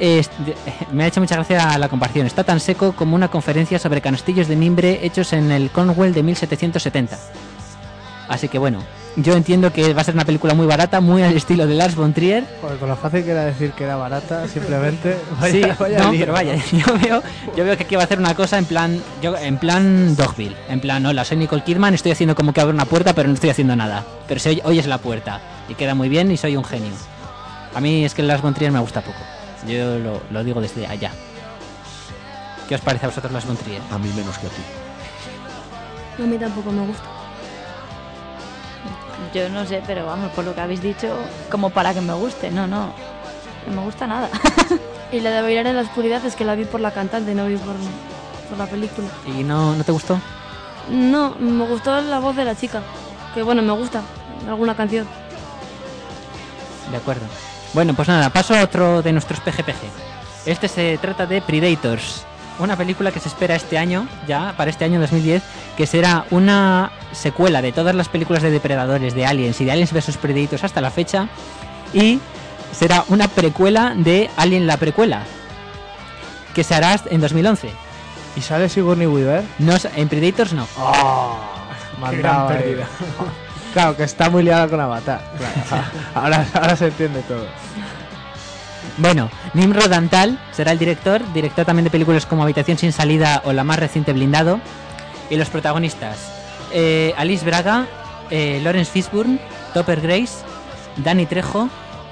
me 0.92 1.04
ha 1.04 1.06
hecho 1.06 1.20
mucha 1.20 1.34
gracia 1.34 1.76
la 1.76 1.90
comparación. 1.90 2.26
Está 2.26 2.44
tan 2.44 2.60
seco 2.60 2.92
como 2.92 3.14
una 3.14 3.28
conferencia 3.28 3.78
sobre 3.78 4.00
castillos 4.00 4.48
de 4.48 4.56
mimbre 4.56 5.00
hechos 5.02 5.34
en 5.34 5.52
el 5.52 5.70
Cornwall 5.70 6.14
de 6.14 6.22
1770. 6.22 7.18
Así 8.28 8.48
que 8.48 8.58
bueno, 8.58 8.82
yo 9.16 9.34
entiendo 9.34 9.72
que 9.72 9.92
va 9.92 10.02
a 10.02 10.04
ser 10.04 10.14
una 10.14 10.24
película 10.24 10.54
muy 10.54 10.66
barata, 10.66 11.00
muy 11.00 11.22
al 11.22 11.36
estilo 11.36 11.66
de 11.66 11.74
Lars 11.74 11.94
von 11.96 12.12
Trier. 12.12 12.44
Joder, 12.60 12.78
con 12.78 12.88
lo 12.88 12.96
fácil 12.96 13.24
que 13.24 13.30
era 13.32 13.44
decir 13.44 13.72
que 13.72 13.84
era 13.84 13.96
barata, 13.96 14.46
simplemente. 14.48 15.16
Vaya, 15.40 15.52
sí, 15.52 15.72
vaya 15.78 15.98
no, 15.98 16.10
pero 16.12 16.32
vaya, 16.32 16.54
yo 16.72 16.98
veo, 16.98 17.22
yo 17.56 17.64
veo 17.64 17.76
que 17.76 17.82
aquí 17.84 17.96
va 17.96 18.02
a 18.02 18.04
hacer 18.04 18.18
una 18.18 18.34
cosa 18.34 18.56
en 18.58 18.64
plan, 18.66 19.02
yo, 19.20 19.36
en 19.36 19.58
plan 19.58 20.14
Dogville, 20.16 20.56
en 20.68 20.80
plan, 20.80 21.04
hola, 21.04 21.24
soy 21.24 21.36
Nicole 21.38 21.62
Kidman, 21.64 21.94
estoy 21.94 22.12
haciendo 22.12 22.34
como 22.34 22.52
que 22.52 22.60
abro 22.60 22.72
una 22.74 22.84
puerta, 22.86 23.12
pero 23.14 23.28
no 23.28 23.34
estoy 23.34 23.50
haciendo 23.50 23.74
nada. 23.76 24.04
Pero 24.28 24.40
se 24.40 24.50
oye- 24.50 24.62
oyes 24.64 24.86
la 24.86 24.98
puerta 24.98 25.40
y 25.68 25.74
queda 25.74 25.94
muy 25.94 26.08
bien 26.08 26.30
y 26.30 26.36
soy 26.36 26.56
un 26.56 26.64
genio. 26.64 26.92
A 27.74 27.80
mí 27.80 28.04
es 28.04 28.14
que 28.14 28.22
Lars 28.22 28.42
von 28.42 28.54
Trier 28.54 28.72
me 28.72 28.80
gusta 28.80 29.00
poco. 29.00 29.18
Yo 29.68 29.98
lo, 29.98 30.20
lo 30.30 30.42
digo 30.44 30.60
desde 30.60 30.86
allá. 30.86 31.10
¿Qué 32.68 32.74
os 32.76 32.80
parece 32.80 33.06
a 33.06 33.08
vosotros 33.08 33.32
Lars 33.32 33.46
von 33.46 33.56
Trier? 33.56 33.82
A 33.90 33.98
mí 33.98 34.08
menos 34.14 34.38
que 34.38 34.46
a 34.46 34.50
ti. 34.50 34.62
A 36.22 36.26
mí 36.26 36.38
tampoco 36.38 36.70
me 36.72 36.86
gusta. 36.86 37.04
Yo 39.34 39.48
no 39.48 39.64
sé, 39.66 39.82
pero 39.86 40.06
vamos, 40.06 40.30
por 40.32 40.44
lo 40.44 40.54
que 40.54 40.60
habéis 40.60 40.82
dicho, 40.82 41.08
como 41.50 41.70
para 41.70 41.94
que 41.94 42.00
me 42.00 42.14
guste. 42.14 42.50
No, 42.50 42.66
no. 42.66 42.92
No 43.66 43.76
me 43.76 43.82
gusta 43.82 44.06
nada. 44.06 44.28
Y 45.12 45.18
la 45.18 45.30
de 45.30 45.42
bailar 45.42 45.66
en 45.66 45.74
la 45.74 45.82
oscuridad 45.82 46.24
es 46.24 46.36
que 46.36 46.44
la 46.44 46.54
vi 46.54 46.64
por 46.64 46.80
la 46.80 46.92
cantante, 46.92 47.34
no 47.34 47.46
vi 47.46 47.56
por, 47.56 47.74
por 48.48 48.58
la 48.58 48.66
película. 48.66 49.08
¿Y 49.26 49.42
no, 49.42 49.74
no 49.74 49.82
te 49.82 49.90
gustó? 49.90 50.20
No, 50.88 51.34
me 51.40 51.66
gustó 51.66 52.00
la 52.00 52.20
voz 52.20 52.36
de 52.36 52.44
la 52.44 52.54
chica. 52.54 52.80
Que 53.34 53.42
bueno, 53.42 53.60
me 53.60 53.72
gusta. 53.72 54.02
Alguna 54.48 54.76
canción. 54.76 55.08
De 56.92 56.96
acuerdo. 56.96 57.26
Bueno, 57.72 57.94
pues 57.94 58.06
nada, 58.06 58.30
paso 58.30 58.54
a 58.54 58.62
otro 58.62 59.02
de 59.02 59.12
nuestros 59.12 59.40
PGPG. 59.40 59.82
Este 60.46 60.68
se 60.68 60.98
trata 60.98 61.26
de 61.26 61.42
Predators, 61.42 62.24
una 62.58 62.76
película 62.76 63.12
que 63.12 63.20
se 63.20 63.28
espera 63.28 63.54
este 63.54 63.78
año, 63.78 64.08
ya 64.26 64.54
para 64.56 64.70
este 64.70 64.84
año 64.84 65.00
2010, 65.00 65.42
que 65.76 65.86
será 65.86 66.24
una 66.30 66.90
secuela 67.12 67.62
de 67.62 67.72
todas 67.72 67.94
las 67.94 68.08
películas 68.08 68.42
de 68.42 68.50
depredadores, 68.50 69.14
de 69.14 69.26
Aliens 69.26 69.60
y 69.60 69.64
de 69.64 69.72
Aliens 69.72 69.92
vs 69.92 70.16
Predators 70.16 70.64
hasta 70.64 70.80
la 70.80 70.90
fecha. 70.90 71.28
Y 71.92 72.20
será 72.72 73.04
una 73.08 73.28
precuela 73.28 73.94
de 73.96 74.30
Alien 74.36 74.66
la 74.66 74.76
precuela, 74.76 75.22
que 76.54 76.64
se 76.64 76.74
hará 76.74 77.00
en 77.10 77.20
2011. 77.20 77.70
¿Y 78.36 78.40
sale 78.40 78.68
Sigourney 78.68 79.06
Weaver? 79.06 79.44
No, 79.58 79.74
en 79.96 80.08
Predators 80.08 80.52
no. 80.52 80.66
Me 82.00 82.10
Qué 82.10 82.16
gran 82.18 82.48
pérdida. 82.48 82.86
Claro, 83.72 83.96
que 83.96 84.02
está 84.02 84.28
muy 84.28 84.42
liada 84.42 84.66
con 84.66 84.80
Avatar. 84.80 85.22
Claro. 85.38 85.84
ahora, 86.16 86.44
ahora 86.54 86.74
se 86.74 86.88
entiende 86.88 87.22
todo. 87.22 87.46
Bueno, 88.96 89.30
Nimrod 89.54 89.92
Antal 89.92 90.40
será 90.50 90.72
el 90.72 90.78
director, 90.80 91.22
director 91.32 91.64
también 91.64 91.84
de 91.84 91.90
películas 91.90 92.26
como 92.26 92.42
Habitación 92.42 92.78
sin 92.78 92.92
salida 92.92 93.42
o 93.44 93.52
la 93.52 93.62
más 93.62 93.78
reciente 93.78 94.12
Blindado. 94.12 94.60
Y 95.28 95.36
los 95.36 95.48
protagonistas, 95.48 96.39
eh, 96.72 97.12
Alice 97.16 97.44
Braga, 97.44 97.86
eh, 98.30 98.60
Lawrence 98.62 98.90
Fishburne, 98.90 99.38
Topper 99.74 100.00
Grace, 100.00 100.44
Danny 100.96 101.26
Trejo, 101.26 101.68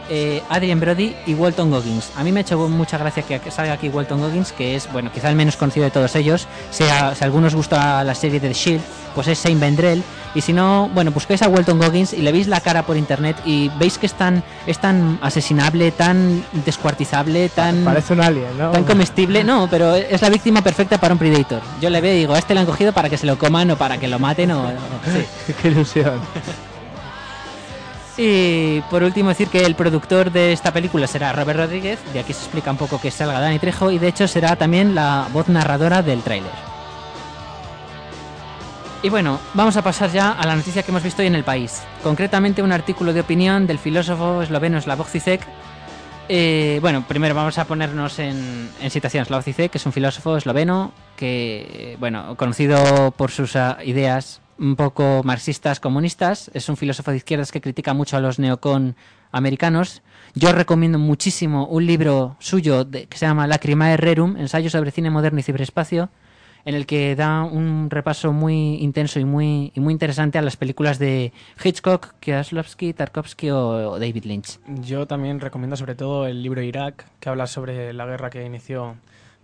eh, 0.08 0.42
Adrian 0.48 0.80
Brody 0.80 1.14
y 1.26 1.34
Walton 1.34 1.70
Goggins. 1.70 2.10
A 2.16 2.24
mí 2.24 2.32
me 2.32 2.40
ha 2.40 2.42
hecho 2.42 2.68
mucha 2.68 2.98
gracia 2.98 3.22
que 3.22 3.50
salga 3.50 3.72
aquí 3.72 3.88
Walton 3.88 4.20
Goggins, 4.20 4.52
que 4.52 4.76
es, 4.76 4.90
bueno, 4.92 5.10
quizá 5.12 5.28
el 5.30 5.36
menos 5.36 5.56
conocido 5.56 5.84
de 5.84 5.90
todos 5.90 6.14
ellos. 6.16 6.46
Sea, 6.70 7.14
si 7.14 7.22
a 7.22 7.26
algunos 7.26 7.54
gusta 7.54 8.02
la 8.04 8.14
serie 8.14 8.40
de 8.40 8.48
The 8.48 8.54
Shield, 8.54 8.82
pues 9.14 9.28
es 9.28 9.42
Shane 9.42 9.58
Vendrell. 9.58 10.02
Y 10.34 10.42
si 10.42 10.52
no, 10.52 10.90
bueno, 10.92 11.10
buscáis 11.10 11.42
a 11.42 11.48
Walton 11.48 11.78
Goggins 11.78 12.12
y 12.12 12.18
le 12.18 12.32
veis 12.32 12.46
la 12.46 12.60
cara 12.60 12.84
por 12.84 12.96
internet 12.96 13.36
y 13.44 13.70
veis 13.78 13.98
que 13.98 14.06
es 14.06 14.12
tan, 14.12 14.44
es 14.66 14.78
tan 14.78 15.18
asesinable, 15.22 15.90
tan 15.90 16.44
descuartizable, 16.64 17.48
tan, 17.48 17.84
Parece 17.84 18.12
un 18.12 18.20
alien, 18.20 18.58
¿no? 18.58 18.70
tan 18.70 18.84
comestible. 18.84 19.42
No, 19.42 19.68
pero 19.70 19.94
es 19.94 20.20
la 20.20 20.28
víctima 20.28 20.62
perfecta 20.62 20.98
para 20.98 21.14
un 21.14 21.18
Predator. 21.18 21.62
Yo 21.80 21.90
le 21.90 22.00
veo 22.00 22.14
y 22.14 22.18
digo, 22.18 22.34
a 22.34 22.38
este 22.38 22.54
le 22.54 22.60
han 22.60 22.66
cogido 22.66 22.92
para 22.92 23.08
que 23.08 23.16
se 23.16 23.26
lo 23.26 23.38
coman 23.38 23.70
o 23.70 23.76
para 23.76 23.98
que 23.98 24.06
lo 24.06 24.18
maten 24.18 24.52
o... 24.52 24.70
sí. 25.04 25.54
Qué 25.62 25.68
ilusión. 25.68 26.20
Y 28.20 28.80
por 28.90 29.04
último 29.04 29.28
decir 29.28 29.46
que 29.46 29.64
el 29.64 29.76
productor 29.76 30.32
de 30.32 30.52
esta 30.52 30.72
película 30.72 31.06
será 31.06 31.32
Robert 31.32 31.60
Rodríguez, 31.60 32.00
de 32.12 32.18
aquí 32.18 32.32
se 32.32 32.40
explica 32.40 32.72
un 32.72 32.76
poco 32.76 33.00
que 33.00 33.12
salga 33.12 33.38
Dani 33.38 33.60
Trejo 33.60 33.92
y 33.92 33.98
de 34.00 34.08
hecho 34.08 34.26
será 34.26 34.56
también 34.56 34.96
la 34.96 35.28
voz 35.32 35.48
narradora 35.48 36.02
del 36.02 36.22
tráiler. 36.22 36.50
Y 39.04 39.08
bueno, 39.10 39.38
vamos 39.54 39.76
a 39.76 39.82
pasar 39.82 40.10
ya 40.10 40.32
a 40.32 40.44
la 40.48 40.56
noticia 40.56 40.82
que 40.82 40.90
hemos 40.90 41.04
visto 41.04 41.22
hoy 41.22 41.28
en 41.28 41.36
el 41.36 41.44
país. 41.44 41.84
Concretamente 42.02 42.60
un 42.60 42.72
artículo 42.72 43.12
de 43.12 43.20
opinión 43.20 43.68
del 43.68 43.78
filósofo 43.78 44.42
esloveno 44.42 44.80
Slavoj 44.80 45.06
Zizek. 45.06 45.40
Eh, 46.28 46.78
bueno, 46.82 47.04
primero 47.06 47.36
vamos 47.36 47.56
a 47.58 47.66
ponernos 47.66 48.18
en, 48.18 48.68
en 48.80 48.90
situación. 48.90 49.24
Slavoj 49.24 49.44
Zizek 49.44 49.76
es 49.76 49.86
un 49.86 49.92
filósofo 49.92 50.36
esloveno 50.36 50.90
que, 51.14 51.96
bueno, 52.00 52.34
conocido 52.36 53.12
por 53.12 53.30
sus 53.30 53.54
ah, 53.54 53.78
ideas 53.84 54.40
un 54.58 54.76
poco 54.76 55.22
marxistas 55.24 55.80
comunistas. 55.80 56.50
Es 56.54 56.68
un 56.68 56.76
filósofo 56.76 57.10
de 57.10 57.18
izquierdas 57.18 57.52
que 57.52 57.60
critica 57.60 57.94
mucho 57.94 58.16
a 58.16 58.20
los 58.20 58.38
neocon 58.38 58.96
americanos. 59.30 60.02
Yo 60.34 60.52
recomiendo 60.52 60.98
muchísimo 60.98 61.66
un 61.66 61.86
libro 61.86 62.36
suyo 62.38 62.88
que 62.90 63.16
se 63.16 63.26
llama 63.26 63.46
Lacrimae 63.46 63.96
Rerum, 63.96 64.36
ensayo 64.36 64.70
sobre 64.70 64.90
cine 64.90 65.10
moderno 65.10 65.40
y 65.40 65.42
ciberespacio, 65.42 66.10
en 66.64 66.74
el 66.74 66.86
que 66.86 67.14
da 67.16 67.44
un 67.44 67.88
repaso 67.88 68.32
muy 68.32 68.76
intenso 68.76 69.20
y 69.20 69.24
muy, 69.24 69.72
y 69.74 69.80
muy 69.80 69.92
interesante 69.92 70.38
a 70.38 70.42
las 70.42 70.56
películas 70.56 70.98
de 70.98 71.32
Hitchcock, 71.62 72.14
Kieslowski, 72.20 72.92
Tarkovsky 72.92 73.50
o, 73.50 73.92
o 73.92 73.98
David 73.98 74.24
Lynch. 74.24 74.58
Yo 74.66 75.06
también 75.06 75.40
recomiendo 75.40 75.76
sobre 75.76 75.94
todo 75.94 76.26
el 76.26 76.42
libro 76.42 76.60
Irak, 76.62 77.06
que 77.20 77.28
habla 77.28 77.46
sobre 77.46 77.92
la 77.92 78.06
guerra 78.06 78.28
que 78.28 78.44
inició 78.44 78.96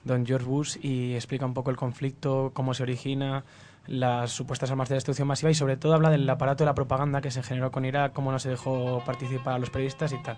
don 0.05 0.27
George 0.27 0.47
Bush 0.47 0.77
y 0.83 1.15
explica 1.15 1.47
un 1.47 1.55
poco 1.55 1.71
el 1.71 1.77
conflicto, 1.77 2.51
cómo 2.53 2.75
se 2.75 2.83
origina, 2.83 3.45
las 3.87 4.31
supuestas 4.31 4.71
armas 4.71 4.89
de 4.89 4.95
destrucción 4.95 5.29
masiva 5.29 5.51
y 5.51 5.55
sobre 5.55 5.77
todo 5.77 5.95
habla 5.95 6.11
del 6.11 6.29
aparato 6.29 6.65
de 6.65 6.67
la 6.67 6.75
propaganda 6.75 7.21
que 7.21 7.31
se 7.31 7.43
generó 7.43 7.71
con 7.71 7.85
Irak, 7.85 8.13
cómo 8.13 8.33
no 8.33 8.39
se 8.39 8.51
dejó 8.51 9.03
participar 9.05 9.55
a 9.55 9.59
los 9.59 9.71
periodistas 9.71 10.13
y 10.13 10.23
tal. 10.23 10.37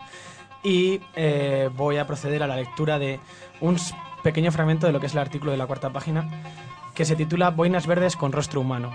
Y 0.62 1.00
eh, 1.14 1.70
voy 1.74 1.98
a 1.98 2.06
proceder 2.06 2.42
a 2.42 2.46
la 2.46 2.56
lectura 2.56 2.98
de 2.98 3.20
un 3.60 3.76
pequeño 4.22 4.50
fragmento 4.50 4.86
de 4.86 4.92
lo 4.92 5.00
que 5.00 5.06
es 5.06 5.12
el 5.12 5.20
artículo 5.20 5.52
de 5.52 5.58
la 5.58 5.66
cuarta 5.66 5.92
página, 5.92 6.28
que 6.94 7.04
se 7.04 7.14
titula 7.14 7.50
Boinas 7.50 7.86
verdes 7.86 8.16
con 8.16 8.32
rostro 8.32 8.60
humano. 8.60 8.90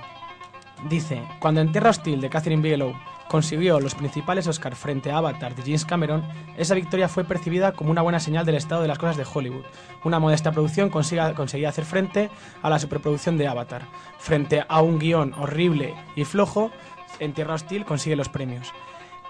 Dice, 0.89 1.21
cuando 1.39 1.61
en 1.61 1.71
Tierra 1.71 1.91
Hostil 1.91 2.19
de 2.19 2.29
Catherine 2.29 2.61
Bigelow 2.61 2.93
consiguió 3.31 3.79
los 3.79 3.95
principales 3.95 4.45
Oscar 4.47 4.75
frente 4.75 5.09
a 5.09 5.17
Avatar 5.17 5.55
de 5.55 5.61
James 5.63 5.85
Cameron, 5.85 6.21
esa 6.57 6.75
victoria 6.75 7.07
fue 7.07 7.23
percibida 7.23 7.71
como 7.71 7.89
una 7.89 8.01
buena 8.01 8.19
señal 8.19 8.45
del 8.45 8.55
estado 8.55 8.81
de 8.81 8.89
las 8.89 8.97
cosas 8.97 9.15
de 9.15 9.25
Hollywood. 9.31 9.63
Una 10.03 10.19
modesta 10.19 10.51
producción 10.51 10.89
consiga- 10.89 11.33
conseguía 11.33 11.69
hacer 11.69 11.85
frente 11.85 12.29
a 12.61 12.69
la 12.69 12.77
superproducción 12.77 13.37
de 13.37 13.47
Avatar. 13.47 13.83
Frente 14.19 14.65
a 14.67 14.81
un 14.81 14.99
guion 14.99 15.33
horrible 15.35 15.95
y 16.17 16.25
flojo, 16.25 16.71
en 17.19 17.33
Tierra 17.33 17.53
Hostil 17.53 17.85
consigue 17.85 18.17
los 18.17 18.27
premios. 18.27 18.67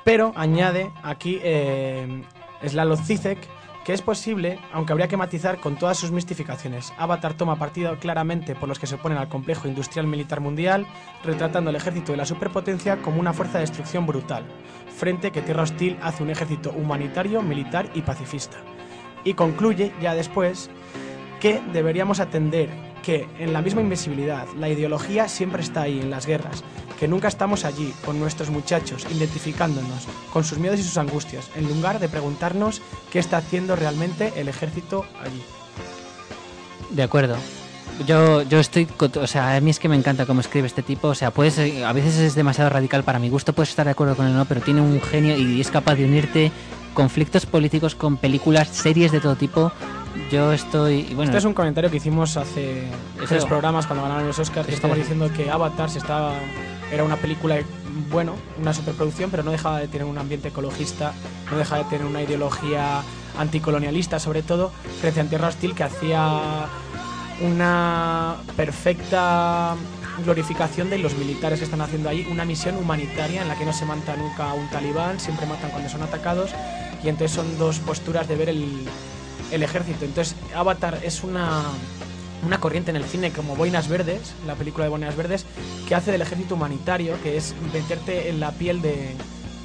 Pero 0.04 0.34
añade 0.36 0.92
aquí 1.04 1.40
eh, 1.44 2.24
Zizek 3.06 3.38
que 3.86 3.94
es 3.94 4.02
posible, 4.02 4.60
aunque 4.72 4.94
habría 4.94 5.08
que 5.08 5.18
matizar 5.18 5.60
con 5.60 5.76
todas 5.76 5.98
sus 5.98 6.12
mistificaciones. 6.12 6.94
Avatar 6.98 7.34
toma 7.34 7.58
partido 7.58 7.98
claramente 7.98 8.56
por 8.56 8.70
los 8.70 8.80
que 8.80 8.88
se 8.88 8.96
oponen 8.96 9.18
al 9.18 9.30
complejo 9.30 9.68
industrial 9.68 10.08
militar 10.08 10.40
mundial, 10.40 10.86
retratando 11.24 11.70
al 11.70 11.76
ejército 11.76 12.12
de 12.12 12.18
la 12.18 12.26
superpotencia 12.26 13.02
como 13.02 13.20
una 13.20 13.34
fuerza 13.34 13.58
de 13.58 13.66
destrucción 13.66 14.06
brutal, 14.06 14.46
frente 14.96 15.32
que 15.32 15.42
Tierra 15.42 15.64
Hostil 15.64 15.98
hace 16.02 16.24
un 16.24 16.30
ejército 16.30 16.72
humanitario, 16.72 17.42
militar 17.42 17.90
y 17.94 18.02
pacifista. 18.02 18.58
Y 19.24 19.34
concluye 19.34 19.92
ya 20.02 20.14
después 20.14 20.70
que 21.40 21.62
deberíamos 21.74 22.20
atender 22.20 22.70
que 23.02 23.28
en 23.40 23.52
la 23.52 23.62
misma 23.62 23.82
invisibilidad 23.82 24.48
la 24.58 24.70
ideología 24.70 25.28
siempre 25.28 25.64
está 25.64 25.84
ahí 25.84 26.00
en 26.00 26.12
las 26.12 26.28
guerras, 26.28 26.64
que 27.02 27.08
nunca 27.08 27.28
estamos 27.28 27.66
allí 27.66 27.92
con 28.06 28.20
nuestros 28.20 28.52
muchachos 28.52 29.08
identificándonos 29.10 30.08
con 30.32 30.44
sus 30.44 30.60
miedos 30.60 30.80
y 30.80 30.84
sus 30.84 31.00
angustias, 31.00 31.50
en 31.56 31.68
lugar 31.68 32.00
de 32.00 32.08
preguntarnos 32.08 32.80
qué 33.12 33.18
está 33.18 33.38
haciendo 33.38 33.76
realmente 33.76 34.34
el 34.36 34.48
ejército 34.48 35.08
allí. 35.20 35.42
De 36.92 37.02
acuerdo. 37.02 37.38
Yo, 38.06 38.44
yo 38.44 38.60
estoy, 38.60 38.88
o 39.20 39.26
sea, 39.26 39.56
a 39.56 39.62
mí 39.62 39.72
es 39.72 39.80
que 39.80 39.90
me 39.90 39.96
encanta 39.96 40.28
cómo 40.28 40.42
escribe 40.42 40.68
este 40.68 40.84
tipo, 40.84 41.08
o 41.08 41.16
sea, 41.16 41.32
puedes, 41.32 41.58
a 41.58 41.92
veces 41.92 42.20
es 42.20 42.36
demasiado 42.36 42.70
radical 42.70 43.04
para 43.04 43.18
mi 43.18 43.30
gusto, 43.30 43.54
puedes 43.54 43.70
estar 43.72 43.86
de 43.86 43.94
acuerdo 43.94 44.16
con 44.16 44.28
él 44.28 44.34
o 44.34 44.38
no, 44.38 44.46
pero 44.46 44.62
tiene 44.62 44.82
un 44.82 45.02
genio 45.02 45.36
y 45.36 45.60
es 45.60 45.72
capaz 45.72 45.96
de 45.96 46.06
unirte 46.06 46.52
conflictos 46.94 47.48
políticos 47.48 47.96
con 47.96 48.18
películas, 48.18 48.68
series 48.68 49.12
de 49.12 49.20
todo 49.22 49.36
tipo. 49.36 49.72
Yo 50.32 50.52
estoy, 50.52 51.04
bueno, 51.16 51.24
este 51.24 51.38
es 51.40 51.46
un 51.46 51.54
comentario 51.54 51.90
que 51.90 51.98
hicimos 51.98 52.38
hace 52.38 52.84
tres 53.28 53.46
programas 53.46 53.88
cuando 53.88 54.04
ganaron 54.04 54.28
los 54.28 54.38
Oscars, 54.38 54.68
que 54.68 54.76
estamos 54.76 54.98
diciendo 54.98 55.32
que 55.36 55.50
Avatar 55.50 55.90
se 55.90 55.98
estaba, 55.98 56.34
era 56.92 57.04
una 57.04 57.16
película, 57.16 57.58
bueno, 58.10 58.36
una 58.60 58.74
superproducción, 58.74 59.32
pero 59.32 59.44
no 59.44 59.52
dejaba 59.52 59.80
de 59.80 59.88
tener 59.88 60.06
un 60.06 60.18
ambiente 60.18 60.50
ecologista, 60.50 61.14
no 61.50 61.58
dejaba 61.58 61.84
de 61.84 61.90
tener 61.90 62.06
una 62.06 62.22
ideología 62.22 63.02
anticolonialista, 63.38 64.20
sobre 64.20 64.44
todo, 64.44 64.72
frente 65.00 65.22
a 65.22 65.26
Tierra 65.26 65.48
Hostil, 65.48 65.74
que 65.74 65.84
hacía 65.84 66.68
una 67.42 68.36
perfecta 68.56 69.76
glorificación 70.26 70.90
de 70.90 71.00
los 71.00 71.16
militares 71.16 71.60
que 71.60 71.66
están 71.66 71.82
haciendo 71.82 72.10
ahí, 72.10 72.28
una 72.30 72.46
misión 72.46 72.76
humanitaria 72.76 73.42
en 73.42 73.48
la 73.48 73.56
que 73.56 73.66
no 73.66 73.74
se 73.74 73.86
mata 73.86 74.16
nunca 74.18 74.54
un 74.54 74.70
talibán, 74.70 75.20
siempre 75.20 75.46
matan 75.48 75.72
cuando 75.72 75.90
son 75.90 76.04
atacados, 76.04 76.52
y 77.04 77.10
entonces 77.10 77.36
son 77.36 77.58
dos 77.58 77.80
posturas 77.80 78.28
de 78.28 78.36
ver 78.36 78.50
el, 78.50 78.86
el 79.52 79.64
ejército. 79.64 80.06
Entonces, 80.06 80.36
Avatar 80.54 81.00
es 81.04 81.24
una, 81.24 81.64
una 82.46 82.60
corriente 82.60 82.92
en 82.92 82.98
el 82.98 83.06
cine 83.06 83.32
como 83.32 83.56
Boinas 83.56 83.88
Verdes, 83.88 84.34
la 84.46 84.56
película 84.56 84.84
de 84.84 84.90
Boinas 84.90 85.16
Verdes, 85.16 85.46
que 85.92 85.96
hace 85.96 86.14
del 86.14 86.22
ejército 86.22 86.56
humanitario, 86.56 87.22
que 87.22 87.36
es 87.36 87.54
meterte 87.74 88.30
en 88.30 88.40
la 88.40 88.54
piel 88.54 88.82
de, 88.82 89.14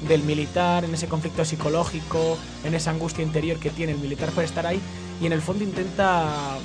del 0.09 0.23
militar, 0.23 0.83
en 0.83 0.93
ese 0.93 1.07
conflicto 1.07 1.45
psicológico, 1.45 2.37
en 2.65 2.73
esa 2.73 2.91
angustia 2.91 3.23
interior 3.23 3.57
que 3.59 3.69
tiene 3.69 3.93
el 3.93 3.99
militar 3.99 4.31
por 4.31 4.43
estar 4.43 4.65
ahí, 4.65 4.81
y 5.21 5.25
en 5.25 5.31
el 5.31 5.41
fondo 5.41 5.63
intenta 5.63 6.57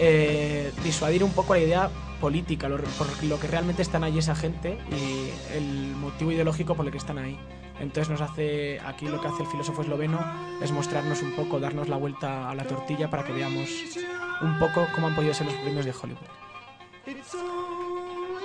eh, 0.00 0.72
disuadir 0.82 1.22
un 1.22 1.30
poco 1.30 1.54
la 1.54 1.60
idea 1.60 1.90
política, 2.20 2.68
lo, 2.68 2.78
por 2.78 3.06
lo 3.22 3.38
que 3.38 3.46
realmente 3.46 3.80
están 3.80 4.02
ahí 4.02 4.18
esa 4.18 4.34
gente 4.34 4.76
y 4.90 5.30
el 5.56 5.94
motivo 5.94 6.32
ideológico 6.32 6.74
por 6.74 6.84
el 6.84 6.90
que 6.90 6.98
están 6.98 7.18
ahí. 7.18 7.38
Entonces 7.78 8.10
nos 8.10 8.22
hace, 8.22 8.80
aquí 8.80 9.06
lo 9.06 9.20
que 9.20 9.28
hace 9.28 9.44
el 9.44 9.48
filósofo 9.50 9.82
esloveno 9.82 10.18
es 10.60 10.72
mostrarnos 10.72 11.22
un 11.22 11.36
poco, 11.36 11.60
darnos 11.60 11.88
la 11.88 11.96
vuelta 11.96 12.50
a 12.50 12.56
la 12.56 12.64
tortilla 12.64 13.08
para 13.08 13.22
que 13.22 13.34
veamos 13.34 13.68
un 14.42 14.58
poco 14.58 14.88
cómo 14.96 15.06
han 15.06 15.14
podido 15.14 15.32
ser 15.32 15.46
los 15.46 15.54
premios 15.54 15.84
de 15.84 15.92
Hollywood. 15.92 16.26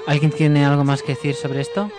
¿Alguien 0.09 0.31
tiene 0.31 0.65
algo 0.65 0.83
más 0.83 1.03
que 1.03 1.13
decir 1.13 1.35
sobre 1.35 1.61
esto? 1.61 1.91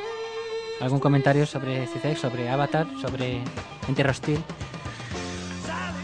¿Algún 0.80 0.98
comentario 0.98 1.46
sobre 1.46 1.86
Zizek, 1.86 2.16
sobre 2.16 2.50
Avatar, 2.50 2.88
sobre 3.00 3.40
En 3.86 3.94
Tierra 3.94 4.10
Hostil? 4.10 4.42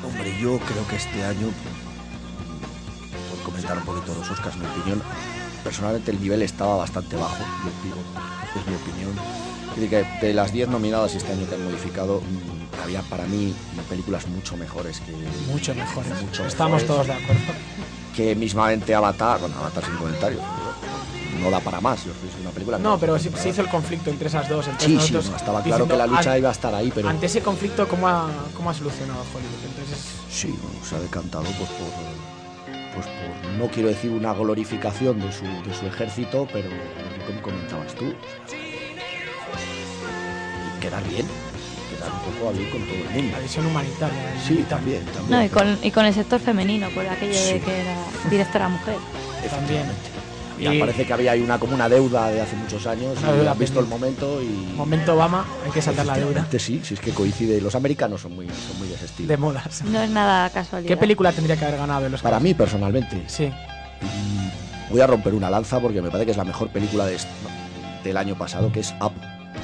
Hombre, 0.05 0.33
yo 0.41 0.59
creo 0.61 0.87
que 0.89 0.97
este 0.97 1.25
año, 1.25 1.49
por 3.29 3.43
comentar 3.43 3.77
un 3.77 3.85
poquito 3.85 4.15
los 4.15 4.31
Oscars, 4.31 4.57
mi 4.57 4.67
opinión, 4.67 5.03
personalmente 5.65 6.13
el 6.13 6.21
nivel 6.21 6.43
estaba 6.43 6.77
bastante 6.77 7.17
bajo, 7.17 7.39
yo 7.65 7.71
digo, 7.83 7.97
es 8.55 8.67
mi 8.69 8.77
opinión. 8.77 10.07
De 10.21 10.33
las 10.33 10.53
10 10.53 10.69
nominadas 10.69 11.15
este 11.17 11.33
año 11.33 11.47
que 11.49 11.57
han 11.57 11.65
modificado, 11.65 12.21
mm, 12.21 12.83
había 12.85 13.03
para 13.03 13.25
mí 13.25 13.53
películas 13.89 14.29
mucho 14.29 14.57
mejores 14.57 15.01
que... 15.01 15.13
Mucho 15.51 15.75
mejores. 15.75 16.23
Mucho 16.23 16.47
Estamos 16.47 16.83
mejores 16.83 16.87
todos 16.87 17.07
de 17.09 17.13
acuerdo. 17.15 17.53
Que 18.15 18.35
mismamente 18.37 18.95
Avatar, 18.95 19.41
bueno, 19.41 19.57
Avatar 19.59 19.85
sin 19.85 19.97
comentarios, 19.97 20.41
no 21.41 21.51
da 21.51 21.61
para 21.61 21.81
más. 21.81 22.01
Es 22.01 22.13
una 22.41 22.51
película 22.51 22.79
No, 22.79 22.99
pero 22.99 23.19
se, 23.19 23.31
se 23.37 23.49
hizo 23.51 23.61
el 23.63 23.69
conflicto 23.69 24.11
entre 24.11 24.29
esas 24.29 24.49
dos. 24.49 24.67
Entonces 24.67 24.87
Sí, 24.89 24.93
sí, 25.09 25.13
nosotros 25.15 25.31
no, 25.31 25.37
estaba 25.37 25.63
claro 25.63 25.87
que 25.89 25.97
la 25.97 26.07
lucha 26.07 26.33
"An- 26.33 26.39
iba 26.39 26.49
a 26.49 26.53
estar 26.53 26.75
ahí, 26.75 26.91
pero 26.95 27.09
Ante 27.09 27.27
ese 27.27 27.41
conflicto, 27.43 27.87
¿cómo 27.89 28.09
ha, 28.09 28.29
cómo 28.55 28.71
ha 28.71 28.75
solucionado 28.75 29.21
Hollywood? 29.35 29.65
Entonces, 29.67 29.99
sí, 30.31 30.49
bueno, 30.63 30.85
se 30.85 30.97
ha 30.97 31.01
decantado 31.01 31.45
pues 31.45 31.71
por, 31.71 31.89
pues 32.95 33.07
por, 33.07 33.51
no 33.59 33.67
quiero 33.69 33.89
decir 33.89 34.11
una 34.11 34.33
glorificación 34.35 35.19
de 35.21 35.33
su, 35.33 35.45
de 35.45 35.75
su 35.79 35.87
ejército, 35.87 36.47
pero 36.53 36.69
como 37.27 37.43
comentabas 37.43 37.95
tú, 37.95 38.05
y 40.77 40.81
quedar 40.81 41.03
bien, 41.09 41.27
quedar 41.91 42.11
un 42.13 42.21
poco 42.33 42.53
bien 42.53 42.71
con 42.71 42.81
todo 42.83 42.95
el 42.95 43.11
mundo. 43.11 43.33
la 43.37 43.43
visión 43.43 43.67
humanitaria. 43.67 44.35
Sí, 44.47 44.65
también, 44.69 45.05
también. 45.07 45.31
No, 45.31 45.45
y 45.45 45.49
con, 45.49 45.79
y 45.83 45.91
con 45.91 46.05
el 46.07 46.15
sector 46.15 46.41
femenino, 46.41 46.89
por 46.91 47.07
aquello 47.07 47.35
Sí. 47.35 47.55
de 47.55 47.61
que 47.61 47.81
era 47.81 47.97
directora 48.31 48.69
mujer. 48.69 48.97
También. 49.51 49.87
Ya 50.59 50.73
Y- 50.75 50.81
parece 50.81 51.05
que 51.07 51.13
había 51.13 51.33
ahí 51.33 51.41
una 51.43 51.59
como 51.59 51.75
una 51.75 51.89
deuda 51.89 52.29
de 52.31 52.41
hace 52.41 52.57
muchos 52.57 52.87
años 52.87 53.19
Una 53.23 53.43
y 53.45 53.47
han 53.47 53.59
visto 53.59 53.79
el 53.81 53.87
momento 53.87 54.41
y 54.43 54.47
Momento 54.75 55.15
Obama, 55.15 55.45
hay 55.65 55.71
que 55.71 55.83
saltar 55.83 56.07
la 56.07 56.17
deuda. 56.17 56.47
Sí, 56.59 56.81
sí 56.83 56.95
es 56.95 57.01
que 57.01 57.11
coincide. 57.13 57.61
Los 57.61 57.75
americanos 57.75 58.23
son 58.23 58.35
muy, 58.35 58.47
son 58.47 58.79
muy 58.79 58.89
de 58.89 58.95
ese 58.95 59.05
estilo. 59.07 59.29
De 59.29 59.37
modas. 59.37 59.83
No 59.85 60.01
es 60.01 60.09
nada 60.11 60.49
casualidad. 60.51 60.89
¿Qué 60.89 60.97
película 60.97 61.33
tendría 61.33 61.57
que 61.57 61.65
haber 61.67 61.79
ganado 61.79 62.07
el 62.07 62.15
Oscar? 62.15 62.31
Para 62.31 62.41
mí 62.41 62.55
personalmente, 62.55 63.23
Sí. 63.27 63.51
voy 64.91 65.01
a 65.01 65.07
romper 65.07 65.35
una 65.35 65.51
lanza 65.51 65.81
porque 65.81 66.01
me 66.01 66.09
parece 66.11 66.25
que 66.27 66.31
es 66.33 66.37
la 66.37 66.45
mejor 66.45 66.69
película 66.69 67.05
de 67.07 67.19
del 68.05 68.17
año 68.17 68.37
pasado, 68.37 68.71
que 68.71 68.81
es 68.81 68.95
Up. 69.01 69.13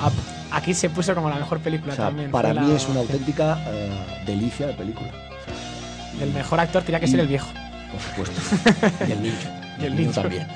Up. 0.05 0.13
Aquí 0.51 0.75
se 0.75 0.91
puso 0.91 1.15
como 1.15 1.31
la 1.31 1.37
mejor 1.37 1.61
película 1.61 1.93
O 1.93 1.97
sea, 1.97 2.07
también. 2.07 2.31
para 2.31 2.53
mí 2.53 2.69
la- 2.69 2.77
es 2.77 2.89
una 2.89 3.01
auténtica 3.01 3.59
eh, 3.69 4.23
delicia 4.27 4.67
de 4.67 4.75
película. 4.75 5.09
El 6.21 6.33
mejor 6.33 6.59
actor 6.61 6.83
tenía 6.83 6.99
que 7.01 7.07
ser 7.07 7.21
el 7.21 7.29
viejo. 7.29 7.49
Por 8.15 8.27
supuesto. 8.27 8.97
y 9.09 9.13
el 9.13 9.23
niño. 9.23 9.35
Y 9.81 9.85
el 9.85 9.97
niño. 9.97 10.11
también. 10.13 10.47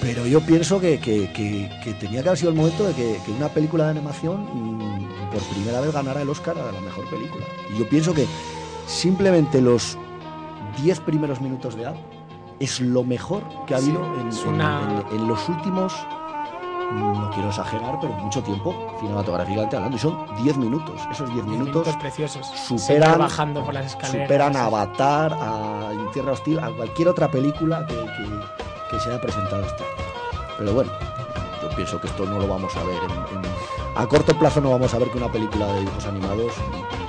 Pero 0.00 0.26
yo 0.26 0.40
pienso 0.40 0.80
que, 0.80 0.98
que- 0.98 1.30
que- 1.32 1.70
que 1.84 1.92
tenía 1.94 2.22
que 2.22 2.28
haber 2.30 2.38
sido 2.38 2.50
el 2.50 2.56
momento 2.56 2.84
de 2.84 2.94
que, 2.94 3.20
una 3.36 3.48
película 3.48 3.84
de 3.84 3.90
animación 3.90 4.44
mm, 4.52 5.30
por 5.30 5.42
primera 5.54 5.80
vez 5.80 5.92
ganara 5.92 6.22
el 6.22 6.28
Oscar 6.30 6.56
a 6.58 6.72
la 6.72 6.80
mejor 6.80 7.08
película. 7.10 7.44
Y 7.74 7.78
yo 7.78 7.88
pienso 7.88 8.14
que 8.14 8.26
simplemente 8.86 9.60
los 9.60 9.98
10 10.82 11.00
primeros 11.00 11.40
minutos 11.40 11.76
de 11.76 11.86
Up 11.88 11.96
es 12.60 12.80
lo 12.80 13.04
mejor 13.04 13.42
que 13.66 13.74
ha 13.74 13.78
Sí, 13.78 13.86
habido 13.90 14.20
en, 14.20 14.28
es 14.28 14.42
en- 14.42 14.48
una- 14.48 15.04
en- 15.10 15.18
en 15.20 15.28
los 15.28 15.48
últimos, 15.48 15.92
no 16.94 17.30
quiero 17.34 17.50
exagerar, 17.50 17.98
pero 18.00 18.14
mucho 18.14 18.42
tiempo 18.42 18.74
cinematográficamente 19.00 19.76
hablando. 19.76 19.96
Y 19.96 20.00
son 20.00 20.16
10 20.42 20.56
minutos. 20.56 20.98
Esos 21.12 21.30
10 21.32 21.44
minutos 21.44 21.74
Minutos 21.74 21.96
preciosos. 21.96 22.46
superan, 22.66 23.18
bajando 23.18 23.62
por 23.64 23.74
las 23.74 23.86
escaleras. 23.86 24.22
superan 24.26 24.56
a 24.56 24.64
Avatar, 24.64 25.32
a 25.38 25.90
Tierra 26.12 26.32
Hostil, 26.32 26.58
a 26.58 26.70
cualquier 26.70 27.08
otra 27.08 27.30
película 27.30 27.86
que, 27.86 27.94
que- 28.90 29.00
se 29.00 29.10
haya 29.10 29.20
presentado 29.20 29.62
este 29.64 29.82
año. 29.84 29.92
Pero 30.58 30.72
bueno, 30.74 30.90
yo 31.62 31.68
pienso 31.76 32.00
que 32.00 32.06
esto 32.08 32.24
no 32.26 32.38
lo 32.38 32.46
vamos 32.48 32.74
a 32.76 32.82
ver. 32.84 32.96
en- 33.02 33.36
en- 33.44 33.50
a 33.96 34.06
corto 34.06 34.36
plazo 34.38 34.60
no 34.60 34.70
vamos 34.70 34.92
a 34.94 34.98
ver 34.98 35.10
que 35.10 35.18
una 35.18 35.30
película 35.32 35.66
de 35.66 35.80
dibujos 35.80 36.06
animados 36.06 36.52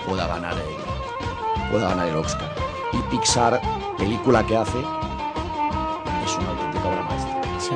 pueda 0.07 0.27
ganar 0.27 0.53
el, 0.53 1.71
pueda 1.71 1.89
ganar 1.89 2.07
el 2.07 2.15
Oscar. 2.15 2.49
Y 2.93 2.97
Pixar, 3.09 3.61
película 3.97 4.45
que 4.45 4.57
hace, 4.57 4.79
es 4.79 6.37
una 6.37 6.49
auténtica 6.49 6.87
obra 6.87 7.03
maestra. 7.03 7.41
Sí, 7.59 7.69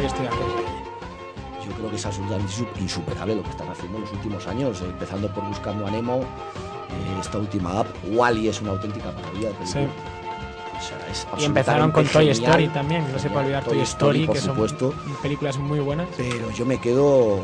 yo 0.00 0.06
estoy 0.06 0.22
de 0.22 0.28
acuerdo. 0.28 0.54
Yo 1.66 1.72
creo 1.76 1.90
que 1.90 1.96
es 1.96 2.06
absolutamente 2.06 2.52
insu- 2.52 2.68
insuperable 2.80 3.34
lo 3.36 3.42
que 3.42 3.50
están 3.50 3.68
haciendo 3.68 3.98
en 3.98 4.04
los 4.04 4.12
últimos 4.12 4.46
años, 4.46 4.80
eh, 4.82 4.86
empezando 4.86 5.28
por 5.28 5.44
Buscando 5.44 5.86
a 5.86 5.90
Nemo, 5.90 6.18
eh, 6.20 7.18
esta 7.20 7.38
última 7.38 7.80
app, 7.80 7.86
Wally 8.10 8.48
es 8.48 8.60
una 8.60 8.70
auténtica 8.72 9.10
maravilla 9.12 9.48
de 9.48 9.54
película. 9.54 9.82
Sí. 9.84 9.88
O 10.80 10.82
sea, 10.82 10.98
es 11.10 11.26
Y 11.42 11.44
empezaron 11.44 11.92
con 11.92 12.06
Toy. 12.06 12.30
Story 12.30 12.68
también. 12.68 13.04
No 13.12 13.18
se 13.18 13.28
puede 13.28 13.44
olvidar 13.44 13.64
Toy 13.64 13.80
Story, 13.80 14.26
por 14.26 14.34
que 14.34 14.40
supuesto. 14.40 14.92
son 14.92 15.16
películas 15.22 15.58
muy 15.58 15.78
buenas. 15.80 16.08
Pero 16.16 16.50
yo 16.52 16.64
me 16.64 16.80
quedo 16.80 17.42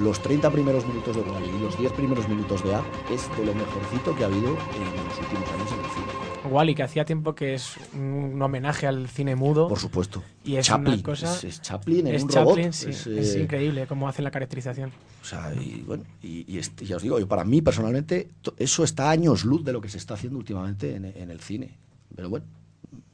los 0.00 0.20
30 0.20 0.50
primeros 0.50 0.86
minutos 0.86 1.16
de 1.16 1.22
Wally 1.22 1.48
y 1.56 1.58
los 1.60 1.78
10 1.78 1.92
primeros 1.92 2.28
minutos 2.28 2.62
de 2.62 2.74
App 2.74 2.84
es 3.10 3.28
de 3.38 3.46
lo 3.46 3.54
mejorcito 3.54 4.14
que 4.14 4.24
ha 4.24 4.26
habido 4.26 4.48
en 4.50 5.04
los 5.08 5.18
últimos 5.18 5.48
años 5.52 5.72
en 5.72 5.78
el 5.78 5.90
cine. 5.90 6.06
Wally, 6.50 6.74
que 6.74 6.82
hacía 6.84 7.04
tiempo 7.04 7.34
que 7.34 7.54
es 7.54 7.76
un 7.94 8.40
homenaje 8.40 8.86
al 8.86 9.08
cine 9.08 9.34
mudo. 9.34 9.66
Por 9.68 9.78
supuesto. 9.80 10.22
Y 10.44 10.56
es 10.56 10.66
Chaplin, 10.66 10.94
una 10.94 11.02
cosa. 11.02 11.34
es- 11.34 11.44
es 11.44 11.62
Chaplin 11.62 12.06
en 12.06 12.14
es 12.14 12.22
un 12.22 12.28
Chaplin, 12.28 12.56
robot, 12.66 12.72
sí, 12.72 12.90
es, 12.90 13.06
es, 13.06 13.34
eh, 13.34 13.42
increíble 13.42 13.86
cómo 13.88 14.06
hacen 14.08 14.22
la 14.24 14.30
caracterización. 14.30 14.92
O 15.22 15.24
sea, 15.24 15.52
y 15.54 15.82
bueno, 15.86 16.04
y, 16.22 16.44
y 16.52 16.58
este- 16.58 16.84
ya 16.84 16.96
os 16.96 17.02
digo, 17.02 17.18
yo 17.18 17.26
para 17.26 17.42
mí 17.42 17.62
personalmente, 17.62 18.28
eso 18.58 18.84
está 18.84 19.08
a 19.08 19.10
años 19.10 19.44
luz 19.44 19.64
de 19.64 19.72
lo 19.72 19.80
que 19.80 19.88
se 19.88 19.98
está 19.98 20.14
haciendo 20.14 20.38
últimamente 20.38 20.94
en, 20.94 21.06
en 21.06 21.30
el 21.30 21.40
cine. 21.40 21.74
Pero 22.14 22.30
bueno, 22.30 22.46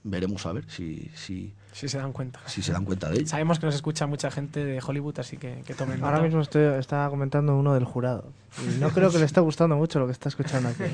veremos 0.05 0.45
a 0.47 0.53
ver 0.53 0.65
si, 0.69 1.11
si, 1.15 1.53
Si 1.73 1.89
se 1.89 1.99
dan 1.99 2.13
cuenta. 2.13 2.41
si 2.47 2.63
se 2.63 2.73
dan 2.73 2.85
cuenta 2.85 3.09
de 3.09 3.17
ello. 3.19 3.27
Sabemos 3.27 3.59
que 3.59 3.67
nos 3.67 3.75
escucha 3.75 4.07
mucha 4.07 4.31
gente 4.31 4.65
de 4.65 4.81
Hollywood, 4.85 5.19
así 5.21 5.37
que, 5.37 5.63
que 5.67 5.75
tomen 5.75 6.03
Ahora 6.03 6.17
nota. 6.17 6.25
mismo 6.25 6.41
estoy, 6.41 6.63
estaba 6.79 7.09
comentando 7.11 7.57
uno 7.57 7.75
del 7.75 7.85
jurado. 7.85 8.33
Y 8.67 8.79
no 8.81 8.91
creo 8.91 9.11
que 9.11 9.19
le 9.19 9.25
esté 9.25 9.41
gustando 9.41 9.77
mucho 9.77 9.99
lo 9.99 10.07
que 10.07 10.13
está 10.13 10.29
escuchando 10.29 10.69
aquí. 10.71 10.83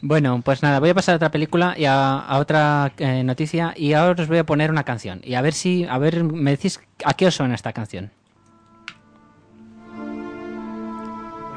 Bueno, 0.00 0.40
pues 0.44 0.62
nada, 0.62 0.78
voy 0.78 0.90
a 0.90 0.94
pasar 0.94 1.14
a 1.14 1.16
otra 1.16 1.30
película 1.32 1.74
y 1.76 1.86
a, 1.86 2.18
a 2.20 2.38
otra 2.38 2.92
eh, 2.98 3.24
noticia 3.24 3.74
y 3.76 3.94
ahora 3.94 4.22
os 4.22 4.28
voy 4.28 4.38
a 4.38 4.46
poner 4.46 4.70
una 4.70 4.84
canción 4.84 5.20
y 5.24 5.34
a 5.34 5.42
ver 5.42 5.54
si, 5.54 5.84
a 5.84 5.98
ver, 5.98 6.22
me 6.22 6.52
decís 6.52 6.80
a 7.04 7.14
qué 7.14 7.26
os 7.26 7.34
suena 7.34 7.56
esta 7.56 7.72
canción. 7.72 8.12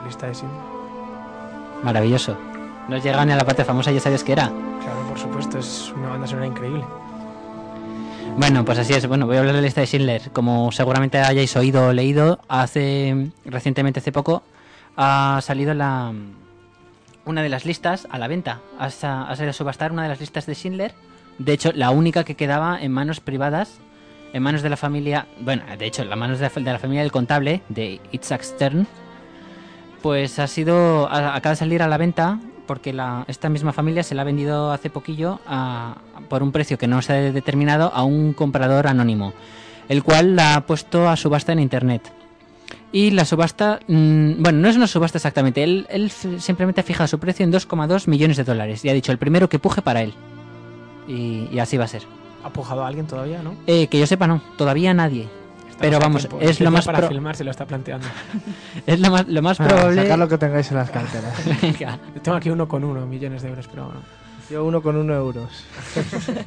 Lista 0.06 0.28
de 0.28 0.36
cine. 0.36 0.52
Maravilloso. 1.84 2.36
No 2.90 2.98
llega 2.98 3.24
ni 3.26 3.32
a 3.32 3.36
la 3.36 3.46
parte 3.46 3.64
famosa, 3.64 3.92
ya 3.92 4.00
sabías 4.00 4.24
que 4.24 4.32
era. 4.34 4.48
Claro, 4.48 5.05
por 5.16 5.22
supuesto, 5.22 5.60
es 5.60 5.94
una 5.96 6.10
banda 6.10 6.28
sonora 6.28 6.48
increíble. 6.48 6.84
Bueno, 8.38 8.66
pues 8.66 8.78
así 8.80 8.92
es. 8.92 9.08
Bueno, 9.08 9.26
voy 9.26 9.38
a 9.38 9.40
hablar 9.40 9.56
de 9.56 9.62
la 9.62 9.66
lista 9.66 9.80
de 9.80 9.88
Schindler. 9.88 10.30
Como 10.34 10.74
seguramente 10.74 11.20
hayáis 11.20 11.56
oído 11.56 11.88
o 11.88 11.94
leído, 11.94 12.40
hace 12.50 13.32
recientemente, 13.46 14.02
hace 14.02 14.12
poco, 14.12 14.44
ha 14.98 15.40
salido 15.42 15.74
la 15.74 16.12
una 17.24 17.42
de 17.44 17.48
las 17.48 17.64
listas 17.66 18.10
a 18.12 18.18
la 18.20 18.28
venta. 18.28 18.60
Ha, 18.78 18.90
sa- 18.90 19.24
ha 19.30 19.36
salido 19.38 19.52
a 19.52 19.54
subastar 19.54 19.94
una 19.94 20.04
de 20.04 20.10
las 20.10 20.20
listas 20.20 20.46
de 20.48 20.54
Schindler. 20.54 20.94
De 21.40 21.54
hecho, 21.54 21.72
la 21.74 21.92
única 21.92 22.26
que 22.26 22.36
quedaba 22.36 22.78
en 22.82 22.92
manos 22.92 23.22
privadas, 23.22 23.80
en 24.34 24.44
manos 24.44 24.64
de 24.64 24.70
la 24.70 24.76
familia, 24.78 25.28
bueno, 25.40 25.64
de 25.78 25.86
hecho, 25.86 26.02
en 26.02 26.10
las 26.10 26.20
manos 26.20 26.40
de 26.40 26.50
la, 26.62 26.78
familia 26.78 27.04
del 27.04 27.12
contable, 27.14 27.62
de 27.70 28.02
Itzhak 28.12 28.44
Stern, 28.44 28.86
pues 30.02 30.40
ha 30.40 30.48
sido, 30.48 31.08
acaba 31.10 31.52
de 31.52 31.56
salir 31.56 31.82
a 31.82 31.88
la 31.88 31.98
venta 31.98 32.38
porque 32.66 32.94
la, 32.94 33.26
esta 33.28 33.50
misma 33.50 33.74
familia 33.74 34.04
se 34.04 34.16
la 34.16 34.22
ha 34.22 34.26
vendido 34.26 34.72
hace 34.72 34.90
poquillo 34.90 35.40
a- 35.48 35.96
por 36.30 36.44
un 36.44 36.52
precio 36.52 36.78
que 36.78 36.88
no 36.88 37.02
se 37.02 37.14
ha 37.14 37.16
determinado 37.32 37.92
a 37.94 38.04
un 38.04 38.34
comprador 38.34 38.88
anónimo, 38.88 39.34
el 39.90 40.04
cual 40.04 40.36
la 40.36 40.56
ha 40.56 40.62
puesto 40.66 41.08
a 41.10 41.16
subasta 41.16 41.52
en 41.54 41.60
internet. 41.60 42.12
Y 42.92 43.12
la 43.12 43.26
subasta, 43.26 43.80
mm, 43.88 44.42
bueno, 44.42 44.60
no 44.60 44.70
es 44.70 44.76
una 44.78 44.88
subasta 44.88 45.18
exactamente, 45.18 45.64
él, 45.64 45.86
él 45.90 46.10
simplemente 46.12 46.82
ha 46.82 46.84
fijado 46.84 47.08
su 47.08 47.20
precio 47.20 47.44
en 47.44 47.52
2,2 47.52 48.08
millones 48.08 48.38
de 48.38 48.44
dólares 48.44 48.84
y 48.86 48.90
ha 48.90 48.94
dicho 48.94 49.12
el 49.12 49.18
primero 49.18 49.50
que 49.50 49.60
puje 49.60 49.82
para 49.82 50.02
él. 50.02 50.14
Y, 51.08 51.48
y 51.52 51.60
así 51.60 51.78
va 51.78 51.84
a 51.86 51.88
ser. 51.90 52.04
¿Ha 52.44 52.50
pujado 52.52 52.84
a 52.84 52.88
alguien 52.88 53.06
todavía, 53.08 53.42
no? 53.42 53.54
Eh, 53.68 53.88
que 53.88 54.00
yo 54.00 54.08
sepa, 54.08 54.28
no, 54.28 54.42
todavía 54.58 54.94
nadie. 54.94 55.28
Pero 55.80 56.00
vamos, 56.00 56.22
tiempo. 56.28 56.40
es 56.42 56.60
lo 56.62 56.72
más 56.72 56.86
para 56.86 57.00
pro- 57.00 57.08
filmar 57.10 57.36
se 57.36 57.44
lo 57.44 57.52
está 57.52 57.66
planteando. 57.66 58.08
es 58.88 59.00
lo 59.00 59.12
más, 59.12 59.28
lo 59.28 59.42
más 59.42 59.60
Ah, 59.60 59.68
probable. 59.68 60.02
Sacar 60.04 60.20
lo 60.20 60.28
que 60.30 60.38
tengáis 60.38 60.72
en 60.72 60.78
las 60.78 60.90
carteras. 60.90 61.34
Venga. 61.62 62.00
Yo 62.16 62.22
tengo 62.22 62.38
aquí 62.38 62.50
uno 62.50 62.68
con 62.68 62.84
uno 62.84 63.06
millones 63.06 63.42
de 63.42 63.50
euros, 63.50 63.68
pero 63.68 63.86
bueno. 63.86 64.00
Yo 64.50 64.64
uno 64.64 64.82
con 64.82 64.96
uno 64.96 65.14
euros. 65.14 65.50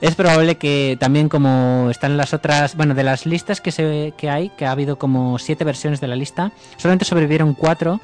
Es 0.00 0.16
probable 0.16 0.56
que 0.56 0.96
también 0.98 1.28
como 1.28 1.86
están 1.88 2.16
las 2.16 2.34
otras, 2.34 2.74
bueno, 2.76 2.92
de 2.94 3.04
las 3.04 3.24
listas 3.24 3.60
que 3.60 3.70
se 3.70 4.12
que 4.16 4.28
hay, 4.30 4.48
que 4.50 4.66
ha 4.66 4.72
habido 4.72 4.98
como 4.98 5.38
siete 5.38 5.62
versiones 5.64 6.00
de 6.00 6.08
la 6.08 6.16
lista, 6.16 6.50
solamente 6.76 7.04
sobrevivieron 7.04 7.54
cuatro. 7.54 8.00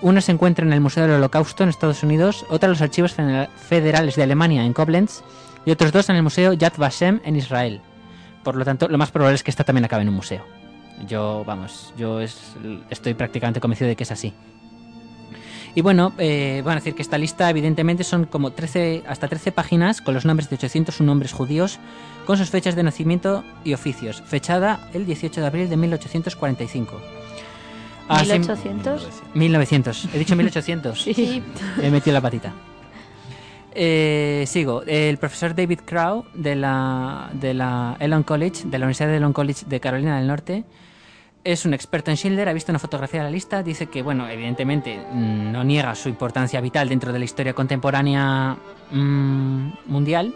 Una 0.00 0.22
se 0.22 0.32
encuentra 0.32 0.64
en 0.64 0.72
el 0.72 0.80
Museo 0.80 1.02
del 1.02 1.12
Holocausto 1.16 1.62
en 1.62 1.68
Estados 1.68 2.02
Unidos, 2.02 2.46
otra 2.48 2.66
en 2.68 2.70
los 2.70 2.80
archivos 2.80 3.12
federal- 3.12 3.50
federales 3.56 4.16
de 4.16 4.22
Alemania 4.22 4.64
en 4.64 4.72
Koblenz 4.72 5.20
y 5.66 5.70
otros 5.70 5.92
dos 5.92 6.08
en 6.08 6.16
el 6.16 6.22
Museo 6.22 6.54
Yad 6.54 6.72
Vashem 6.78 7.20
en 7.24 7.36
Israel. 7.36 7.82
Por 8.44 8.54
lo 8.56 8.64
tanto, 8.64 8.86
lo 8.88 8.98
más 8.98 9.10
probable 9.10 9.34
es 9.34 9.42
que 9.42 9.50
esta 9.50 9.64
también 9.64 9.84
acabe 9.84 10.02
en 10.02 10.08
un 10.10 10.14
museo. 10.14 10.44
Yo, 11.08 11.42
vamos, 11.44 11.92
yo 11.98 12.20
es- 12.20 12.54
estoy 12.90 13.14
prácticamente 13.14 13.60
convencido 13.60 13.88
de 13.88 13.96
que 13.96 14.04
es 14.04 14.12
así. 14.12 14.32
Y 15.74 15.80
bueno, 15.80 16.12
eh, 16.18 16.62
van 16.64 16.74
a 16.74 16.74
decir 16.76 16.94
que 16.94 17.02
esta 17.02 17.18
lista 17.18 17.50
evidentemente 17.50 18.04
son 18.04 18.26
como 18.26 18.52
13, 18.52 19.02
hasta 19.08 19.26
13 19.26 19.50
páginas 19.50 20.00
con 20.00 20.14
los 20.14 20.24
nombres 20.24 20.48
de 20.48 20.54
801 20.54 21.10
hombres 21.10 21.32
judíos 21.32 21.80
con 22.26 22.38
sus 22.38 22.48
fechas 22.50 22.76
de 22.76 22.84
nacimiento 22.84 23.42
y 23.64 23.74
oficios, 23.74 24.22
fechada 24.24 24.88
el 24.94 25.04
18 25.04 25.40
de 25.40 25.46
abril 25.48 25.68
de 25.68 25.76
1845. 25.76 27.00
Así- 28.08 28.28
1800. 28.30 29.08
1900, 29.34 30.08
he 30.14 30.18
dicho 30.18 30.36
1800. 30.36 31.02
Sí. 31.14 31.42
He 31.82 31.90
metido 31.90 32.14
la 32.14 32.20
patita. 32.20 32.52
Eh, 33.74 34.44
sigo. 34.46 34.82
El 34.86 35.18
profesor 35.18 35.54
David 35.54 35.80
Crow 35.84 36.24
de 36.34 36.54
la, 36.54 37.30
de 37.32 37.54
la 37.54 37.96
Elon 37.98 38.22
College, 38.22 38.62
de 38.66 38.78
la 38.78 38.86
Universidad 38.86 39.08
de 39.08 39.16
Elon 39.16 39.32
College 39.32 39.66
de 39.66 39.80
Carolina 39.80 40.16
del 40.16 40.28
Norte, 40.28 40.64
es 41.44 41.66
un 41.66 41.74
experto 41.74 42.10
en 42.10 42.16
Schindler, 42.16 42.48
ha 42.48 42.52
visto 42.52 42.72
una 42.72 42.78
fotografía 42.78 43.20
de 43.20 43.24
la 43.24 43.30
lista, 43.30 43.62
dice 43.62 43.86
que, 43.86 44.02
bueno, 44.02 44.28
evidentemente 44.28 44.98
mm, 44.98 45.52
no 45.52 45.62
niega 45.62 45.94
su 45.94 46.08
importancia 46.08 46.60
vital 46.60 46.88
dentro 46.88 47.12
de 47.12 47.18
la 47.18 47.24
historia 47.26 47.52
contemporánea 47.52 48.56
mm, 48.90 49.72
mundial, 49.86 50.34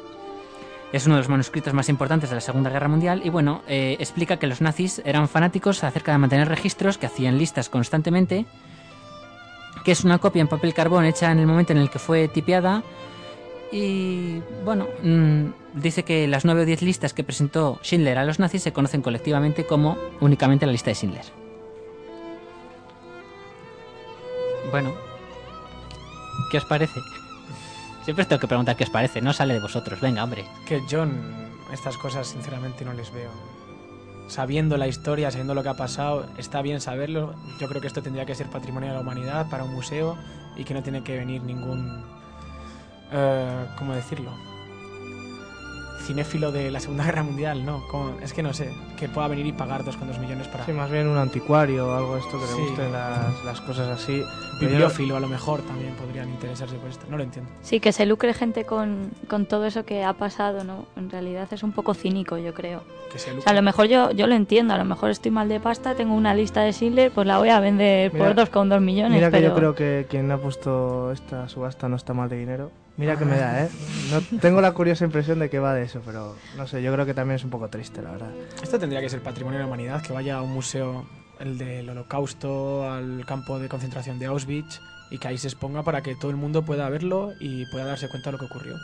Es 0.90 1.06
uno 1.06 1.16
de 1.16 1.20
los 1.20 1.28
manuscritos 1.28 1.74
más 1.74 1.88
importantes 1.90 2.30
de 2.30 2.36
la 2.36 2.40
Segunda 2.40 2.70
Guerra 2.70 2.88
Mundial 2.88 3.20
y 3.22 3.28
bueno, 3.28 3.62
eh, 3.68 3.96
explica 4.00 4.38
que 4.38 4.46
los 4.46 4.62
nazis 4.62 5.02
eran 5.04 5.28
fanáticos 5.28 5.84
acerca 5.84 6.12
de 6.12 6.18
mantener 6.18 6.48
registros, 6.48 6.96
que 6.96 7.06
hacían 7.06 7.36
listas 7.36 7.68
constantemente, 7.68 8.46
que 9.84 9.92
es 9.92 10.04
una 10.04 10.18
copia 10.18 10.40
en 10.40 10.48
papel 10.48 10.72
carbón 10.72 11.04
hecha 11.04 11.30
en 11.30 11.38
el 11.38 11.46
momento 11.46 11.72
en 11.72 11.78
el 11.78 11.90
que 11.90 11.98
fue 11.98 12.28
tipeada 12.28 12.82
y 13.70 14.40
bueno, 14.64 14.86
mm, 15.02 15.46
dice 15.74 16.02
que 16.02 16.26
las 16.26 16.44
nueve 16.44 16.62
o 16.62 16.64
diez 16.66 16.82
listas 16.82 17.12
que 17.12 17.24
presentó 17.24 17.78
Schindler 17.82 18.18
a 18.18 18.24
los 18.24 18.38
nazis 18.38 18.62
se 18.62 18.72
conocen 18.72 19.02
colectivamente 19.02 19.66
como 19.66 19.96
únicamente 20.20 20.66
la 20.66 20.72
lista 20.72 20.90
de 20.90 20.94
Schindler. 20.94 21.24
Bueno, 24.70 24.92
¿qué 26.50 26.58
os 26.58 26.64
parece? 26.64 27.00
Siempre 28.04 28.22
os 28.22 28.28
tengo 28.28 28.40
que 28.40 28.48
preguntar 28.48 28.76
qué 28.76 28.84
os 28.84 28.90
parece, 28.90 29.20
no 29.20 29.32
sale 29.32 29.54
de 29.54 29.60
vosotros. 29.60 30.00
Venga, 30.00 30.24
hombre. 30.24 30.46
Que 30.66 30.82
John, 30.90 31.12
estas 31.72 31.96
cosas 31.98 32.26
sinceramente 32.26 32.84
no 32.84 32.94
les 32.94 33.12
veo. 33.12 33.30
Sabiendo 34.28 34.76
la 34.76 34.88
historia, 34.88 35.30
sabiendo 35.30 35.54
lo 35.54 35.62
que 35.62 35.70
ha 35.70 35.76
pasado, 35.76 36.26
está 36.36 36.60
bien 36.60 36.80
saberlo. 36.80 37.34
Yo 37.58 37.68
creo 37.68 37.80
que 37.80 37.86
esto 37.86 38.02
tendría 38.02 38.26
que 38.26 38.34
ser 38.34 38.46
patrimonio 38.48 38.90
de 38.90 38.94
la 38.94 39.00
humanidad 39.00 39.48
para 39.48 39.64
un 39.64 39.74
museo 39.74 40.16
y 40.56 40.64
que 40.64 40.74
no 40.74 40.82
tiene 40.82 41.02
que 41.02 41.16
venir 41.16 41.42
ningún... 41.42 42.02
eh, 43.12 43.64
¿Cómo 43.78 43.94
decirlo? 43.94 44.30
Cinéfilo 46.02 46.52
de 46.52 46.70
la 46.70 46.80
Segunda 46.80 47.04
Guerra 47.06 47.22
Mundial, 47.22 47.66
¿no? 47.66 47.82
Es 48.22 48.32
que 48.32 48.42
no 48.42 48.54
sé, 48.54 48.70
que 48.98 49.08
pueda 49.08 49.28
venir 49.28 49.44
y 49.46 49.52
pagar 49.52 49.84
2,2 49.84 50.18
millones 50.20 50.48
para... 50.48 50.64
Sí, 50.64 50.72
más 50.72 50.90
bien 50.90 51.06
un 51.06 51.18
anticuario 51.18 51.86
o 51.88 51.94
algo 51.96 52.14
de 52.14 52.20
esto 52.20 52.38
que 52.40 52.46
Sí. 52.46 52.56
le 52.56 52.66
gusten 52.68 52.92
las, 52.92 53.44
las 53.44 53.60
cosas 53.60 53.88
así. 53.88 54.22
Bibliófilo 54.60 55.16
a 55.16 55.20
lo 55.20 55.28
mejor 55.28 55.60
también 55.62 55.92
podrían 55.94 56.28
interesarse 56.30 56.76
por 56.76 56.88
esto. 56.88 57.04
No 57.10 57.16
lo 57.18 57.22
entiendo. 57.24 57.50
Sí, 57.60 57.78
que 57.78 57.92
se 57.92 58.06
lucre 58.06 58.32
gente 58.34 58.64
con, 58.64 59.10
con 59.28 59.44
todo 59.46 59.66
eso 59.66 59.84
que 59.84 60.02
ha 60.02 60.14
pasado, 60.14 60.64
¿no? 60.64 60.86
En 60.96 61.10
realidad 61.10 61.46
es 61.52 61.62
un 61.62 61.72
poco 61.72 61.92
cínico, 61.94 62.38
yo 62.38 62.54
creo. 62.54 62.82
Que 63.12 63.18
se 63.18 63.30
O 63.30 63.34
lucre. 63.34 63.42
sea, 63.44 63.52
a 63.52 63.56
lo 63.56 63.62
mejor 63.62 63.86
yo, 63.86 64.10
yo 64.12 64.26
lo 64.26 64.34
entiendo, 64.34 64.74
a 64.74 64.78
lo 64.78 64.84
mejor 64.84 65.10
estoy 65.10 65.30
mal 65.30 65.48
de 65.48 65.60
pasta, 65.60 65.94
tengo 65.94 66.14
una 66.14 66.34
lista 66.34 66.62
de 66.62 66.72
Schindler, 66.72 67.10
pues 67.12 67.26
la 67.26 67.38
voy 67.38 67.50
a 67.50 67.60
vender 67.60 68.12
Mira- 68.14 68.34
por 68.34 68.34
2,2 68.50 68.80
millones. 68.80 69.12
Mira 69.12 69.28
que 69.30 69.36
pero... 69.36 69.48
yo 69.50 69.54
creo 69.54 69.74
que 69.74 70.06
quien 70.08 70.30
ha 70.32 70.38
puesto 70.38 71.12
esta 71.12 71.48
subasta 71.48 71.88
no 71.88 71.96
está 71.96 72.14
mal 72.14 72.28
de 72.30 72.38
dinero. 72.38 72.70
Mira 72.98 73.16
que 73.16 73.24
me 73.24 73.38
da, 73.38 73.62
¿eh? 73.62 73.68
No, 74.10 74.40
tengo 74.40 74.60
la 74.60 74.72
curiosa 74.72 75.04
impresión 75.04 75.38
de 75.38 75.48
que 75.48 75.60
va 75.60 75.72
de 75.72 75.84
eso, 75.84 76.02
pero 76.04 76.34
no 76.56 76.66
sé, 76.66 76.82
yo 76.82 76.92
creo 76.92 77.06
que 77.06 77.14
también 77.14 77.36
es 77.36 77.44
un 77.44 77.50
poco 77.50 77.68
triste, 77.68 78.02
la 78.02 78.10
verdad. 78.10 78.30
Esto 78.60 78.76
tendría 78.76 79.00
que 79.00 79.08
ser 79.08 79.22
patrimonio 79.22 79.58
de 79.58 79.62
la 79.62 79.68
humanidad, 79.68 80.02
que 80.02 80.12
vaya 80.12 80.38
a 80.38 80.42
un 80.42 80.52
museo, 80.52 81.06
el 81.38 81.58
del 81.58 81.88
holocausto, 81.88 82.90
al 82.90 83.24
campo 83.24 83.60
de 83.60 83.68
concentración 83.68 84.18
de 84.18 84.26
Auschwitz, 84.26 84.80
y 85.12 85.18
que 85.18 85.28
ahí 85.28 85.38
se 85.38 85.46
exponga 85.46 85.84
para 85.84 86.02
que 86.02 86.16
todo 86.16 86.32
el 86.32 86.36
mundo 86.36 86.64
pueda 86.64 86.88
verlo 86.90 87.34
y 87.38 87.66
pueda 87.66 87.84
darse 87.84 88.08
cuenta 88.08 88.30
de 88.30 88.32
lo 88.32 88.38
que 88.40 88.46
ocurrió. 88.46 88.74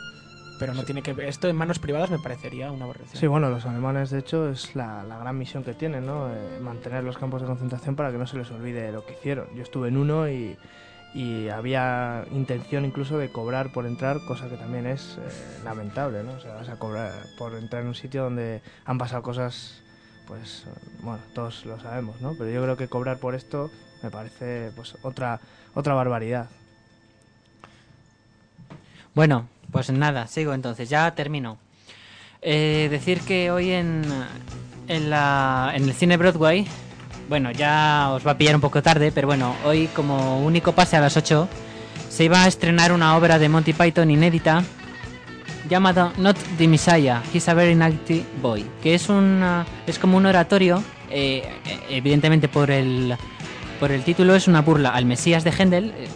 Pero 0.59 0.73
no 0.73 0.85
tiene 0.85 1.01
que 1.01 1.13
esto 1.27 1.49
en 1.49 1.57
manos 1.57 1.79
privadas 1.79 2.09
me 2.09 2.17
parecería 2.17 2.71
una 2.71 2.85
aberración. 2.85 3.19
Sí, 3.19 3.27
bueno, 3.27 3.49
los 3.49 3.65
alemanes 3.65 4.11
de 4.11 4.19
hecho 4.19 4.49
es 4.49 4.77
la, 4.77 5.03
la 5.03 5.17
gran 5.17 5.37
misión 5.37 5.65
que 5.65 5.73
tienen, 5.73 6.05
¿no? 6.05 6.33
Eh, 6.33 6.59
mantener 6.61 7.03
los 7.03 7.17
campos 7.17 7.41
de 7.41 7.47
concentración 7.47 7.97
para 7.97 8.13
que 8.13 8.17
no 8.17 8.25
se 8.25 8.37
les 8.37 8.49
olvide 8.51 8.93
lo 8.93 9.05
que 9.05 9.11
hicieron. 9.11 9.47
Yo 9.57 9.63
estuve 9.63 9.89
en 9.89 9.97
uno 9.97 10.29
y, 10.29 10.55
y 11.15 11.47
había 11.47 12.25
intención 12.33 12.83
incluso 12.83 13.17
de 13.17 13.31
cobrar 13.31 13.71
por 13.71 13.85
entrar, 13.85 14.19
cosa 14.27 14.49
que 14.49 14.57
también 14.57 14.85
es 14.85 15.17
eh, 15.17 15.61
lamentable, 15.63 16.23
¿no? 16.23 16.33
O 16.33 16.39
sea, 16.41 16.55
vas 16.55 16.67
a 16.67 16.77
cobrar 16.77 17.13
por 17.37 17.55
entrar 17.55 17.83
en 17.83 17.87
un 17.87 17.95
sitio 17.95 18.23
donde 18.23 18.61
han 18.83 18.97
pasado 18.97 19.23
cosas, 19.23 19.81
pues, 20.27 20.65
bueno, 21.01 21.19
todos 21.33 21.65
lo 21.65 21.79
sabemos, 21.79 22.19
¿no? 22.19 22.35
Pero 22.37 22.49
yo 22.51 22.61
creo 22.61 22.75
que 22.75 22.89
cobrar 22.89 23.17
por 23.19 23.33
esto 23.33 23.71
me 24.03 24.11
parece, 24.11 24.73
pues, 24.75 24.97
otra, 25.03 25.39
otra 25.73 25.93
barbaridad. 25.93 26.49
Bueno, 29.13 29.47
pues 29.71 29.89
nada, 29.91 30.27
sigo 30.27 30.53
entonces, 30.53 30.89
ya 30.89 31.15
termino. 31.15 31.57
Eh, 32.41 32.89
decir 32.91 33.21
que 33.21 33.51
hoy 33.51 33.71
en, 33.71 34.03
en, 34.89 35.09
la, 35.09 35.71
en 35.75 35.85
el 35.85 35.93
cine 35.93 36.17
Broadway, 36.17 36.67
bueno, 37.29 37.51
ya 37.51 38.11
os 38.13 38.25
va 38.25 38.31
a 38.31 38.37
pillar 38.37 38.55
un 38.55 38.61
poco 38.61 38.81
tarde, 38.81 39.11
pero 39.11 39.27
bueno, 39.27 39.55
hoy 39.65 39.87
como 39.87 40.39
único 40.39 40.73
pase 40.73 40.97
a 40.97 41.01
las 41.01 41.17
8 41.17 41.47
se 42.09 42.23
iba 42.23 42.43
a 42.43 42.47
estrenar 42.47 42.91
una 42.91 43.15
obra 43.17 43.39
de 43.39 43.49
Monty 43.49 43.73
Python 43.73 44.11
inédita 44.11 44.63
llamada 45.69 46.13
Not 46.17 46.37
the 46.57 46.67
Messiah, 46.67 47.21
He's 47.33 47.49
a 47.49 47.53
Very 47.53 47.75
Naughty 47.75 48.23
Boy, 48.41 48.65
que 48.81 48.95
es, 48.95 49.09
una, 49.09 49.65
es 49.87 49.97
como 49.97 50.17
un 50.17 50.25
oratorio, 50.25 50.83
eh, 51.09 51.43
evidentemente 51.89 52.47
por 52.47 52.69
el, 52.69 53.15
por 53.79 53.91
el 53.91 54.03
título 54.03 54.35
es 54.35 54.47
una 54.47 54.61
burla 54.61 54.89
al 54.89 55.05
Mesías 55.05 55.43
de 55.43 55.51
Händel, 55.51 55.93
eh, 55.97 56.07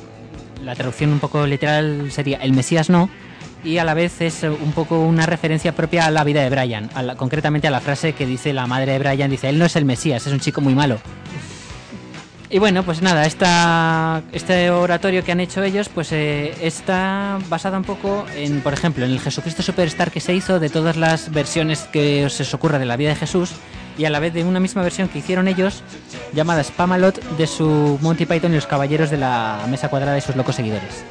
la 0.63 0.75
traducción 0.75 1.11
un 1.11 1.19
poco 1.19 1.47
literal 1.47 2.11
sería 2.11 2.37
El 2.37 2.53
Mesías 2.53 2.89
no, 2.89 3.09
y 3.63 3.77
a 3.77 3.83
la 3.83 3.93
vez 3.93 4.21
es 4.21 4.43
eh, 4.43 4.49
un 4.49 4.71
poco 4.71 4.99
una 4.99 5.25
referencia 5.25 5.73
propia 5.73 6.05
a 6.05 6.11
la 6.11 6.23
vida 6.23 6.41
de 6.41 6.49
Brian, 6.49 6.89
concretamente 7.17 7.67
a 7.67 7.71
la 7.71 7.81
frase 7.81 8.13
que 8.13 8.25
dice 8.25 8.53
la 8.53 8.67
madre 8.67 8.93
de 8.93 8.99
Brian, 8.99 9.29
dice, 9.29 9.49
él 9.49 9.59
no 9.59 9.65
es 9.65 9.75
el 9.75 9.85
Mesías, 9.85 10.25
es 10.25 10.33
un 10.33 10.39
chico 10.39 10.61
muy 10.61 10.75
malo. 10.75 10.99
Y 12.51 12.57
bueno, 12.57 12.81
pues 12.81 13.03
nada, 13.03 13.27
esta, 13.27 14.23
este 14.31 14.71
oratorio 14.71 15.23
que 15.23 15.31
han 15.31 15.39
hecho 15.39 15.61
ellos, 15.61 15.87
pues 15.87 16.11
eh, 16.11 16.55
está 16.61 17.37
basado 17.47 17.77
un 17.77 17.83
poco 17.83 18.25
en, 18.35 18.61
por 18.61 18.73
ejemplo, 18.73 19.05
en 19.05 19.11
el 19.11 19.19
Jesucristo 19.19 19.61
Superstar 19.61 20.09
que 20.09 20.19
se 20.19 20.33
hizo 20.33 20.59
de 20.59 20.69
todas 20.69 20.97
las 20.97 21.31
versiones 21.31 21.81
que 21.91 22.25
os 22.25 22.39
os 22.41 22.53
ocurra 22.55 22.79
de 22.79 22.87
la 22.87 22.97
vida 22.97 23.09
de 23.09 23.15
Jesús 23.15 23.51
y 23.99 24.05
a 24.05 24.09
la 24.09 24.19
vez 24.19 24.33
de 24.33 24.43
una 24.43 24.59
misma 24.59 24.81
versión 24.81 25.09
que 25.09 25.19
hicieron 25.19 25.47
ellos 25.47 25.83
llamada 26.33 26.63
Spamalot 26.63 27.21
de 27.37 27.45
su 27.45 27.99
Monty 28.01 28.25
Python 28.25 28.53
y 28.53 28.55
los 28.55 28.65
Caballeros 28.65 29.11
de 29.11 29.17
la 29.17 29.59
Mesa 29.69 29.89
Cuadrada 29.89 30.17
y 30.17 30.21
sus 30.21 30.35
locos 30.35 30.55
seguidores. 30.55 31.03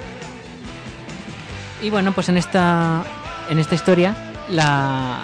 Y 1.83 1.91
bueno, 1.91 2.13
pues 2.13 2.29
en 2.29 2.37
esta, 2.37 3.05
en 3.51 3.59
esta 3.59 3.75
historia 3.75 4.15
la 4.51 5.19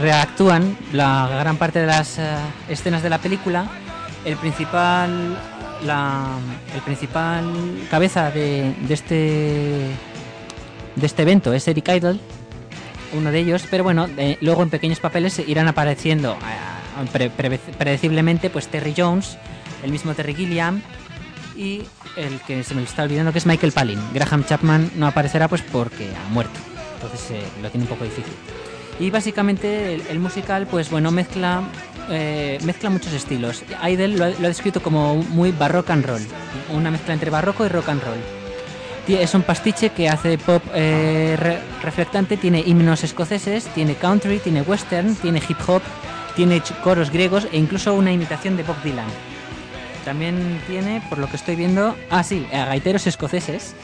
reactúan 0.00 0.76
la 0.92 1.28
gran 1.40 1.56
parte 1.56 1.78
de 1.80 1.86
las 1.86 2.18
eh, 2.18 2.24
escenas 2.68 3.02
de 3.02 3.10
la 3.10 3.18
película. 3.18 3.66
El 4.24 4.36
principal, 4.36 5.36
la, 5.86 6.26
el 6.74 6.80
principal 6.82 7.44
cabeza 7.90 8.30
de, 8.30 8.74
de 8.80 8.94
este 8.94 9.86
de 10.96 11.06
este 11.06 11.22
evento 11.22 11.52
es 11.54 11.66
Eric 11.68 11.88
Idle, 11.88 12.18
uno 13.12 13.30
de 13.30 13.38
ellos, 13.38 13.64
pero 13.70 13.84
bueno, 13.84 14.06
luego 14.40 14.62
en 14.62 14.70
pequeños 14.70 14.98
papeles 14.98 15.38
irán 15.46 15.68
apareciendo 15.68 16.32
eh, 16.32 17.08
pre- 17.12 17.30
pre- 17.30 17.58
predeciblemente 17.58 18.50
pues 18.50 18.66
Terry 18.68 18.92
Jones, 18.96 19.38
el 19.84 19.92
mismo 19.92 20.12
Terry 20.14 20.34
Gilliam 20.34 20.82
y 21.60 21.82
el 22.16 22.40
que 22.40 22.64
se 22.64 22.74
me 22.74 22.82
está 22.82 23.02
olvidando 23.02 23.32
que 23.32 23.38
es 23.38 23.46
Michael 23.46 23.72
Palin. 23.72 24.00
Graham 24.14 24.44
Chapman 24.46 24.90
no 24.96 25.06
aparecerá 25.06 25.46
pues 25.46 25.60
porque 25.62 26.08
ha 26.16 26.28
muerto, 26.30 26.58
entonces 26.94 27.30
eh, 27.32 27.42
lo 27.62 27.68
tiene 27.70 27.84
un 27.84 27.90
poco 27.90 28.04
difícil. 28.04 28.32
Y 28.98 29.10
básicamente 29.10 29.94
el, 29.94 30.02
el 30.08 30.18
musical 30.18 30.66
pues 30.66 30.90
bueno 30.90 31.10
mezcla 31.10 31.62
eh, 32.10 32.58
mezcla 32.64 32.88
muchos 32.90 33.12
estilos. 33.12 33.62
Idle 33.86 34.08
lo, 34.08 34.24
ha- 34.24 34.30
lo 34.30 34.44
ha 34.46 34.48
descrito 34.48 34.82
como 34.82 35.16
muy 35.16 35.52
barrock 35.52 35.90
and 35.90 36.04
roll, 36.06 36.22
una 36.70 36.90
mezcla 36.90 37.12
entre 37.14 37.30
barroco 37.30 37.64
y 37.64 37.68
rock 37.68 37.88
and 37.90 38.02
roll. 38.02 38.18
Es 39.08 39.34
un 39.34 39.42
pastiche 39.42 39.90
que 39.90 40.08
hace 40.08 40.38
pop 40.38 40.62
eh, 40.72 41.36
re- 41.38 41.58
reflectante, 41.82 42.36
tiene 42.36 42.60
himnos 42.64 43.02
escoceses, 43.02 43.64
tiene 43.74 43.96
country, 43.96 44.38
tiene 44.38 44.62
western, 44.62 45.16
tiene 45.16 45.42
hip 45.48 45.58
hop, 45.66 45.82
tiene 46.36 46.62
coros 46.84 47.10
griegos 47.10 47.48
e 47.50 47.58
incluso 47.58 47.92
una 47.94 48.12
imitación 48.12 48.56
de 48.56 48.62
Bob 48.62 48.80
Dylan. 48.84 49.08
También 50.10 50.60
tiene, 50.66 51.00
por 51.08 51.18
lo 51.18 51.28
que 51.28 51.36
estoy 51.36 51.54
viendo, 51.54 51.94
ah 52.10 52.24
sí, 52.24 52.44
a 52.52 52.64
gaiteros 52.64 53.06
escoceses. 53.06 53.76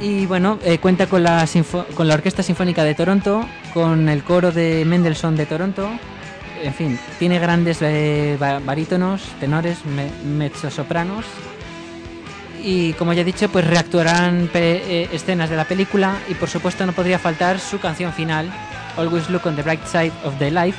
Y 0.00 0.26
bueno, 0.26 0.58
eh, 0.64 0.78
cuenta 0.78 1.06
con 1.06 1.22
la, 1.22 1.46
con 1.94 2.08
la 2.08 2.14
Orquesta 2.14 2.42
Sinfónica 2.42 2.82
de 2.82 2.96
Toronto, 2.96 3.46
con 3.72 4.08
el 4.08 4.24
coro 4.24 4.50
de 4.50 4.84
Mendelssohn 4.84 5.36
de 5.36 5.46
Toronto. 5.46 5.88
En 6.64 6.74
fin, 6.74 6.98
tiene 7.20 7.38
grandes 7.38 7.78
eh, 7.80 8.36
ba- 8.40 8.58
barítonos, 8.58 9.22
tenores, 9.38 9.84
me- 9.86 10.10
mezzosopranos 10.28 11.24
y 12.60 12.94
como 12.94 13.12
ya 13.12 13.20
he 13.20 13.24
dicho, 13.24 13.48
pues 13.50 13.64
reactuarán 13.68 14.50
eh, 14.52 15.08
escenas 15.12 15.48
de 15.48 15.54
la 15.54 15.66
película 15.66 16.16
y 16.28 16.34
por 16.34 16.48
supuesto 16.50 16.84
no 16.86 16.92
podría 16.92 17.20
faltar 17.20 17.60
su 17.60 17.78
canción 17.78 18.12
final, 18.12 18.50
Always 18.96 19.30
Look 19.30 19.42
on 19.46 19.54
the 19.54 19.62
Bright 19.62 19.86
Side 19.86 20.10
of 20.24 20.36
the 20.40 20.50
Life, 20.50 20.78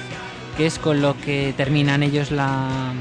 que 0.57 0.65
es 0.65 0.77
con 0.77 1.01
lo 1.01 1.15
que 1.21 1.53
terminan 1.55 2.03
ellos 2.03 2.31
la, 2.31 2.91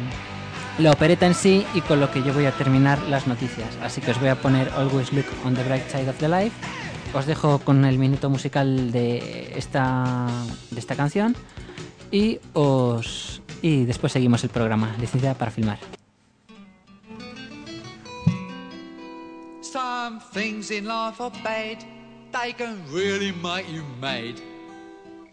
la 0.78 0.90
opereta 0.90 1.26
en 1.26 1.34
sí 1.34 1.64
y 1.74 1.80
con 1.82 2.00
lo 2.00 2.10
que 2.10 2.22
yo 2.22 2.32
voy 2.32 2.46
a 2.46 2.52
terminar 2.52 3.00
las 3.02 3.26
noticias. 3.26 3.68
Así 3.82 4.00
que 4.00 4.10
os 4.10 4.18
voy 4.18 4.28
a 4.28 4.34
poner 4.34 4.68
Always 4.70 5.12
Look 5.12 5.26
on 5.44 5.54
the 5.54 5.62
Bright 5.62 5.88
Side 5.88 6.08
of 6.08 6.18
the 6.18 6.28
Life. 6.28 6.54
Os 7.14 7.26
dejo 7.26 7.60
con 7.60 7.84
el 7.84 7.98
minuto 7.98 8.28
musical 8.28 8.90
de 8.90 9.52
esta, 9.56 10.26
de 10.70 10.80
esta 10.80 10.96
canción 10.96 11.36
y 12.10 12.40
os 12.54 13.40
y 13.62 13.84
después 13.84 14.12
seguimos 14.12 14.42
el 14.44 14.50
programa. 14.50 14.94
Licencia 14.98 15.34
para 15.34 15.50
filmar. 15.50 15.78
Some 19.62 20.20
things 20.32 20.70
in 20.70 20.86
life 20.86 21.20
are 21.20 21.32
bad, 21.42 21.78
they 22.32 22.52
can 22.52 22.82
really 22.92 23.32
make 23.32 23.66
you 23.72 23.82
mad. 24.00 24.40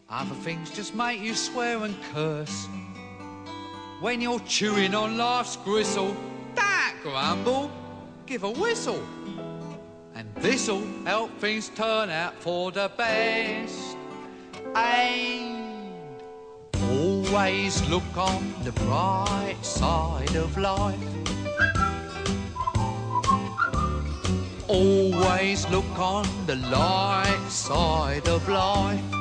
Other 0.09 0.35
things 0.43 0.71
just 0.75 0.95
make 0.95 1.19
you 1.21 1.33
swear 1.33 1.83
and 1.83 1.95
curse. 2.13 2.67
When 4.01 4.19
you're 4.19 4.39
chewing 4.39 4.95
on 4.95 5.15
life's 5.15 5.57
gristle, 5.57 6.15
don't 6.55 7.01
grumble, 7.03 7.69
give 8.25 8.43
a 8.43 8.49
whistle. 8.49 8.99
And 10.15 10.27
this'll 10.37 10.83
help 11.05 11.29
things 11.37 11.69
turn 11.69 12.09
out 12.09 12.33
for 12.41 12.71
the 12.71 12.89
best. 12.97 13.95
And 14.73 15.93
always 16.89 17.87
look 17.89 18.17
on 18.17 18.55
the 18.63 18.71
bright 18.71 19.57
side 19.61 20.35
of 20.35 20.57
life. 20.57 20.97
Always 24.67 25.69
look 25.69 25.99
on 25.99 26.25
the 26.47 26.55
light 26.55 27.45
side 27.49 28.27
of 28.27 28.49
life. 28.49 29.20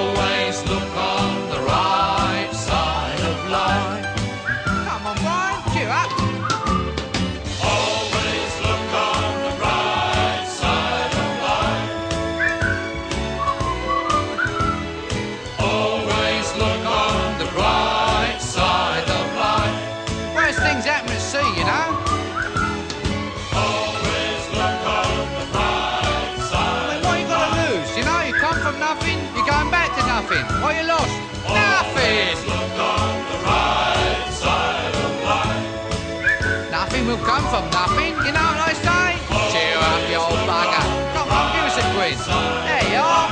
from 37.51 37.69
nothing. 37.71 38.15
You 38.23 38.31
know 38.31 38.47
what 38.47 38.63
I 38.63 38.71
say? 38.71 39.19
Cheer 39.51 39.75
up, 39.75 40.07
you 40.07 40.15
old 40.15 40.39
bugger. 40.47 40.85
Come 41.11 41.27
on, 41.35 41.51
give 41.51 41.67
us 41.67 41.75
a 41.75 41.85
quiz. 41.91 42.19
There 42.23 42.87
you 42.95 43.03
are. 43.03 43.27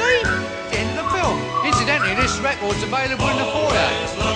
See? 0.00 0.24
The 0.72 0.78
end 0.80 0.98
of 0.98 1.04
the 1.04 1.10
film. 1.12 1.36
Incidentally, 1.66 2.14
this 2.14 2.38
record's 2.38 2.82
available 2.82 3.28
in 3.28 3.36
the 3.36 3.44
foyer. 3.52 4.33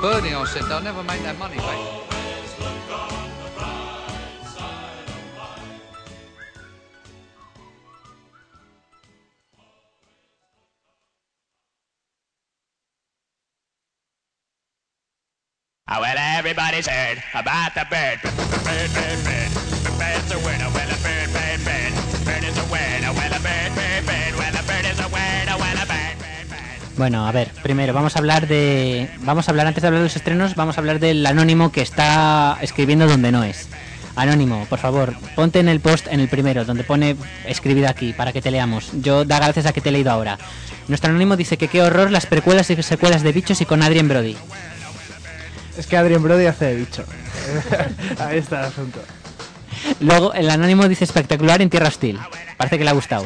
Bernie, 0.00 0.32
I 0.32 0.44
said, 0.46 0.64
they'll 0.64 0.80
never 0.80 1.02
make 1.02 1.20
that 1.24 1.38
money 1.38 1.56
back. 1.56 1.76
Oh, 15.92 16.00
well, 16.00 16.16
everybody's 16.16 16.86
heard 16.86 17.22
about 17.34 17.74
the 17.74 17.84
bird. 17.90 18.22
Bird, 18.22 18.88
bird, 18.94 19.20
bird. 19.20 19.50
The 19.84 19.92
bird's 20.00 20.32
a 20.32 20.38
winner. 20.46 20.70
Well, 20.72 20.88
a 20.88 20.96
bird, 21.04 21.28
bird, 21.34 21.60
bird. 21.60 21.92
Bird 22.24 22.44
is 22.44 22.56
a 22.56 22.64
winner. 22.72 23.09
Bueno, 27.00 27.26
a 27.26 27.32
ver, 27.32 27.48
primero 27.62 27.94
vamos 27.94 28.14
a 28.14 28.18
hablar 28.18 28.46
de. 28.46 29.08
Vamos 29.20 29.48
a 29.48 29.52
hablar, 29.52 29.66
antes 29.66 29.80
de 29.80 29.86
hablar 29.86 30.02
de 30.02 30.08
los 30.08 30.16
estrenos, 30.16 30.54
vamos 30.54 30.76
a 30.76 30.82
hablar 30.82 31.00
del 31.00 31.24
anónimo 31.24 31.72
que 31.72 31.80
está 31.80 32.58
escribiendo 32.60 33.06
donde 33.06 33.32
no 33.32 33.42
es. 33.42 33.68
Anónimo, 34.16 34.66
por 34.68 34.78
favor, 34.78 35.14
ponte 35.34 35.60
en 35.60 35.70
el 35.70 35.80
post, 35.80 36.08
en 36.10 36.20
el 36.20 36.28
primero, 36.28 36.66
donde 36.66 36.84
pone 36.84 37.16
escribido 37.46 37.88
aquí, 37.88 38.12
para 38.12 38.34
que 38.34 38.42
te 38.42 38.50
leamos. 38.50 38.90
Yo 39.00 39.24
da 39.24 39.38
gracias 39.38 39.64
a 39.64 39.72
que 39.72 39.80
te 39.80 39.88
he 39.88 39.92
leído 39.92 40.10
ahora. 40.10 40.36
Nuestro 40.88 41.08
anónimo 41.08 41.38
dice 41.38 41.56
que 41.56 41.68
qué 41.68 41.80
horror 41.80 42.10
las 42.10 42.26
precuelas 42.26 42.68
y 42.68 42.82
secuelas 42.82 43.22
de 43.22 43.32
bichos 43.32 43.62
y 43.62 43.64
con 43.64 43.82
Adrien 43.82 44.06
Brody. 44.06 44.36
Es 45.78 45.86
que 45.86 45.96
Adrien 45.96 46.22
Brody 46.22 46.44
hace 46.44 46.66
de 46.66 46.76
bicho. 46.76 47.06
Ahí 48.18 48.36
está 48.36 48.60
el 48.60 48.66
asunto. 48.66 49.00
Luego, 50.00 50.34
el 50.34 50.50
anónimo 50.50 50.86
dice 50.86 51.04
espectacular 51.04 51.62
en 51.62 51.70
Tierra 51.70 51.88
Hostil. 51.88 52.18
Parece 52.58 52.76
que 52.76 52.84
le 52.84 52.90
ha 52.90 52.92
gustado. 52.92 53.24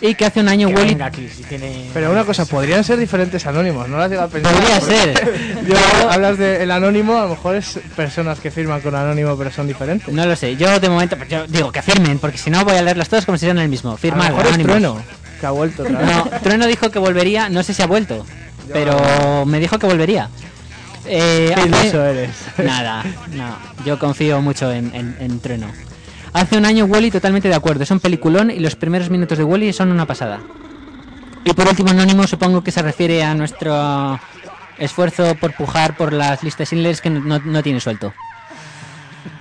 Y 0.00 0.14
que 0.14 0.26
hace 0.26 0.40
un 0.40 0.48
año 0.48 0.68
Que 0.68 0.74
Wally. 0.74 0.88
venga 0.90 1.06
aquí, 1.06 1.26
si 1.28 1.42
tiene... 1.44 1.88
Pero 1.94 2.10
una 2.12 2.24
cosa, 2.24 2.44
podrían 2.44 2.84
ser 2.84 2.98
diferentes 2.98 3.46
anónimos, 3.46 3.88
no 3.88 3.98
has 4.00 4.10
llegado 4.10 4.28
a 4.28 4.30
pensar. 4.30 4.52
Podría 4.52 4.80
ser. 4.80 5.64
Yo, 5.66 5.76
hablas 6.10 6.36
del 6.36 6.70
anónimo, 6.70 7.16
a 7.18 7.22
lo 7.22 7.28
mejor 7.30 7.56
es 7.56 7.80
personas 7.96 8.38
que 8.40 8.50
firman 8.50 8.80
con 8.82 8.94
anónimo 8.94 9.36
pero 9.38 9.50
son 9.50 9.66
diferentes. 9.66 10.12
No 10.12 10.26
lo 10.26 10.36
sé, 10.36 10.54
yo 10.56 10.78
de 10.78 10.88
momento, 10.88 11.16
pues 11.16 11.28
yo 11.30 11.46
digo 11.46 11.72
que 11.72 11.80
firmen, 11.82 12.18
porque 12.18 12.36
si 12.38 12.50
no 12.50 12.62
voy 12.64 12.74
a 12.76 12.82
leerlas 12.82 13.08
todas 13.08 13.24
como 13.24 13.38
si 13.38 13.46
fueran 13.46 13.62
el 13.62 13.68
mismo. 13.70 13.92
a 13.92 13.96
Firma 13.96 14.28
lo 14.28 14.36
mejor 14.36 14.52
es 14.52 14.62
Trueno, 14.62 15.02
que 15.40 15.46
ha 15.46 15.50
vuelto 15.50 15.82
otra 15.82 15.98
vez. 15.98 16.08
No, 16.08 16.24
Trueno 16.42 16.66
dijo 16.66 16.90
que 16.90 16.98
volvería, 16.98 17.48
no 17.48 17.62
sé 17.62 17.72
si 17.74 17.82
ha 17.82 17.86
vuelto, 17.86 18.24
pero 18.72 19.44
me 19.46 19.58
dijo 19.60 19.78
que 19.78 19.86
volvería. 19.86 20.28
Eh, 21.06 21.52
Qué 21.54 21.60
hace- 21.74 22.10
eres. 22.10 22.30
Nada, 22.58 23.04
no, 23.32 23.56
yo 23.84 23.98
confío 23.98 24.40
mucho 24.42 24.70
en, 24.72 24.94
en, 24.94 25.16
en 25.20 25.40
Trueno. 25.40 25.68
Hace 26.36 26.58
un 26.58 26.66
año 26.66 26.84
Wally 26.84 27.10
totalmente 27.10 27.48
de 27.48 27.54
acuerdo, 27.54 27.82
es 27.84 27.90
un 27.90 27.98
peliculón 27.98 28.50
y 28.50 28.58
los 28.58 28.76
primeros 28.76 29.08
minutos 29.08 29.38
de 29.38 29.44
Wally 29.44 29.72
son 29.72 29.90
una 29.90 30.04
pasada. 30.04 30.42
Y 31.44 31.54
por 31.54 31.66
último, 31.66 31.88
Anónimo 31.88 32.26
supongo 32.26 32.62
que 32.62 32.70
se 32.70 32.82
refiere 32.82 33.24
a 33.24 33.34
nuestro 33.34 34.20
esfuerzo 34.76 35.34
por 35.36 35.54
pujar 35.54 35.96
por 35.96 36.12
las 36.12 36.42
listas 36.42 36.68
Schindler 36.68 37.00
que 37.00 37.08
no, 37.08 37.62
tiene 37.62 37.80
suelto. 37.80 38.12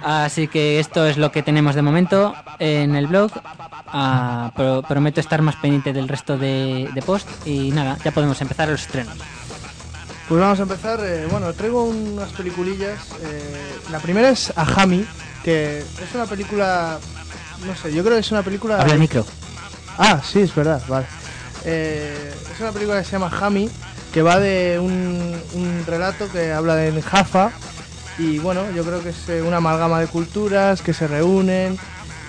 Así 0.02 0.48
que 0.48 0.80
esto 0.80 1.06
es 1.06 1.18
lo 1.18 1.34
que 1.34 1.44
tenemos 1.44 1.76
de 1.76 1.82
momento 1.82 2.34
en 2.60 2.96
el 2.96 3.08
blog. 3.08 3.30
Ah, 3.88 4.52
pro- 4.56 4.82
prometo 4.82 5.20
estar 5.20 5.42
más 5.42 5.58
pendiente 5.58 5.92
del 5.92 6.08
resto 6.08 6.38
de, 6.38 6.90
de 6.94 7.02
post 7.02 7.28
y 7.46 7.72
nada, 7.72 7.98
ya 8.06 8.12
podemos 8.12 8.40
empezar 8.40 8.70
los 8.70 8.82
estrenos. 8.84 9.18
Pues 10.30 10.40
vamos 10.40 10.60
a 10.60 10.64
empezar. 10.64 11.00
eh, 11.04 11.28
bueno, 11.30 11.52
traigo 11.52 11.84
unas 11.84 12.32
peliculillas. 12.32 13.00
eh, 13.22 13.76
la 13.92 14.00
primera 14.00 14.30
es 14.30 14.54
Ahami, 14.56 15.06
que 15.46 15.78
es 15.80 16.16
una 16.16 16.26
película. 16.26 16.98
No 17.66 17.76
sé, 17.76 17.94
yo 17.94 18.04
creo 18.04 18.16
que 18.16 18.22
es 18.22 18.32
una 18.32 18.42
película. 18.44 18.80
Habla 18.82 18.96
micro. 18.96 19.24
Ah, 19.98 20.20
sí, 20.24 20.40
es 20.42 20.54
verdad, 20.54 20.82
vale. 20.88 21.06
Eh, 21.64 22.34
es 22.54 22.60
una 22.60 22.72
película 22.72 23.00
que 23.00 23.06
se 23.06 23.12
llama 23.14 23.32
Hami, 23.40 23.70
que 24.14 24.22
va 24.24 24.40
de 24.40 24.80
un, 24.80 25.40
un 25.54 25.84
relato 25.88 26.30
que 26.32 26.52
habla 26.52 26.76
de 26.76 27.02
Jaffa 27.02 27.52
Y 28.20 28.40
bueno, 28.40 28.70
yo 28.72 28.84
creo 28.84 29.02
que 29.04 29.10
es 29.10 29.30
eh, 29.30 29.42
una 29.42 29.58
amalgama 29.58 30.00
de 30.00 30.08
culturas 30.08 30.82
que 30.82 30.94
se 30.94 31.08
reúnen 31.08 31.78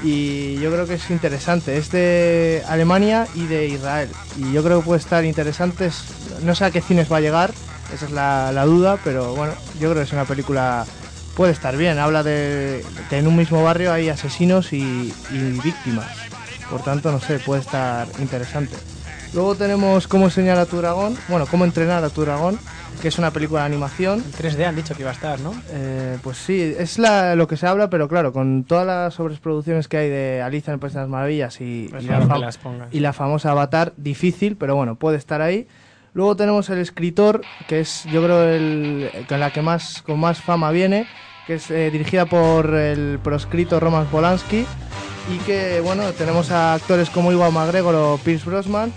y 0.03 0.57
yo 0.61 0.71
creo 0.71 0.87
que 0.87 0.95
es 0.95 1.11
interesante. 1.11 1.77
Es 1.79 1.91
de 1.91 2.63
Alemania 2.69 3.27
y 3.35 3.47
de 3.47 3.67
Israel. 3.69 4.11
Y 4.37 4.53
yo 4.53 4.63
creo 4.63 4.81
que 4.81 4.85
puede 4.87 5.01
estar 5.01 5.25
interesante. 5.25 5.87
Es- 5.87 6.05
No 6.43 6.55
sé 6.55 6.67
a 6.67 6.71
qué 6.71 6.83
cines 6.83 7.11
va 7.11 7.17
a 7.17 7.21
llegar, 7.21 7.53
esa 7.95 8.05
es 8.05 8.11
la, 8.13 8.53
la 8.53 8.65
duda, 8.67 8.99
pero 9.03 9.35
bueno, 9.35 9.55
yo 9.81 9.89
creo 9.91 10.03
que 10.03 10.09
es 10.09 10.13
una 10.13 10.25
película... 10.27 10.85
Puede 11.37 11.53
estar 11.53 11.77
bien, 11.77 11.99
habla 11.99 12.23
de 12.23 12.83
que 13.11 13.19
en 13.19 13.27
un 13.27 13.37
mismo 13.37 13.63
barrio 13.63 13.93
hay 13.93 14.09
asesinos 14.09 14.73
y, 14.73 15.13
y 15.31 15.39
víctimas. 15.63 16.11
Por 16.71 16.83
tanto, 16.83 17.13
no 17.13 17.21
sé, 17.21 17.39
puede 17.39 17.61
estar 17.61 18.09
interesante. 18.19 18.75
Luego 19.35 19.55
tenemos 19.55 20.09
Cómo 20.09 20.25
enseñar 20.27 20.57
a 20.57 20.65
tu 20.67 20.79
dragón, 20.79 21.17
bueno, 21.29 21.47
Cómo 21.47 21.65
entrenar 21.67 22.03
a 22.03 22.09
tu 22.09 22.23
dragón, 22.23 22.59
que 23.03 23.09
es 23.09 23.19
una 23.19 23.31
película 23.33 23.61
de 23.61 23.67
animación. 23.67 24.25
En 24.25 24.33
3D 24.33 24.65
han 24.65 24.77
dicho 24.77 24.95
que 24.95 25.03
iba 25.03 25.11
a 25.11 25.15
estar, 25.15 25.39
¿no? 25.41 25.53
Eh, 25.73 26.17
pues 26.23 26.39
sí, 26.39 26.75
es 26.79 26.99
la, 26.99 27.37
lo 27.37 27.47
que 27.47 27.59
se 27.59 27.67
habla, 27.67 27.91
pero 27.91 28.09
claro, 28.09 28.33
con 28.33 28.65
todas 28.65 28.87
las 28.87 29.13
sobreproducciones 29.15 29.89
que 29.89 29.99
hay 29.99 30.09
de 30.09 30.41
Alicia 30.41 30.71
en 30.71 30.75
el 30.75 30.81
País 30.81 30.95
de 30.95 31.01
las 31.01 31.09
Maravillas 31.11 31.61
y, 31.61 31.89
Pues 31.91 32.03
y 32.05 32.07
la, 32.07 32.21
fam- 32.23 32.41
y 32.93 33.01
la 33.01 33.13
famosa 33.13 33.51
Avatar, 33.51 33.93
difícil, 33.99 34.57
pero 34.57 34.75
bueno, 34.75 34.95
puede 34.97 35.19
estar 35.19 35.43
ahí. 35.43 35.69
Luego 36.15 36.35
tenemos 36.35 36.71
el 36.71 36.79
escritor, 36.79 37.45
que 37.67 37.81
es 37.81 38.05
yo 38.05 38.23
creo 38.25 38.49
el 38.49 39.11
con 39.29 39.39
la 39.39 39.51
que 39.51 39.61
más 39.61 40.01
con 40.01 40.19
más 40.19 40.41
fama 40.41 40.71
viene, 40.71 41.05
que 41.47 41.55
es 41.55 41.71
eh, 41.71 41.91
dirigida 41.91 42.27
por 42.27 42.75
el 42.75 43.19
proscrito 43.23 43.79
Roman 43.79 44.07
Polanski 44.07 44.67
y 45.33 45.39
que 45.45 45.81
bueno, 45.81 46.13
tenemos 46.13 46.51
a 46.51 46.75
actores 46.75 47.11
como 47.11 47.33
Iwan 47.33 47.53
McGregor 47.53 47.95
o 47.95 48.19
Pierce 48.23 48.45
Brosnan 48.49 48.93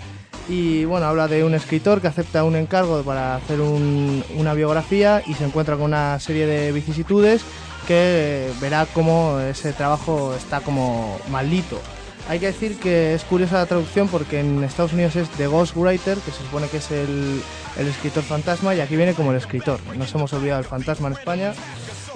y 0.48 0.84
bueno, 0.84 1.06
habla 1.06 1.28
de 1.28 1.44
un 1.44 1.54
escritor 1.54 2.00
que 2.00 2.08
acepta 2.08 2.42
un 2.44 2.56
encargo 2.56 3.02
para 3.02 3.36
hacer 3.36 3.60
un- 3.60 4.24
una 4.36 4.52
biografía 4.54 5.22
y 5.26 5.34
se 5.34 5.44
encuentra 5.44 5.76
con 5.76 5.84
una 5.86 6.18
serie 6.18 6.46
de 6.46 6.72
vicisitudes 6.72 7.42
que 7.86 8.48
eh, 8.48 8.52
verá 8.60 8.86
cómo 8.92 9.38
ese 9.40 9.72
trabajo 9.72 10.34
está 10.36 10.60
como 10.60 11.18
maldito. 11.30 11.80
Hay 12.28 12.38
que 12.38 12.46
decir 12.46 12.78
que 12.78 13.14
es 13.14 13.24
curiosa 13.24 13.56
la 13.58 13.66
traducción 13.66 14.06
porque 14.08 14.40
en 14.40 14.62
Estados 14.62 14.92
Unidos 14.92 15.16
es 15.16 15.28
The 15.30 15.46
Ghostwriter, 15.48 16.18
que 16.18 16.30
se 16.30 16.38
supone 16.38 16.68
que 16.68 16.76
es 16.76 16.90
el, 16.92 17.42
el 17.76 17.88
escritor 17.88 18.22
fantasma, 18.22 18.72
y 18.74 18.80
aquí 18.80 18.94
viene 18.94 19.14
como 19.14 19.32
el 19.32 19.38
escritor. 19.38 19.80
Nos 19.96 20.14
hemos 20.14 20.32
olvidado 20.32 20.60
del 20.60 20.68
fantasma 20.70 21.08
en 21.08 21.14
España. 21.14 21.54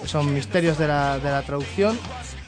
Son 0.07 0.32
misterios 0.32 0.78
de 0.78 0.88
la, 0.88 1.18
de 1.18 1.30
la 1.30 1.42
traducción. 1.42 1.98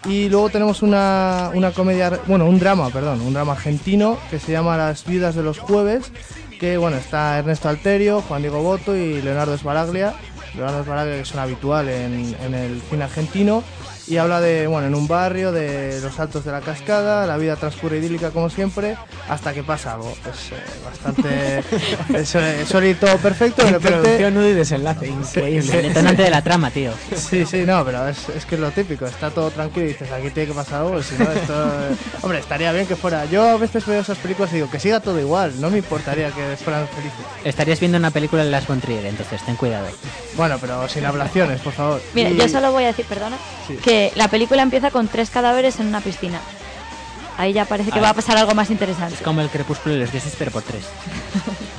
Y 0.04 0.28
luego 0.28 0.50
tenemos 0.50 0.82
una, 0.82 1.50
una 1.54 1.72
comedia, 1.72 2.20
bueno, 2.26 2.46
un 2.46 2.58
drama, 2.58 2.90
perdón, 2.90 3.20
un 3.22 3.34
drama 3.34 3.52
argentino 3.52 4.18
que 4.30 4.38
se 4.38 4.52
llama 4.52 4.76
Las 4.76 5.04
vidas 5.04 5.34
de 5.34 5.42
los 5.42 5.58
jueves, 5.58 6.12
que 6.60 6.76
bueno, 6.76 6.96
está 6.96 7.38
Ernesto 7.38 7.68
Alterio, 7.68 8.22
Juan 8.22 8.42
Diego 8.42 8.62
Boto 8.62 8.96
y 8.96 9.20
Leonardo 9.20 9.58
Sbaraglia. 9.58 10.14
Leonardo 10.54 10.84
Sbaraglia 10.84 11.16
que 11.16 11.22
es 11.22 11.34
un 11.34 11.40
habitual 11.40 11.88
en, 11.88 12.36
en 12.44 12.54
el 12.54 12.80
cine 12.88 13.04
argentino 13.04 13.64
y 14.08 14.16
habla 14.18 14.40
de, 14.40 14.66
bueno, 14.66 14.86
en 14.86 14.94
un 14.94 15.08
barrio, 15.08 15.50
de 15.52 16.00
los 16.00 16.18
altos 16.20 16.44
de 16.44 16.52
la 16.52 16.60
cascada, 16.60 17.26
la 17.26 17.36
vida 17.36 17.56
transcurre 17.56 17.98
idílica 17.98 18.30
como 18.30 18.48
siempre, 18.50 18.96
hasta 19.28 19.52
que 19.52 19.62
pasa 19.64 19.94
algo. 19.94 20.12
Es 20.30 20.52
eh, 20.52 20.62
bastante... 20.84 21.58
es, 22.20 22.34
eh, 22.36 22.64
suele 22.66 22.90
ir 22.90 23.00
todo 23.00 23.16
perfecto, 23.18 23.64
de 23.64 23.72
repente... 23.72 24.30
Nudo 24.30 24.48
y 24.48 24.54
desenlace, 24.54 25.08
increíble. 25.08 25.78
El 25.80 25.88
detonante 25.88 26.22
de 26.22 26.30
la 26.30 26.42
trama, 26.42 26.70
tío. 26.70 26.92
Sí, 27.16 27.44
sí, 27.46 27.64
no, 27.66 27.84
pero 27.84 28.06
es, 28.08 28.28
es 28.28 28.44
que 28.44 28.54
es 28.56 28.60
lo 28.60 28.70
típico, 28.70 29.06
está 29.06 29.30
todo 29.30 29.50
tranquilo 29.50 29.86
y 29.86 29.88
dices, 29.88 30.10
aquí 30.12 30.30
tiene 30.30 30.48
que 30.48 30.54
pasar 30.54 30.82
algo, 30.82 31.02
si 31.02 31.16
no, 31.16 31.30
esto... 31.30 31.52
eh, 31.54 31.96
Hombre, 32.22 32.38
estaría 32.38 32.72
bien 32.72 32.86
que 32.86 32.96
fuera... 32.96 33.24
Yo 33.26 33.42
a 33.48 33.56
veces 33.56 33.84
veo 33.86 34.00
esas 34.00 34.18
películas 34.18 34.52
y 34.52 34.56
digo, 34.56 34.70
que 34.70 34.78
siga 34.78 35.00
todo 35.00 35.18
igual, 35.20 35.60
no 35.60 35.70
me 35.70 35.78
importaría 35.78 36.30
que 36.30 36.56
fueran 36.62 36.86
felices. 36.88 37.18
Estarías 37.44 37.80
viendo 37.80 37.98
una 37.98 38.10
película 38.10 38.44
de 38.44 38.50
Las 38.50 38.66
von 38.66 38.80
Trier, 38.80 39.06
entonces 39.06 39.42
ten 39.44 39.56
cuidado. 39.56 39.86
Bueno, 40.36 40.58
pero 40.60 40.88
sin 40.88 41.04
ablaciones, 41.04 41.60
por 41.60 41.72
favor. 41.72 42.00
Mira, 42.14 42.30
Y- 42.30 42.36
yo 42.36 42.48
solo 42.48 42.70
voy 42.72 42.84
a 42.84 42.88
decir, 42.88 43.06
perdona, 43.06 43.36
Sí. 43.66 43.76
La 44.14 44.28
película 44.28 44.62
empieza 44.62 44.90
con 44.90 45.08
tres 45.08 45.30
cadáveres 45.30 45.80
en 45.80 45.86
una 45.86 46.00
piscina. 46.00 46.40
Ahí 47.38 47.52
ya 47.52 47.66
parece 47.66 47.90
que 47.90 48.00
va 48.00 48.10
a 48.10 48.14
pasar 48.14 48.38
algo 48.38 48.54
más 48.54 48.70
interesante. 48.70 49.14
Es 49.14 49.20
como 49.20 49.40
el 49.42 49.50
crepúsculo 49.50 49.94
de 49.94 50.00
los 50.00 50.12
dioses, 50.12 50.34
pero 50.38 50.50
por 50.50 50.62
tres. 50.62 50.84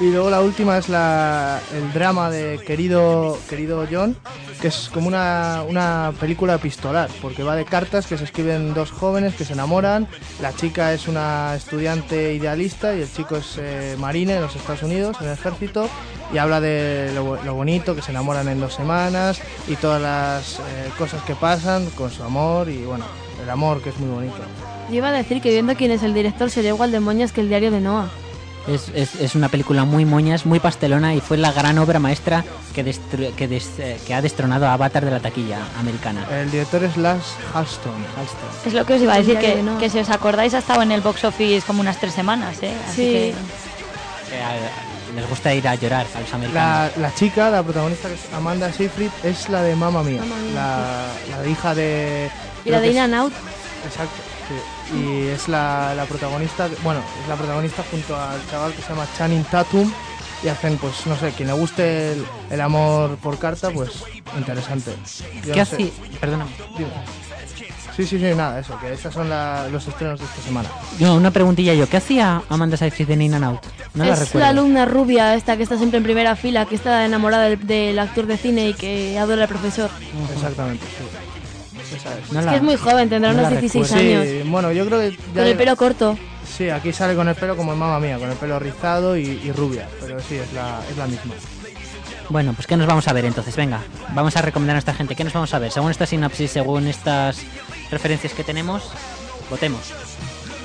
Y 0.00 0.10
luego 0.10 0.28
la 0.28 0.40
última 0.40 0.76
es 0.76 0.88
la, 0.88 1.60
el 1.72 1.92
drama 1.92 2.28
de 2.28 2.58
querido, 2.66 3.38
querido 3.48 3.86
John, 3.90 4.16
que 4.60 4.66
es 4.68 4.90
como 4.92 5.06
una, 5.06 5.62
una 5.68 6.12
película 6.18 6.54
epistolar, 6.54 7.08
porque 7.22 7.44
va 7.44 7.54
de 7.54 7.64
cartas 7.64 8.06
que 8.06 8.18
se 8.18 8.24
escriben 8.24 8.74
dos 8.74 8.90
jóvenes 8.90 9.36
que 9.36 9.44
se 9.44 9.52
enamoran. 9.52 10.08
La 10.42 10.52
chica 10.52 10.92
es 10.92 11.06
una 11.06 11.54
estudiante 11.54 12.34
idealista 12.34 12.96
y 12.96 13.02
el 13.02 13.12
chico 13.12 13.36
es 13.36 13.56
eh, 13.58 13.94
marine 13.98 14.34
en 14.34 14.42
los 14.42 14.56
Estados 14.56 14.82
Unidos, 14.82 15.16
en 15.20 15.28
el 15.28 15.34
ejército, 15.34 15.88
y 16.32 16.38
habla 16.38 16.60
de 16.60 17.12
lo, 17.14 17.54
bonito, 17.54 17.94
que 17.94 18.02
se 18.02 18.10
enamoran 18.10 18.48
en 18.48 18.58
dos 18.58 18.74
semanas 18.74 19.40
y 19.68 19.76
todas 19.76 20.02
las 20.02 20.58
eh, 20.58 20.90
cosas 20.98 21.22
que 21.22 21.36
pasan 21.36 21.86
con 21.90 22.10
su 22.10 22.24
amor 22.24 22.68
y 22.68 22.78
bueno, 22.84 23.04
el 23.40 23.48
amor 23.48 23.80
que 23.80 23.90
es 23.90 23.98
muy 23.98 24.10
bonito. 24.10 24.38
Yo 24.90 24.96
iba 24.96 25.08
a 25.08 25.12
decir 25.12 25.40
que 25.40 25.50
viendo 25.50 25.76
quién 25.76 25.92
es 25.92 26.02
el 26.02 26.14
director 26.14 26.50
sería 26.50 26.70
igual 26.70 26.90
de 26.90 26.98
moñas 26.98 27.30
que 27.30 27.42
el 27.42 27.48
diario 27.48 27.70
de 27.70 27.80
Noah. 27.80 28.10
Es, 28.66 28.88
es, 28.94 29.14
es 29.16 29.34
una 29.34 29.50
película 29.50 29.84
muy 29.84 30.06
moñas, 30.06 30.46
muy 30.46 30.58
pastelona 30.58 31.14
y 31.14 31.20
fue 31.20 31.36
la 31.36 31.52
gran 31.52 31.76
obra 31.78 31.98
maestra 31.98 32.44
que, 32.74 32.82
destru- 32.84 33.34
que, 33.34 33.46
des- 33.46 33.78
eh, 33.78 34.00
que 34.06 34.14
ha 34.14 34.22
destronado 34.22 34.66
a 34.66 34.72
Avatar 34.72 35.04
de 35.04 35.10
la 35.10 35.20
taquilla 35.20 35.58
americana. 35.78 36.26
El 36.30 36.50
director 36.50 36.82
es 36.82 36.96
Lars 36.96 37.34
Halston. 37.52 37.92
Es 38.64 38.72
lo 38.72 38.86
que 38.86 38.94
os 38.94 39.02
iba 39.02 39.12
a 39.14 39.18
decir, 39.18 39.38
que, 39.38 39.54
que 39.56 39.62
no. 39.62 39.76
que 39.78 39.90
si 39.90 39.98
os 39.98 40.08
acordáis 40.08 40.54
ha 40.54 40.58
estado 40.58 40.80
en 40.80 40.92
el 40.92 41.02
box 41.02 41.24
office 41.24 41.62
como 41.66 41.80
unas 41.82 41.98
tres 41.98 42.14
semanas, 42.14 42.56
¿eh? 42.62 42.72
Así 42.88 42.94
Sí. 42.96 43.34
que 44.30 44.42
a- 44.42 45.14
les 45.14 45.28
gusta 45.28 45.52
ir 45.54 45.68
a 45.68 45.74
llorar 45.74 46.06
a 46.14 46.20
los 46.20 46.32
americanos. 46.32 46.92
La, 46.96 47.02
la 47.02 47.14
chica, 47.14 47.50
la 47.50 47.62
protagonista 47.62 48.08
que 48.08 48.14
es 48.14 48.20
Amanda 48.34 48.72
Seyfried, 48.72 49.10
es 49.22 49.48
la 49.50 49.62
de 49.62 49.76
Mamma 49.76 50.02
Mía, 50.02 50.20
Mamma 50.22 50.36
Mía, 50.36 50.54
la, 50.54 51.06
la 51.42 51.46
hija 51.48 51.74
de... 51.74 52.30
Y 52.64 52.70
la 52.70 52.80
de 52.80 52.86
que 52.86 52.90
In 52.92 52.96
es- 52.98 53.04
and 53.04 53.14
Out. 53.14 53.32
Exacto, 53.86 54.22
sí. 54.48 54.54
Y 54.92 55.28
es 55.28 55.48
la, 55.48 55.94
la 55.94 56.04
protagonista, 56.04 56.68
bueno, 56.82 57.00
es 57.22 57.28
la 57.28 57.36
protagonista 57.36 57.82
junto 57.90 58.14
al 58.20 58.38
chaval 58.50 58.72
que 58.74 58.82
se 58.82 58.88
llama 58.90 59.06
Channing 59.16 59.44
Tatum 59.44 59.90
y 60.42 60.48
hacen, 60.48 60.76
pues, 60.76 61.06
no 61.06 61.16
sé, 61.16 61.30
quien 61.32 61.48
le 61.48 61.54
guste 61.54 62.12
el, 62.12 62.24
el 62.50 62.60
amor 62.60 63.16
por 63.16 63.38
carta, 63.38 63.70
pues, 63.70 63.90
interesante. 64.36 64.92
Yo 65.46 65.52
¿Qué 65.54 65.58
no 65.60 65.64
sé. 65.64 65.74
hacía? 65.76 65.90
Perdóname. 66.20 66.50
Dime. 66.76 66.90
Sí, 67.96 68.04
sí, 68.04 68.18
sí, 68.18 68.24
nada, 68.36 68.58
eso, 68.58 68.76
que 68.80 68.92
estos 68.92 69.14
son 69.14 69.30
la- 69.30 69.68
los 69.68 69.86
estrenos 69.86 70.18
de 70.18 70.26
esta 70.26 70.42
semana. 70.42 70.68
No, 70.98 71.14
una 71.14 71.30
preguntilla 71.30 71.74
yo. 71.74 71.88
¿Qué 71.88 71.96
hacía 71.98 72.42
Amanda 72.48 72.76
Seyfried 72.76 73.08
en 73.10 73.22
In 73.22 73.34
and 73.34 73.44
Out? 73.44 73.60
No 73.94 74.04
la 74.04 74.14
es 74.14 74.18
recuerdo. 74.18 74.40
la 74.40 74.48
alumna 74.48 74.84
rubia 74.84 75.34
esta 75.36 75.56
que 75.56 75.62
está 75.62 75.76
siempre 75.78 75.98
en 75.98 76.02
primera 76.04 76.34
fila, 76.34 76.66
que 76.66 76.74
está 76.74 77.04
enamorada 77.04 77.44
del, 77.44 77.64
del 77.66 77.96
actor 78.00 78.26
de 78.26 78.36
cine 78.36 78.68
y 78.70 78.74
que 78.74 79.16
adora 79.16 79.42
al 79.42 79.48
profesor. 79.48 79.90
Exactamente, 80.34 80.84
sí. 80.86 81.04
Es. 81.96 82.32
No 82.32 82.40
es 82.40 82.44
la- 82.46 82.50
que 82.52 82.56
es 82.58 82.62
muy 82.62 82.76
joven, 82.76 83.08
tendrá 83.08 83.32
no 83.32 83.38
unos 83.40 83.52
la 83.52 83.60
16 83.60 83.90
recuerdo. 83.90 84.20
años. 84.20 84.26
Sí, 84.44 84.48
bueno, 84.50 84.72
yo 84.72 84.86
creo 84.86 85.00
que... 85.00 85.10
ya- 85.12 85.16
Con 85.34 85.42
el 85.46 85.56
pelo 85.56 85.76
corto. 85.76 86.18
Sí, 86.56 86.68
aquí 86.70 86.92
sale 86.92 87.14
con 87.16 87.28
el 87.28 87.34
pelo 87.34 87.56
como 87.56 87.72
en 87.72 87.78
mamá 87.78 87.98
mía, 87.98 88.18
con 88.18 88.30
el 88.30 88.36
pelo 88.36 88.58
rizado 88.58 89.16
y, 89.16 89.22
y 89.44 89.52
rubia, 89.52 89.88
pero 90.00 90.20
sí, 90.20 90.36
es 90.36 90.52
la, 90.52 90.80
es 90.90 90.96
la 90.96 91.06
misma. 91.06 91.34
Bueno, 92.28 92.52
pues 92.54 92.66
¿qué 92.66 92.76
nos 92.76 92.86
vamos 92.86 93.06
a 93.08 93.12
ver 93.12 93.24
entonces? 93.24 93.54
Venga, 93.56 93.80
vamos 94.14 94.36
a 94.36 94.42
recomendar 94.42 94.74
a 94.74 94.76
nuestra 94.76 94.94
gente. 94.94 95.14
¿Qué 95.14 95.24
nos 95.24 95.32
vamos 95.32 95.52
a 95.52 95.58
ver? 95.58 95.70
Según 95.72 95.90
esta 95.90 96.06
sinopsis, 96.06 96.50
según 96.50 96.86
estas 96.86 97.38
referencias 97.90 98.32
que 98.32 98.44
tenemos, 98.44 98.82
votemos. 99.50 99.92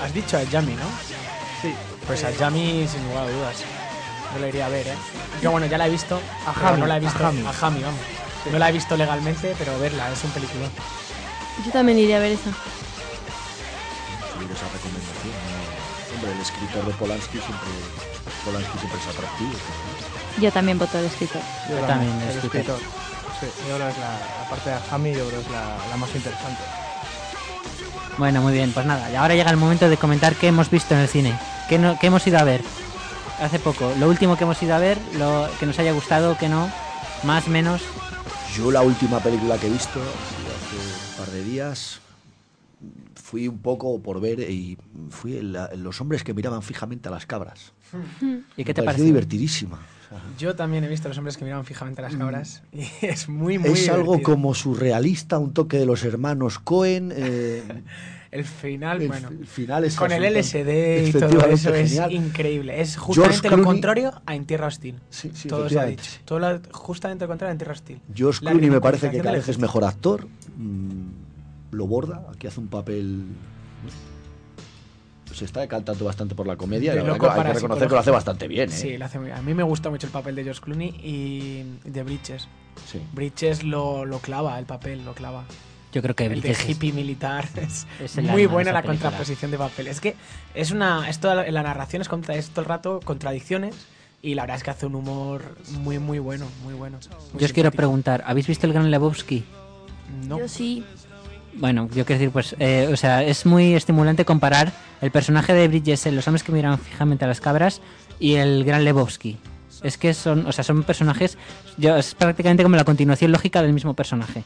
Has 0.01 0.13
dicho 0.13 0.37
a 0.37 0.43
Yami, 0.43 0.73
¿no? 0.73 0.85
Sí. 1.61 1.73
Pues 2.07 2.23
a 2.23 2.31
Yami, 2.31 2.87
sin 2.87 3.03
lugar 3.09 3.25
a 3.25 3.31
dudas. 3.31 3.55
Yo 4.33 4.39
la 4.39 4.47
iría 4.47 4.67
a 4.67 4.69
ver, 4.69 4.87
¿eh? 4.87 4.93
Yo, 5.41 5.51
bueno, 5.51 5.65
ya 5.67 5.77
la 5.77 5.87
he 5.87 5.89
visto. 5.89 6.21
A 6.47 6.53
Jami, 6.53 6.79
no 6.79 6.85
la 6.87 6.93
he 6.93 6.97
a 6.97 6.99
visto. 7.01 7.19
Jami. 7.19 7.45
A 7.45 7.51
Jami, 7.53 7.81
vamos. 7.81 7.99
No 8.51 8.57
la 8.59 8.69
he 8.69 8.71
visto 8.71 8.95
legalmente, 8.95 9.53
pero 9.59 9.77
verla, 9.79 10.09
es 10.11 10.23
un 10.23 10.31
película. 10.31 10.67
Yo 11.65 11.71
también 11.71 11.97
iría 11.99 12.17
a 12.17 12.19
ver 12.19 12.31
esa. 12.33 12.49
esa 12.49 12.57
recomendación. 14.73 15.33
¿no? 15.33 16.15
Hombre, 16.15 16.31
el 16.33 16.41
escritor 16.41 16.85
de 16.85 16.91
Polanski 16.93 17.37
siempre, 17.39 17.69
Polanski 18.45 18.77
siempre 18.79 18.99
es 18.99 19.07
atractivo. 19.07 19.51
¿no? 19.51 20.41
yo 20.41 20.51
también 20.51 20.77
voto 20.79 20.97
al 20.97 21.05
escritor. 21.05 21.41
Yo 21.69 21.79
Yo 21.79 21.85
también, 21.85 22.13
el 22.21 22.29
el 22.29 22.37
escritor. 22.37 22.79
Sí, 23.39 23.45
yo 23.67 23.75
creo 23.75 23.87
que 23.87 23.93
es 23.93 23.97
la, 23.99 24.11
la 24.43 24.49
parte 24.49 24.69
de 24.69 24.75
Hami, 24.91 25.13
yo 25.13 25.25
creo 25.27 25.39
que 25.41 25.45
es 25.45 25.51
la, 25.51 25.77
la 25.89 25.97
más 25.97 26.09
interesante. 26.15 26.61
Bueno, 28.17 28.41
muy 28.41 28.53
bien, 28.53 28.71
pues 28.73 28.85
nada. 28.85 29.09
Y 29.11 29.15
ahora 29.15 29.35
llega 29.35 29.49
el 29.51 29.57
momento 29.57 29.87
de 29.89 29.97
comentar 29.97 30.35
qué 30.35 30.47
hemos 30.47 30.69
visto 30.69 30.93
en 30.93 31.01
el 31.01 31.07
cine. 31.07 31.37
¿Qué, 31.69 31.77
no- 31.77 31.97
qué 31.99 32.07
hemos 32.07 32.25
ido 32.27 32.37
a 32.39 32.43
ver? 32.43 32.61
Hace 33.41 33.59
poco. 33.59 33.93
Lo 33.97 34.09
último 34.09 34.35
que 34.37 34.43
hemos 34.43 34.61
ido 34.61 34.75
a 34.75 34.79
ver, 34.79 34.97
lo 35.13 35.47
que 35.59 35.65
nos 35.65 35.79
haya 35.79 35.93
gustado, 35.93 36.37
que 36.37 36.49
no. 36.49 36.69
Más, 37.23 37.47
menos. 37.47 37.81
Yo 38.57 38.71
la 38.71 38.81
última 38.81 39.19
película 39.19 39.57
que 39.57 39.67
he 39.67 39.69
visto, 39.69 39.99
de 41.39 41.43
días, 41.45 41.99
fui 43.15 43.47
un 43.47 43.59
poco 43.59 43.99
por 44.01 44.21
ver 44.21 44.39
y 44.39 44.77
fui 45.09 45.37
en 45.37 45.53
la- 45.53 45.69
los 45.75 45.99
hombres 46.01 46.23
que 46.23 46.33
miraban 46.33 46.61
fijamente 46.63 47.09
a 47.09 47.11
las 47.11 47.25
cabras. 47.25 47.73
¿Y 48.57 48.63
qué 48.63 48.73
te 48.73 48.81
pareció 48.81 48.85
pareció? 48.85 49.05
divertidísima. 49.05 49.77
O 49.77 50.09
sea, 50.11 50.21
Yo 50.39 50.55
también 50.55 50.83
he 50.83 50.87
visto 50.87 51.07
a 51.07 51.09
los 51.09 51.17
hombres 51.17 51.37
que 51.37 51.43
miraban 51.43 51.65
fijamente 51.65 52.01
a 52.01 52.05
las 52.05 52.15
cabras 52.15 52.63
y 52.73 52.81
es 53.05 53.27
muy, 53.29 53.57
muy 53.59 53.71
es 53.71 53.89
algo 53.89 54.13
divertido. 54.13 54.23
como 54.35 54.53
surrealista, 54.55 55.37
un 55.37 55.53
toque 55.53 55.77
de 55.77 55.85
los 55.85 56.03
hermanos 56.03 56.57
Cohen. 56.59 57.11
eh, 57.15 57.61
el 58.31 58.45
final, 58.45 59.01
El- 59.01 59.07
bueno. 59.09 59.29
el 59.29 59.45
final 59.45 59.83
es 59.83 59.95
Con 59.95 60.11
el 60.11 60.23
LSD 60.23 61.07
y 61.09 61.11
todo 61.11 61.45
eso 61.47 61.73
es 61.75 61.89
genial. 61.89 62.11
increíble. 62.13 62.79
Es 62.81 62.95
justamente 62.97 63.49
lo 63.49 63.57
Clooney- 63.57 63.63
contrario 63.65 64.21
a 64.25 64.35
En 64.35 64.45
Tierra 64.45 64.67
Hostil. 64.67 64.95
Sí, 65.11 65.29
sí, 65.33 65.47
todo 65.47 65.67
se 65.69 65.79
ha 65.79 65.85
dicho. 65.85 66.11
Todo 66.25 66.39
lo- 66.39 66.61
justamente 66.71 67.25
lo 67.25 67.27
contrario 67.27 67.49
a 67.49 67.53
En 67.53 67.57
Tierra 67.59 67.73
Hostil. 67.73 67.99
Josh 68.17 68.39
La 68.41 68.51
Clooney 68.51 68.69
me 68.71 68.81
parece 68.81 69.11
que 69.11 69.17
cada 69.17 69.33
vez 69.33 69.47
es 69.49 69.59
mejor 69.59 69.83
actor. 69.83 70.27
mm, 70.57 71.28
lo 71.71 71.87
borda. 71.87 72.23
Aquí 72.33 72.47
hace 72.47 72.59
un 72.59 72.67
papel. 72.67 73.25
Se 75.33 75.45
está 75.45 75.61
decantando 75.61 76.05
bastante 76.05 76.33
por 76.35 76.47
la 76.47 76.55
comedia. 76.57 76.95
la 76.95 77.03
verdad 77.03 77.13
hay 77.15 77.19
que 77.21 77.27
para 77.27 77.53
reconocer 77.53 77.87
que 77.87 77.93
lo 77.93 77.99
hace 77.99 78.11
bastante 78.11 78.47
bien. 78.47 78.69
¿eh? 78.69 78.73
Sí, 78.73 78.97
lo 78.97 79.05
hace 79.05 79.19
muy 79.19 79.27
bien. 79.27 79.37
A 79.37 79.41
mí 79.41 79.53
me 79.53 79.63
gusta 79.63 79.89
mucho 79.89 80.07
el 80.07 80.11
papel 80.11 80.35
de 80.35 80.43
George 80.43 80.61
Clooney 80.61 80.89
y 81.03 81.63
de 81.87 82.03
Bridges. 82.03 82.47
Sí. 82.91 82.99
Bridges 83.13 83.63
lo, 83.63 84.05
lo 84.05 84.19
clava, 84.19 84.57
el 84.57 84.65
papel 84.65 85.05
lo 85.05 85.13
clava. 85.13 85.43
Yo 85.93 86.01
creo 86.01 86.15
que 86.15 86.25
el 86.25 86.33
de 86.33 86.39
Bridges 86.41 86.59
es- 86.61 86.69
hippie 86.69 86.91
militar 86.93 87.47
es, 87.55 87.85
es 88.01 88.17
el 88.17 88.25
muy 88.25 88.47
buena 88.47 88.71
la 88.71 88.81
película. 88.81 89.11
contraposición 89.11 89.51
de 89.51 89.57
papel. 89.59 89.87
Es 89.87 90.01
que 90.01 90.15
es 90.55 90.71
una 90.71 91.07
esto 91.09 91.33
la 91.33 91.63
narración 91.63 92.01
es, 92.01 92.09
contra, 92.09 92.35
es 92.35 92.49
todo 92.49 92.61
el 92.61 92.67
rato 92.67 92.99
contradicciones 93.03 93.75
y 94.21 94.33
la 94.33 94.43
verdad 94.43 94.57
es 94.57 94.63
que 94.63 94.71
hace 94.71 94.85
un 94.87 94.95
humor 94.95 95.43
muy 95.79 95.99
muy 95.99 96.17
bueno, 96.19 96.47
muy 96.63 96.73
bueno. 96.73 96.97
muy 97.33 97.39
Yo 97.39 97.45
os 97.45 97.53
quiero 97.53 97.71
preguntar, 97.71 98.23
¿habéis 98.25 98.47
visto 98.47 98.65
el 98.65 98.73
Gran 98.73 98.89
Lebowski? 98.89 99.45
No. 100.27 100.39
Yo 100.39 100.47
sí. 100.47 100.83
Bueno, 101.59 101.89
yo 101.93 102.05
quiero 102.05 102.19
decir, 102.19 102.31
pues, 102.31 102.55
eh, 102.59 102.89
o 102.91 102.95
sea, 102.95 103.21
es 103.21 103.45
muy 103.45 103.73
estimulante 103.75 104.23
comparar 104.23 104.71
el 105.01 105.11
personaje 105.11 105.53
de 105.53 105.67
Bridges 105.67 106.05
en 106.05 106.15
Los 106.15 106.25
hombres 106.25 106.41
que 106.41 106.53
miran 106.53 106.79
fijamente 106.79 107.25
a 107.25 107.27
las 107.27 107.41
cabras 107.41 107.81
y 108.17 108.35
el 108.35 108.63
Gran 108.63 108.85
Lebowski. 108.85 109.37
Es 109.83 109.97
que 109.97 110.13
son, 110.13 110.47
o 110.47 110.53
sea, 110.53 110.63
son 110.63 110.83
personajes, 110.83 111.37
yo, 111.77 111.97
es 111.97 112.15
prácticamente 112.15 112.63
como 112.63 112.77
la 112.77 112.85
continuación 112.85 113.33
lógica 113.33 113.61
del 113.61 113.73
mismo 113.73 113.93
personaje. 113.93 114.43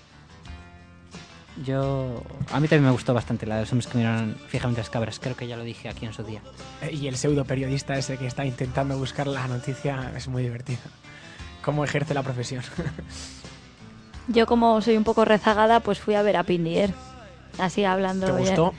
Yo, 1.63 2.23
a 2.51 2.59
mí 2.59 2.67
también 2.67 2.85
me 2.85 2.91
gustó 2.91 3.13
bastante 3.13 3.45
la 3.45 3.55
de 3.55 3.61
los 3.61 3.71
hombres 3.71 3.85
que 3.87 3.99
miran 3.99 4.35
fijamente 4.47 4.81
a 4.81 4.83
las 4.83 4.89
cabras. 4.89 5.19
Creo 5.19 5.35
que 5.35 5.45
ya 5.47 5.55
lo 5.55 5.63
dije 5.63 5.89
aquí 5.89 6.07
en 6.07 6.13
su 6.13 6.23
día. 6.23 6.41
Eh, 6.81 6.93
Y 6.93 7.07
el 7.07 7.15
pseudo 7.15 7.45
periodista 7.45 7.93
ese 7.93 8.17
que 8.17 8.25
está 8.25 8.43
intentando 8.43 8.97
buscar 8.97 9.27
la 9.27 9.47
noticia 9.47 10.11
es 10.17 10.27
muy 10.27 10.41
divertido. 10.41 10.81
Cómo 11.63 11.83
ejerce 11.83 12.15
la 12.15 12.23
profesión. 12.23 12.63
Yo 14.27 14.45
como 14.45 14.81
soy 14.81 14.97
un 14.97 15.03
poco 15.03 15.25
rezagada, 15.25 15.79
pues 15.81 15.99
fui 15.99 16.15
a 16.15 16.21
ver 16.21 16.37
a 16.37 16.43
Pindier. 16.43 16.93
Así 17.59 17.83
hablando. 17.83 18.27
¿Te 18.27 18.31
gustó? 18.31 18.73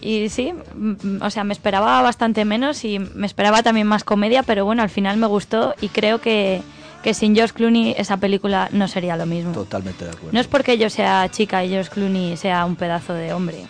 Y 0.00 0.28
sí, 0.28 0.52
mm, 0.74 1.22
o 1.22 1.30
sea, 1.30 1.44
me 1.44 1.52
esperaba 1.52 2.02
bastante 2.02 2.44
menos 2.44 2.84
y 2.84 2.98
me 2.98 3.26
esperaba 3.26 3.62
también 3.62 3.86
más 3.86 4.04
comedia, 4.04 4.42
pero 4.42 4.64
bueno, 4.64 4.82
al 4.82 4.90
final 4.90 5.16
me 5.16 5.26
gustó 5.26 5.74
y 5.80 5.88
creo 5.88 6.20
que, 6.20 6.60
que 7.02 7.14
sin 7.14 7.34
George 7.34 7.54
Clooney 7.54 7.94
esa 7.96 8.18
película 8.18 8.68
no 8.72 8.88
sería 8.88 9.16
lo 9.16 9.26
mismo. 9.26 9.52
Totalmente 9.52 10.04
de 10.04 10.10
acuerdo. 10.10 10.30
No 10.32 10.40
es 10.40 10.46
porque 10.48 10.76
yo 10.76 10.90
sea 10.90 11.28
chica 11.30 11.64
y 11.64 11.70
George 11.70 11.90
Clooney 11.90 12.36
sea 12.36 12.64
un 12.66 12.76
pedazo 12.76 13.14
de 13.14 13.32
hombre. 13.32 13.66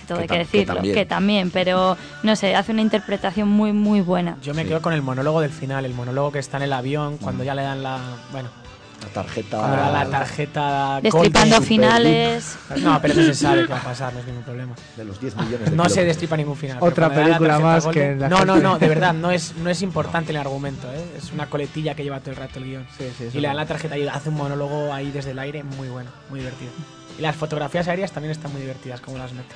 Que 0.00 0.06
todo 0.08 0.18
Que 0.18 0.22
hay 0.22 0.28
que 0.28 0.38
decirlo, 0.38 0.74
también. 0.74 0.94
que 0.94 1.06
también, 1.06 1.50
pero 1.50 1.96
no 2.24 2.34
sé, 2.34 2.56
hace 2.56 2.72
una 2.72 2.82
interpretación 2.82 3.48
muy, 3.48 3.72
muy 3.72 4.00
buena. 4.00 4.38
Yo 4.42 4.54
me 4.54 4.64
quedo 4.64 4.82
con 4.82 4.92
el 4.92 5.02
monólogo 5.02 5.40
del 5.40 5.50
final, 5.52 5.84
el 5.84 5.94
monólogo 5.94 6.32
que 6.32 6.40
está 6.40 6.56
en 6.56 6.64
el 6.64 6.72
avión 6.72 7.16
cuando 7.18 7.44
ya 7.44 7.54
le 7.54 7.62
dan 7.62 7.82
la. 7.82 8.00
Bueno, 8.32 8.48
La 9.06 9.22
tarjeta. 9.22 9.92
la 9.92 10.06
tarjeta. 10.10 11.00
Destripando 11.02 11.56
Golden. 11.56 11.62
finales. 11.62 12.58
No, 12.82 13.00
pero 13.00 13.14
no 13.14 13.22
se 13.22 13.34
sabe 13.34 13.62
qué 13.62 13.72
va 13.72 13.78
a 13.78 13.84
pasar, 13.84 14.12
no 14.12 14.20
es 14.20 14.26
ningún 14.26 14.42
problema. 14.42 14.74
De 14.96 15.04
los 15.04 15.20
10 15.20 15.36
millones 15.36 15.70
de 15.70 15.76
No 15.76 15.88
se 15.88 16.04
destripa 16.04 16.36
ningún 16.36 16.56
final. 16.56 16.78
Otra 16.80 17.08
película 17.12 17.58
más 17.58 17.84
Golden- 17.86 18.14
que 18.16 18.20
la 18.20 18.28
No, 18.28 18.44
no, 18.44 18.56
no, 18.56 18.78
de 18.78 18.88
verdad, 18.88 19.14
no 19.14 19.30
es, 19.30 19.54
no 19.56 19.70
es 19.70 19.80
importante 19.82 20.32
el 20.32 20.36
argumento, 20.38 20.86
¿eh? 20.92 21.04
es 21.16 21.32
una 21.32 21.46
coletilla 21.48 21.94
que 21.94 22.02
lleva 22.02 22.20
todo 22.20 22.30
el 22.32 22.36
rato 22.36 22.58
el 22.58 22.64
guion. 22.64 22.86
Sí, 22.98 23.04
sí, 23.16 23.28
y 23.32 23.40
le 23.40 23.48
dan 23.48 23.56
la 23.56 23.66
tarjeta 23.66 23.96
y 23.96 24.06
hace 24.06 24.28
un 24.28 24.34
monólogo 24.36 24.92
ahí 24.92 25.10
desde 25.10 25.30
el 25.30 25.38
aire 25.38 25.62
muy 25.62 25.88
bueno, 25.88 26.10
muy 26.30 26.40
divertido. 26.40 26.70
Y 27.18 27.22
las 27.22 27.34
fotografías 27.36 27.88
aéreas 27.88 28.12
también 28.12 28.32
están 28.32 28.52
muy 28.52 28.60
divertidas, 28.60 29.00
como 29.00 29.18
las 29.18 29.32
mete. 29.32 29.54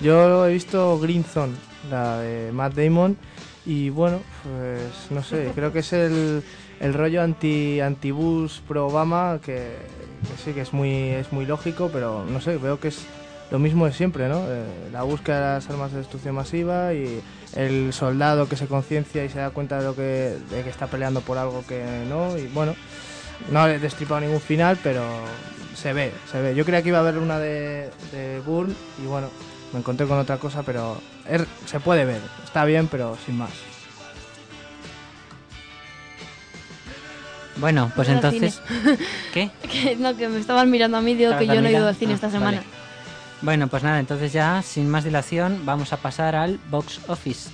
Yo 0.00 0.46
he 0.46 0.52
visto 0.52 0.98
Green 0.98 1.24
Zone, 1.24 1.54
la 1.90 2.18
de 2.18 2.50
Matt 2.52 2.74
Damon, 2.74 3.16
y 3.66 3.90
bueno, 3.90 4.20
pues 4.42 4.80
no 5.10 5.22
sé, 5.22 5.50
creo 5.54 5.72
que 5.72 5.78
es 5.80 5.92
el, 5.92 6.42
el 6.80 6.94
rollo 6.94 7.22
anti 7.22 7.80
antibus 7.80 8.62
pro 8.66 8.86
Obama, 8.88 9.38
que, 9.44 9.76
sí 10.44 10.52
que 10.52 10.60
es 10.62 10.72
muy, 10.72 10.90
es 11.10 11.32
muy 11.32 11.46
lógico, 11.46 11.90
pero 11.92 12.24
no 12.28 12.40
sé, 12.40 12.56
veo 12.58 12.78
que 12.80 12.88
es 12.88 13.04
lo 13.50 13.58
mismo 13.58 13.86
de 13.86 13.92
siempre, 13.92 14.28
¿no? 14.28 14.38
Eh, 14.48 14.64
la 14.92 15.02
búsqueda 15.02 15.36
de 15.50 15.54
las 15.56 15.70
armas 15.70 15.92
de 15.92 15.98
destrucción 15.98 16.34
masiva 16.34 16.92
y 16.94 17.20
el 17.54 17.92
soldado 17.92 18.48
que 18.48 18.56
se 18.56 18.66
conciencia 18.66 19.24
y 19.24 19.28
se 19.28 19.38
da 19.38 19.50
cuenta 19.50 19.78
de 19.78 19.84
lo 19.84 19.94
que, 19.94 20.36
de 20.50 20.62
que 20.64 20.70
está 20.70 20.86
peleando 20.88 21.20
por 21.20 21.38
algo 21.38 21.64
que 21.66 21.84
no, 22.08 22.36
y 22.36 22.46
bueno, 22.48 22.74
no 23.50 23.66
he 23.68 23.78
destripado 23.78 24.20
ningún 24.20 24.40
final, 24.40 24.78
pero 24.82 25.02
se 25.74 25.92
ve, 25.92 26.12
se 26.30 26.40
ve. 26.40 26.54
Yo 26.54 26.64
creía 26.64 26.82
que 26.82 26.88
iba 26.88 26.98
a 26.98 27.02
haber 27.02 27.18
una 27.18 27.38
de, 27.38 27.90
de 28.12 28.40
Bourne 28.44 28.74
y 29.02 29.06
bueno, 29.06 29.28
me 29.72 29.80
encontré 29.80 30.06
con 30.06 30.18
otra 30.18 30.38
cosa, 30.38 30.62
pero 30.62 30.96
es- 31.28 31.46
se 31.66 31.80
puede 31.80 32.04
ver. 32.04 32.20
Está 32.44 32.64
bien, 32.64 32.88
pero 32.88 33.16
sin 33.24 33.36
más. 33.36 33.50
Bueno, 37.56 37.90
pues 37.94 38.08
entonces... 38.08 38.60
¿Qué? 39.32 39.50
Que, 39.70 39.96
no, 39.96 40.16
que 40.16 40.28
me 40.28 40.38
estaban 40.38 40.70
mirando 40.70 40.96
a 40.98 41.00
mí, 41.00 41.14
digo 41.14 41.30
que 41.38 41.44
¿Estabas 41.44 41.56
yo 41.56 41.62
no 41.62 41.68
he 41.68 41.72
ido 41.72 41.88
al 41.88 41.94
cine 41.94 42.12
Ah, 42.12 42.14
esta 42.16 42.26
vale. 42.28 42.38
semana. 42.38 42.62
Bueno, 43.42 43.68
pues 43.68 43.82
nada, 43.82 44.00
entonces 44.00 44.32
ya, 44.32 44.62
sin 44.62 44.88
más 44.88 45.04
dilación, 45.04 45.62
vamos 45.64 45.92
a 45.92 45.98
pasar 45.98 46.34
al 46.34 46.58
box 46.70 47.00
office. 47.08 47.50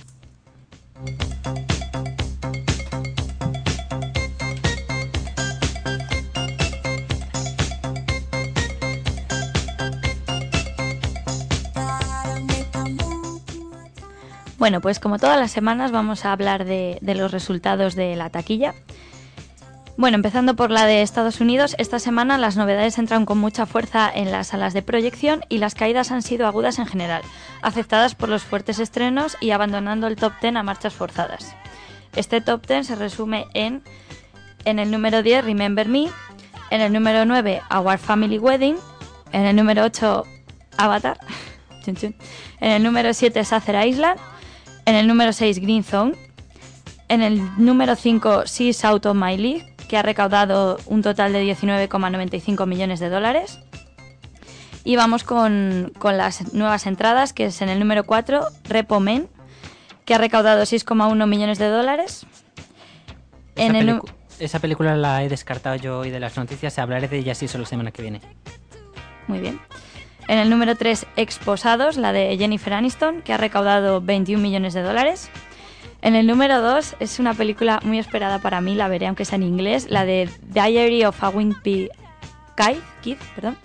Bueno, 14.57 14.79
pues 14.79 14.99
como 14.99 15.17
todas 15.17 15.39
las 15.39 15.51
semanas 15.51 15.91
vamos 15.91 16.23
a 16.23 16.31
hablar 16.33 16.65
de, 16.65 16.99
de 17.01 17.15
los 17.15 17.31
resultados 17.31 17.95
de 17.95 18.15
la 18.15 18.29
taquilla. 18.29 18.75
Bueno, 20.01 20.15
empezando 20.15 20.55
por 20.55 20.71
la 20.71 20.87
de 20.87 21.03
Estados 21.03 21.41
Unidos, 21.41 21.75
esta 21.77 21.99
semana 21.99 22.39
las 22.39 22.57
novedades 22.57 22.97
entran 22.97 23.23
con 23.23 23.37
mucha 23.37 23.67
fuerza 23.67 24.11
en 24.11 24.31
las 24.31 24.47
salas 24.47 24.73
de 24.73 24.81
proyección 24.81 25.45
y 25.47 25.59
las 25.59 25.75
caídas 25.75 26.09
han 26.09 26.23
sido 26.23 26.47
agudas 26.47 26.79
en 26.79 26.87
general, 26.87 27.21
afectadas 27.61 28.15
por 28.15 28.27
los 28.27 28.41
fuertes 28.41 28.79
estrenos 28.79 29.37
y 29.39 29.51
abandonando 29.51 30.07
el 30.07 30.15
top 30.15 30.33
10 30.41 30.55
a 30.55 30.63
marchas 30.63 30.95
forzadas. 30.95 31.55
Este 32.15 32.41
top 32.41 32.65
10 32.65 32.87
se 32.87 32.95
resume 32.95 33.45
en 33.53 33.83
en 34.65 34.79
el 34.79 34.89
número 34.89 35.21
10 35.21 35.45
Remember 35.45 35.87
Me, 35.87 36.09
en 36.71 36.81
el 36.81 36.91
número 36.91 37.23
9 37.23 37.61
Our 37.69 37.99
Family 37.99 38.39
Wedding, 38.39 38.77
en 39.31 39.45
el 39.45 39.55
número 39.55 39.83
8 39.83 40.23
Avatar, 40.77 41.19
en 41.85 42.15
el 42.59 42.81
número 42.81 43.13
7 43.13 43.45
Sacer 43.45 43.85
Island, 43.85 44.19
en 44.85 44.95
el 44.95 45.05
número 45.05 45.31
6 45.31 45.59
Green 45.59 45.83
Zone, 45.83 46.15
en 47.07 47.21
el 47.21 47.39
número 47.63 47.95
5 47.95 48.47
Seas 48.47 48.83
Out 48.83 49.05
of 49.05 49.15
My 49.15 49.37
League, 49.37 49.70
que 49.91 49.97
ha 49.97 50.03
recaudado 50.03 50.77
un 50.85 51.01
total 51.01 51.33
de 51.33 51.43
19,95 51.43 52.65
millones 52.65 53.01
de 53.01 53.09
dólares. 53.09 53.59
Y 54.85 54.95
vamos 54.95 55.25
con, 55.25 55.91
con 55.99 56.15
las 56.15 56.53
nuevas 56.53 56.87
entradas, 56.87 57.33
que 57.33 57.47
es 57.47 57.61
en 57.61 57.67
el 57.67 57.77
número 57.77 58.05
4 58.05 58.41
Repo 58.63 59.01
Men, 59.01 59.27
que 60.05 60.15
ha 60.15 60.17
recaudado 60.17 60.63
6,1 60.63 61.27
millones 61.27 61.59
de 61.59 61.67
dólares. 61.67 62.25
Esa, 63.57 63.65
En 63.65 63.75
el 63.75 64.01
esa 64.39 64.59
película 64.59 64.95
la 64.95 65.25
he 65.25 65.27
descartado 65.27 65.75
yo 65.75 65.99
hoy 65.99 66.09
de 66.09 66.21
las 66.21 66.37
noticias, 66.37 66.79
hablaré 66.79 67.09
de 67.09 67.17
ella 67.17 67.35
sí 67.35 67.49
solo 67.49 67.63
la 67.63 67.67
semana 67.67 67.91
que 67.91 68.01
viene. 68.01 68.21
Muy 69.27 69.39
bien. 69.39 69.59
En 70.29 70.39
el 70.39 70.49
número 70.49 70.77
3, 70.77 71.05
Exposados, 71.17 71.97
la 71.97 72.13
de 72.13 72.37
Jennifer 72.37 72.71
Aniston, 72.75 73.21
que 73.23 73.33
ha 73.33 73.37
recaudado 73.37 73.99
21 73.99 74.41
millones 74.41 74.73
de 74.73 74.83
dólares. 74.83 75.29
En 76.01 76.15
el 76.15 76.25
número 76.25 76.61
2 76.61 76.95
es 76.99 77.19
una 77.19 77.33
película 77.33 77.79
muy 77.83 77.99
esperada 77.99 78.39
para 78.39 78.59
mí, 78.61 78.73
la 78.75 78.87
veré 78.87 79.07
aunque 79.07 79.25
sea 79.25 79.35
en 79.35 79.43
inglés, 79.43 79.87
la 79.89 80.03
de 80.05 80.29
Diary 80.49 81.05
of 81.05 81.23
a 81.23 81.29
Wimpy 81.29 81.89
Kid, 83.01 83.17
perdón. 83.35 83.57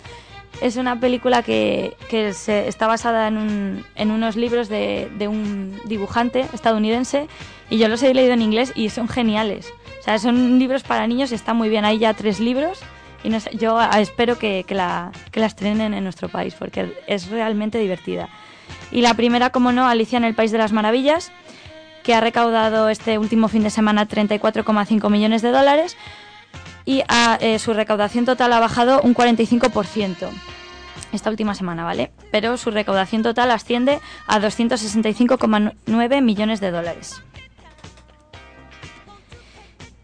Es 0.62 0.76
una 0.76 0.98
película 0.98 1.42
que, 1.42 1.96
que 2.08 2.32
se- 2.32 2.66
está 2.68 2.86
basada 2.86 3.28
en, 3.28 3.36
un- 3.36 3.84
en 3.94 4.10
unos 4.10 4.36
libros 4.36 4.68
de, 4.68 5.10
de 5.18 5.28
un 5.28 5.78
dibujante 5.84 6.46
estadounidense 6.54 7.28
y 7.68 7.76
yo 7.78 7.88
los 7.88 8.02
he 8.02 8.14
leído 8.14 8.32
en 8.32 8.40
inglés 8.42 8.72
y 8.74 8.88
son 8.90 9.08
geniales. 9.08 9.70
O 10.00 10.02
sea, 10.02 10.18
son 10.18 10.58
libros 10.58 10.82
para 10.82 11.06
niños 11.06 11.32
y 11.32 11.34
está 11.34 11.52
muy 11.52 11.68
bien. 11.68 11.84
Hay 11.84 11.98
ya 11.98 12.14
tres 12.14 12.40
libros 12.40 12.80
y 13.22 13.28
no 13.28 13.40
sé, 13.40 13.50
yo 13.56 13.78
espero 13.98 14.38
que, 14.38 14.64
que 14.66 14.74
la, 14.74 15.10
que 15.30 15.40
la 15.40 15.46
estrenen 15.46 15.92
en 15.92 16.04
nuestro 16.04 16.28
país 16.30 16.54
porque 16.58 17.02
es 17.06 17.28
realmente 17.28 17.76
divertida. 17.78 18.28
Y 18.90 19.02
la 19.02 19.12
primera, 19.14 19.50
como 19.50 19.72
no, 19.72 19.86
Alicia 19.86 20.16
en 20.16 20.24
el 20.24 20.34
País 20.34 20.52
de 20.52 20.58
las 20.58 20.72
Maravillas, 20.72 21.32
que 22.06 22.14
ha 22.14 22.20
recaudado 22.20 22.88
este 22.88 23.18
último 23.18 23.48
fin 23.48 23.64
de 23.64 23.70
semana 23.70 24.06
34,5 24.06 25.10
millones 25.10 25.42
de 25.42 25.50
dólares 25.50 25.96
y 26.84 27.02
ha- 27.08 27.36
eh, 27.40 27.58
su 27.58 27.72
recaudación 27.74 28.24
total 28.24 28.52
ha 28.52 28.60
bajado 28.60 29.00
un 29.02 29.12
45% 29.12 30.28
esta 31.12 31.30
última 31.30 31.56
semana, 31.56 31.82
¿vale? 31.82 32.12
Pero 32.30 32.56
su 32.58 32.70
recaudación 32.70 33.24
total 33.24 33.50
asciende 33.50 33.98
a 34.28 34.38
265,9 34.38 36.20
millones 36.22 36.60
de 36.60 36.70
dólares. 36.70 37.20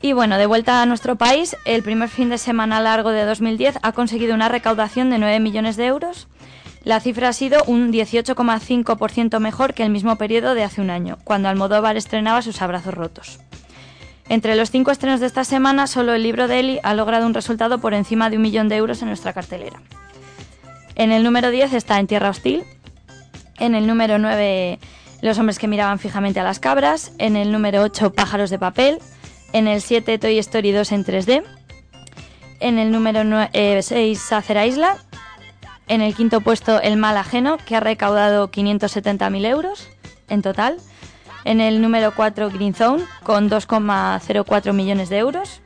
Y 0.00 0.12
bueno, 0.14 0.36
de 0.38 0.46
vuelta 0.46 0.82
a 0.82 0.86
nuestro 0.86 1.14
país, 1.14 1.56
el 1.64 1.84
primer 1.84 2.08
fin 2.08 2.28
de 2.30 2.38
semana 2.38 2.80
largo 2.80 3.10
de 3.10 3.24
2010 3.24 3.78
ha 3.82 3.92
conseguido 3.92 4.34
una 4.34 4.48
recaudación 4.48 5.08
de 5.10 5.18
9 5.18 5.38
millones 5.38 5.76
de 5.76 5.86
euros 5.86 6.26
La 6.84 6.98
cifra 6.98 7.28
ha 7.28 7.32
sido 7.32 7.62
un 7.66 7.92
18,5% 7.92 9.38
mejor 9.38 9.72
que 9.72 9.84
el 9.84 9.90
mismo 9.90 10.16
periodo 10.16 10.54
de 10.54 10.64
hace 10.64 10.80
un 10.80 10.90
año, 10.90 11.18
cuando 11.22 11.48
Almodóvar 11.48 11.96
estrenaba 11.96 12.42
sus 12.42 12.60
abrazos 12.60 12.94
rotos. 12.94 13.38
Entre 14.28 14.56
los 14.56 14.70
cinco 14.70 14.90
estrenos 14.90 15.20
de 15.20 15.26
esta 15.26 15.44
semana, 15.44 15.86
solo 15.86 16.14
el 16.14 16.22
libro 16.22 16.48
de 16.48 16.60
Eli 16.60 16.80
ha 16.82 16.94
logrado 16.94 17.26
un 17.26 17.34
resultado 17.34 17.78
por 17.78 17.94
encima 17.94 18.30
de 18.30 18.36
un 18.36 18.42
millón 18.42 18.68
de 18.68 18.76
euros 18.76 19.02
en 19.02 19.08
nuestra 19.08 19.32
cartelera. 19.32 19.80
En 20.94 21.12
el 21.12 21.22
número 21.22 21.50
10 21.50 21.72
está 21.72 21.98
En 21.98 22.06
Tierra 22.06 22.30
Hostil. 22.30 22.64
En 23.58 23.74
el 23.74 23.86
número 23.86 24.18
9, 24.18 24.78
Los 25.20 25.38
hombres 25.38 25.58
que 25.58 25.68
miraban 25.68 25.98
fijamente 25.98 26.40
a 26.40 26.44
las 26.44 26.58
cabras. 26.58 27.12
En 27.18 27.36
el 27.36 27.52
número 27.52 27.82
8, 27.82 28.12
Pájaros 28.12 28.50
de 28.50 28.58
papel. 28.58 28.98
En 29.52 29.68
el 29.68 29.82
7, 29.82 30.18
Toy 30.18 30.38
Story 30.38 30.72
2 30.72 30.92
en 30.92 31.04
3D. 31.04 31.44
En 32.60 32.78
el 32.78 32.90
número 32.90 33.22
6, 33.52 34.18
Sacer 34.18 34.66
Isla. 34.66 34.96
En 35.88 36.00
el 36.00 36.14
quinto 36.14 36.40
puesto, 36.40 36.80
El 36.80 36.96
mal 36.96 37.16
ajeno, 37.16 37.58
que 37.58 37.76
ha 37.76 37.80
recaudado 37.80 38.50
570.000 38.50 39.46
euros 39.46 39.88
en 40.28 40.42
total. 40.42 40.78
En 41.44 41.60
el 41.60 41.82
número 41.82 42.14
4, 42.14 42.50
Green 42.50 42.74
Zone, 42.74 43.04
con 43.22 43.50
2,04 43.50 44.72
millones 44.72 45.08
de 45.08 45.18
euros. 45.18 45.60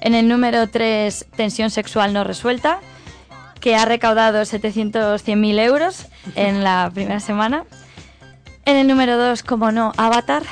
En 0.00 0.14
el 0.14 0.28
número 0.28 0.68
3, 0.68 1.26
Tensión 1.36 1.70
sexual 1.70 2.12
no 2.12 2.24
resuelta, 2.24 2.80
que 3.60 3.76
ha 3.76 3.84
recaudado 3.84 4.42
700.100.000 4.42 5.60
euros 5.60 6.06
en 6.34 6.64
la 6.64 6.90
primera 6.92 7.20
semana. 7.20 7.64
En 8.64 8.76
el 8.76 8.86
número 8.86 9.16
2, 9.16 9.42
como 9.42 9.72
no, 9.72 9.92
Avatar, 9.96 10.42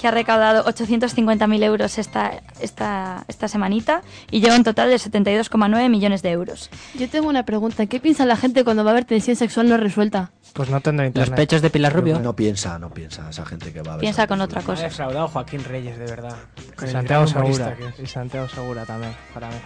que 0.00 0.08
ha 0.08 0.10
recaudado 0.10 0.64
850.000 0.64 1.62
euros 1.64 1.98
esta, 1.98 2.32
esta, 2.60 3.24
esta 3.28 3.48
semanita 3.48 4.02
y 4.30 4.40
lleva 4.40 4.56
un 4.56 4.64
total 4.64 4.90
de 4.90 4.96
72,9 4.96 5.88
millones 5.88 6.22
de 6.22 6.30
euros. 6.30 6.70
Yo 6.98 7.08
tengo 7.08 7.28
una 7.28 7.44
pregunta. 7.44 7.86
¿Qué 7.86 8.00
piensa 8.00 8.26
la 8.26 8.36
gente 8.36 8.64
cuando 8.64 8.84
va 8.84 8.90
a 8.90 8.92
haber 8.92 9.04
tensión 9.04 9.36
sexual 9.36 9.68
no 9.68 9.76
resuelta? 9.76 10.30
Pues 10.52 10.70
no 10.70 10.80
tendrá 10.80 11.06
internet. 11.06 11.36
pechos 11.36 11.62
de 11.62 11.70
Pilar 11.70 11.92
Rubio. 11.92 12.18
No 12.18 12.34
piensa, 12.34 12.78
no 12.78 12.90
piensa 12.90 13.28
esa 13.28 13.44
gente 13.44 13.72
que 13.72 13.82
va 13.82 13.92
a 13.92 13.96
ver. 13.96 14.00
Piensa 14.00 14.26
con 14.26 14.40
otra 14.40 14.60
Me 14.60 14.64
ha 14.64 14.66
cosa. 14.66 14.82
defraudado 14.82 15.28
Joaquín 15.28 15.64
Reyes, 15.64 15.98
de 15.98 16.06
verdad. 16.06 16.36
Con 16.76 16.88
Santiago 16.88 17.26
Segura. 17.26 17.76
Y 18.02 18.06
Santiago 18.06 18.48
Segura 18.48 18.84
también, 18.86 19.14
para 19.34 19.48
mí. 19.48 19.56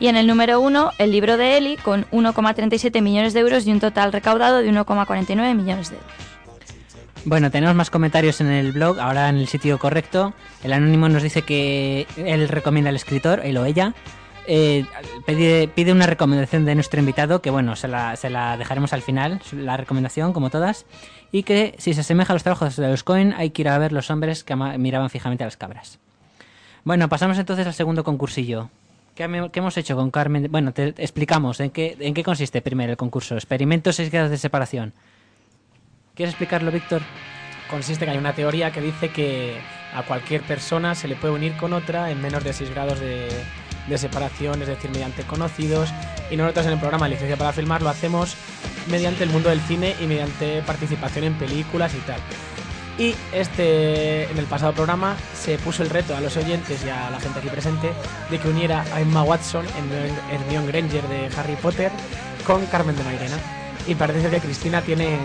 Y 0.00 0.06
en 0.06 0.16
el 0.16 0.26
número 0.26 0.60
1, 0.60 0.92
el 0.98 1.10
libro 1.10 1.36
de 1.36 1.56
Eli, 1.56 1.76
con 1.76 2.04
1,37 2.10 3.02
millones 3.02 3.32
de 3.34 3.40
euros 3.40 3.66
y 3.66 3.72
un 3.72 3.80
total 3.80 4.12
recaudado 4.12 4.58
de 4.58 4.70
1,49 4.70 5.54
millones 5.54 5.90
de 5.90 5.96
euros. 5.96 6.12
Bueno, 7.24 7.50
tenemos 7.50 7.74
más 7.74 7.90
comentarios 7.90 8.40
en 8.40 8.48
el 8.48 8.72
blog, 8.72 9.00
ahora 9.00 9.28
en 9.28 9.36
el 9.36 9.48
sitio 9.48 9.78
correcto. 9.78 10.34
El 10.62 10.72
anónimo 10.72 11.08
nos 11.08 11.22
dice 11.22 11.42
que 11.42 12.06
él 12.16 12.48
recomienda 12.48 12.90
al 12.90 12.96
escritor, 12.96 13.40
él 13.44 13.56
o 13.58 13.64
ella. 13.64 13.94
Eh, 14.50 14.86
pide, 15.26 15.92
una 15.92 16.06
recomendación 16.06 16.64
de 16.64 16.74
nuestro 16.74 17.00
invitado, 17.00 17.42
que 17.42 17.50
bueno, 17.50 17.76
se 17.76 17.86
la, 17.86 18.16
dejaremos 18.56 18.94
al 18.94 19.02
final, 19.02 19.42
la 19.52 19.76
recomendación, 19.76 20.32
como 20.32 20.48
todas. 20.48 20.86
Y 21.30 21.42
que 21.42 21.74
si 21.76 21.92
se 21.92 22.00
asemeja 22.00 22.32
a 22.32 22.34
los 22.34 22.44
trabajos 22.44 22.76
de 22.76 22.88
los 22.88 23.04
Cohen, 23.04 23.34
hay 23.36 23.50
que 23.50 23.60
ir 23.60 23.68
a 23.68 23.76
ver 23.76 23.92
los 23.92 24.10
hombres 24.10 24.44
que 24.44 24.56
miraban 24.56 25.10
fijamente 25.10 25.44
a 25.44 25.46
las 25.48 25.58
cabras. 25.58 25.98
Bueno, 26.84 27.10
pasamos 27.10 27.36
entonces 27.36 27.66
al 27.66 27.74
segundo 27.74 28.04
concursillo. 28.04 28.70
¿Qué, 29.14 29.24
hemos 29.24 29.76
hecho 29.76 29.96
con 29.96 30.10
Carmen? 30.10 30.46
Bueno, 30.50 30.72
te 30.72 30.94
explicamos 30.96 31.60
en 31.60 31.70
qué, 31.70 31.96
en 32.00 32.14
qué 32.14 32.22
consiste 32.22 32.62
primero 32.62 32.92
el 32.92 32.96
concurso. 32.96 33.34
Experimentos 33.34 33.96
6 33.96 34.10
grados 34.10 34.30
de 34.30 34.38
separación. 34.38 34.94
¿Quieres 36.18 36.32
explicarlo, 36.32 36.72
Víctor? 36.72 37.02
Consiste 37.70 38.04
que 38.04 38.10
hay 38.10 38.18
una 38.18 38.32
teoría 38.32 38.72
que 38.72 38.80
dice 38.80 39.10
que 39.10 39.56
a 39.94 40.02
cualquier 40.02 40.42
persona 40.42 40.96
se 40.96 41.06
le 41.06 41.14
puede 41.14 41.32
unir 41.32 41.56
con 41.56 41.72
otra 41.72 42.10
en 42.10 42.20
menos 42.20 42.42
de 42.42 42.52
6 42.52 42.70
grados 42.70 42.98
de, 42.98 43.28
de 43.86 43.98
separación, 43.98 44.60
es 44.60 44.66
decir, 44.66 44.90
mediante 44.90 45.22
conocidos. 45.22 45.90
Y 46.28 46.36
nosotros 46.36 46.66
en 46.66 46.72
el 46.72 46.80
programa 46.80 47.06
Licencia 47.06 47.36
para 47.36 47.52
Filmar 47.52 47.82
lo 47.82 47.88
hacemos 47.88 48.34
mediante 48.90 49.22
el 49.22 49.30
mundo 49.30 49.48
del 49.48 49.60
cine 49.60 49.94
y 50.00 50.08
mediante 50.08 50.60
participación 50.62 51.24
en 51.24 51.34
películas 51.34 51.94
y 51.94 51.98
tal. 51.98 52.18
Y 52.98 53.14
este, 53.32 54.28
en 54.28 54.38
el 54.38 54.46
pasado 54.46 54.72
programa 54.72 55.14
se 55.34 55.56
puso 55.58 55.84
el 55.84 55.90
reto 55.90 56.16
a 56.16 56.20
los 56.20 56.36
oyentes 56.36 56.84
y 56.84 56.88
a 56.88 57.10
la 57.10 57.20
gente 57.20 57.38
aquí 57.38 57.48
presente 57.48 57.92
de 58.28 58.38
que 58.40 58.48
uniera 58.48 58.84
a 58.92 59.00
Emma 59.00 59.22
Watson 59.22 59.64
en 59.64 60.34
Hermione 60.34 60.66
Granger 60.66 61.06
de 61.06 61.30
Harry 61.36 61.54
Potter 61.54 61.92
con 62.44 62.66
Carmen 62.66 62.96
de 62.96 63.04
Mairena. 63.04 63.36
Y 63.86 63.94
parece 63.94 64.28
que 64.28 64.40
Cristina 64.40 64.82
tiene, 64.82 65.16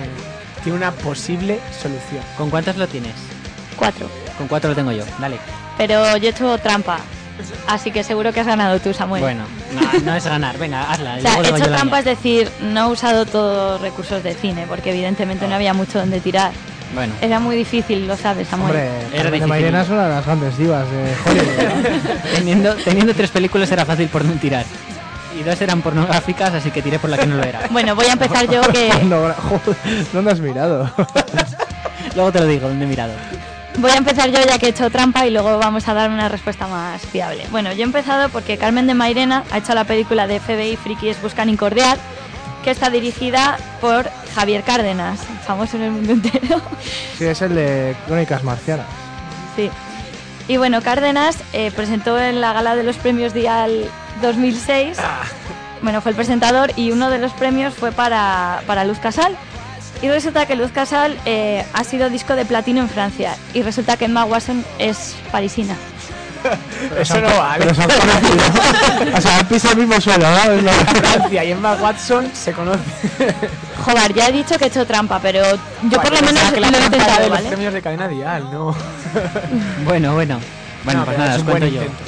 tiene 0.64 0.78
una 0.78 0.92
posible 0.92 1.60
solución. 1.82 2.24
¿Con 2.38 2.50
cuántas 2.50 2.78
lo 2.78 2.88
tienes? 2.88 3.14
Cuatro. 3.76 4.10
Con 4.38 4.48
cuatro 4.48 4.70
lo 4.70 4.76
tengo 4.76 4.92
yo, 4.92 5.04
dale. 5.20 5.38
Pero 5.78 6.18
yo 6.18 6.28
he 6.28 6.32
hecho 6.32 6.58
trampa. 6.58 7.00
Así 7.68 7.92
que 7.92 8.04
seguro 8.04 8.32
que 8.32 8.40
has 8.40 8.48
ganado 8.48 8.80
tú, 8.80 8.94
Samuel. 8.94 9.22
Bueno, 9.22 9.46
no, 9.74 10.00
no 10.02 10.16
es 10.16 10.26
ganar, 10.26 10.58
venga, 10.58 10.92
hazla. 10.92 11.16
O 11.18 11.22
sea, 11.22 11.38
he 11.38 11.50
hecho 11.50 11.70
trampa, 11.70 12.00
es 12.00 12.06
decir, 12.06 12.50
no 12.62 12.90
he 12.90 12.92
usado 12.92 13.26
todos 13.26 13.82
recursos 13.82 14.24
de 14.24 14.36
cine, 14.36 14.66
porque 14.68 14.92
evidentemente 14.92 15.48
no 15.48 15.56
había 15.56 15.74
mucho 15.74 16.00
donde 16.00 16.20
tirar. 16.20 16.52
Bueno, 16.94 17.14
Era 17.22 17.40
muy 17.40 17.56
difícil, 17.56 18.08
lo 18.08 18.16
sabes, 18.16 18.48
Samuel. 18.48 18.76
Hombre, 18.76 18.90
Era 19.14 19.32
difícil. 19.32 19.48
Mairena 19.48 19.82
es 19.82 19.90
una 19.90 20.04
de 20.04 20.10
las 20.10 20.26
grandes 20.26 20.58
divas 20.60 20.86
de 20.92 21.14
Hollywood. 21.26 22.04
¿no? 22.04 22.22
teniendo, 22.36 22.76
teniendo 22.76 23.14
tres 23.16 23.32
películas 23.32 23.72
era 23.72 23.84
fácil 23.84 24.08
por 24.10 24.24
no 24.24 24.34
tirar. 24.34 24.64
Y 25.40 25.44
dos 25.44 25.60
eran 25.62 25.82
pornográficas, 25.82 26.54
así 26.54 26.72
que 26.72 26.82
tiré 26.82 27.00
por 27.00 27.10
la 27.10 27.18
que 27.18 27.26
no 27.26 27.36
lo 27.36 27.44
era. 27.44 27.62
Bueno, 27.72 27.96
voy 27.96 28.06
a 28.06 28.14
empezar 28.14 28.48
yo 28.50 28.62
que 28.72 28.92
joder, 29.10 29.76
¿Dónde 30.14 30.32
has 30.32 30.40
mirado? 30.40 30.90
Luego 32.16 32.32
te 32.32 32.40
lo 32.40 32.46
digo, 32.48 32.68
donde 32.68 32.86
he 32.86 32.88
mirado. 32.88 33.14
voy 33.80 33.92
a 33.92 33.96
empezar 33.96 34.30
yo 34.30 34.40
ya 34.46 34.60
que 34.60 34.68
he 34.68 34.70
hecho 34.70 34.90
trampa 34.92 35.26
y 35.26 35.32
luego 35.32 35.58
vamos 35.58 35.88
a 35.88 35.94
dar 35.96 36.10
una 36.12 36.30
respuesta 36.30 36.68
más 36.68 37.02
fiable. 37.02 37.46
Bueno, 37.50 37.72
yo 37.72 37.80
he 37.80 37.84
empezado 37.84 38.30
porque 38.30 38.58
Carmen 38.58 38.86
de 38.86 38.94
Mairena 38.94 39.44
ha 39.52 39.58
hecho 39.58 39.74
la 39.74 39.84
película 39.86 40.28
de 40.28 40.40
FBI 40.40 40.76
Frikis 40.76 41.20
Buscan 41.22 41.50
Incordiar, 41.50 41.98
que 42.64 42.70
está 42.72 42.90
dirigida 42.92 43.58
por 43.82 44.10
Javier 44.36 44.62
Cárdenas, 44.64 45.20
famoso 45.46 45.78
en 45.78 45.84
el 45.84 45.92
mundo 45.92 46.14
entero. 46.14 46.62
Sí, 47.18 47.26
es 47.26 47.42
el 47.42 47.56
de 47.56 47.96
Crónicas 48.06 48.44
Marcianas. 48.44 48.86
Sí. 49.56 49.70
Y 50.48 50.58
bueno, 50.58 50.82
Cárdenas 50.82 51.38
eh, 51.54 51.72
presentó 51.76 52.20
en 52.20 52.42
la 52.42 52.54
gala 52.54 52.76
de 52.76 52.84
los 52.84 52.98
premios 52.98 53.34
Dial 53.34 53.90
2006. 54.24 54.98
Bueno, 55.84 56.02
fue 56.02 56.12
el 56.12 56.16
presentador 56.16 56.72
y 56.76 56.92
uno 56.92 57.10
de 57.12 57.20
los 57.20 57.32
premios 57.34 57.74
fue 57.76 57.92
para, 57.92 58.62
para 58.66 58.84
Luz 58.86 58.98
Casal. 59.00 59.36
Y 60.02 60.10
resulta 60.10 60.46
que 60.48 60.56
Luz 60.56 60.72
Casal 60.72 61.18
eh, 61.26 61.66
ha 61.74 61.84
sido 61.84 62.10
disco 62.10 62.36
de 62.36 62.46
platino 62.46 62.82
en 62.82 62.90
Francia. 62.90 63.36
Y 63.54 63.62
resulta 63.62 63.96
que 63.98 64.06
Emma 64.06 64.26
Watson 64.26 64.66
es 64.80 65.16
parisina. 65.32 65.76
Eso 67.00 67.22
no 67.22 67.28
vale. 67.38 67.64
Pero 67.66 67.74
son 67.76 67.86
o 69.18 69.22
sea, 69.22 69.38
han 69.40 69.48
pisado 69.48 69.74
el 69.76 69.80
mismo 69.88 70.02
suelo, 70.02 70.26
¿no? 70.30 70.62
Lo- 70.62 70.72
Francia 70.74 71.44
y 71.46 71.52
Emma 71.52 71.76
Watson 71.76 72.30
se 72.34 72.52
conocen. 72.52 72.84
Joder, 73.86 74.14
ya 74.14 74.28
he 74.28 74.32
dicho 74.34 74.58
que 74.58 74.66
he 74.66 74.68
hecho 74.68 74.86
trampa, 74.86 75.20
pero 75.22 75.42
yo 75.84 76.02
por 76.02 76.12
lo 76.12 76.22
menos 76.22 76.44
que 76.52 76.60
lo 76.60 76.62
la 76.62 76.68
he 76.68 76.72
trampa 76.72 76.86
era 76.88 76.98
intentado, 76.98 77.20
los 77.22 77.30
¿vale? 77.30 77.48
premios 77.50 77.74
de 77.74 77.82
cadena 77.82 78.08
dial, 78.10 78.50
no. 78.52 78.76
Bueno, 79.86 80.14
bueno. 80.16 80.40
Bueno, 80.84 81.00
No, 81.02 81.06
pues 81.06 81.18
nada, 81.18 81.30
es 81.32 81.36
os 81.38 81.42
un 81.44 81.48
buen 81.48 81.60
cuento 81.60 81.76
yo. 81.78 81.84
intento. 81.84 82.04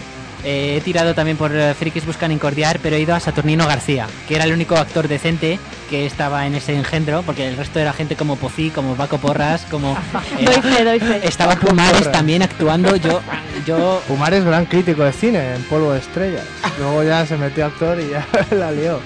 Eh, 0.46 0.78
he 0.78 0.82
tirado 0.82 1.16
también 1.16 1.38
por 1.38 1.52
eh, 1.56 1.74
Frikis 1.74 2.06
Buscan 2.06 2.32
Incordiar, 2.32 2.78
pero 2.80 2.96
he 2.96 3.02
ido 3.02 3.16
a 3.16 3.20
Saturnino 3.20 3.66
García, 3.66 4.06
que 4.28 4.36
era 4.36 4.44
el 4.44 4.54
único 4.54 4.76
actor 4.76 5.08
decente 5.08 5.58
que 5.90 6.06
estaba 6.06 6.46
en 6.46 6.54
ese 6.54 6.76
engendro, 6.76 7.24
porque 7.24 7.48
el 7.48 7.58
resto 7.58 7.80
era 7.80 7.94
gente 7.94 8.16
como 8.16 8.36
Pocí, 8.36 8.70
como 8.70 8.94
Paco 8.94 9.18
Porras, 9.18 9.66
como... 9.72 9.94
eh, 10.40 10.46
Doy 10.46 10.62
fe, 10.62 10.84
doy 10.84 11.00
fe. 11.00 11.28
estaba 11.28 11.56
Pumares 11.56 12.12
también 12.12 12.44
actuando, 12.44 12.96
yo... 12.96 13.22
yo 13.66 14.04
Pumar 14.08 14.36
es 14.36 14.46
gran 14.46 14.68
crítico 14.68 15.04
de 15.04 15.14
cine, 15.14 15.56
en 15.56 15.64
Polvo 15.64 15.94
de 15.94 16.00
Estrellas. 16.00 16.46
Luego 16.78 17.04
ya 17.04 17.26
se 17.26 17.38
metió 17.38 17.66
actor 17.66 18.00
y 18.00 18.12
ya 18.12 18.28
la 18.56 18.72
lió. 18.72 19.00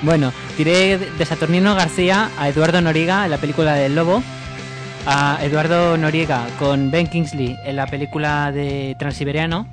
Bueno, 0.00 0.32
tiré 0.56 0.96
de 0.96 1.26
Saturnino 1.26 1.74
García 1.74 2.30
a 2.38 2.48
Eduardo 2.48 2.80
Noriega 2.80 3.26
en 3.26 3.30
la 3.32 3.38
película 3.38 3.74
del 3.74 3.94
Lobo, 3.94 4.22
a 5.04 5.40
Eduardo 5.42 5.98
Noriega 5.98 6.46
con 6.58 6.90
Ben 6.90 7.06
Kingsley 7.06 7.58
en 7.66 7.76
la 7.76 7.86
película 7.86 8.50
de 8.50 8.96
Transiberiano 8.98 9.66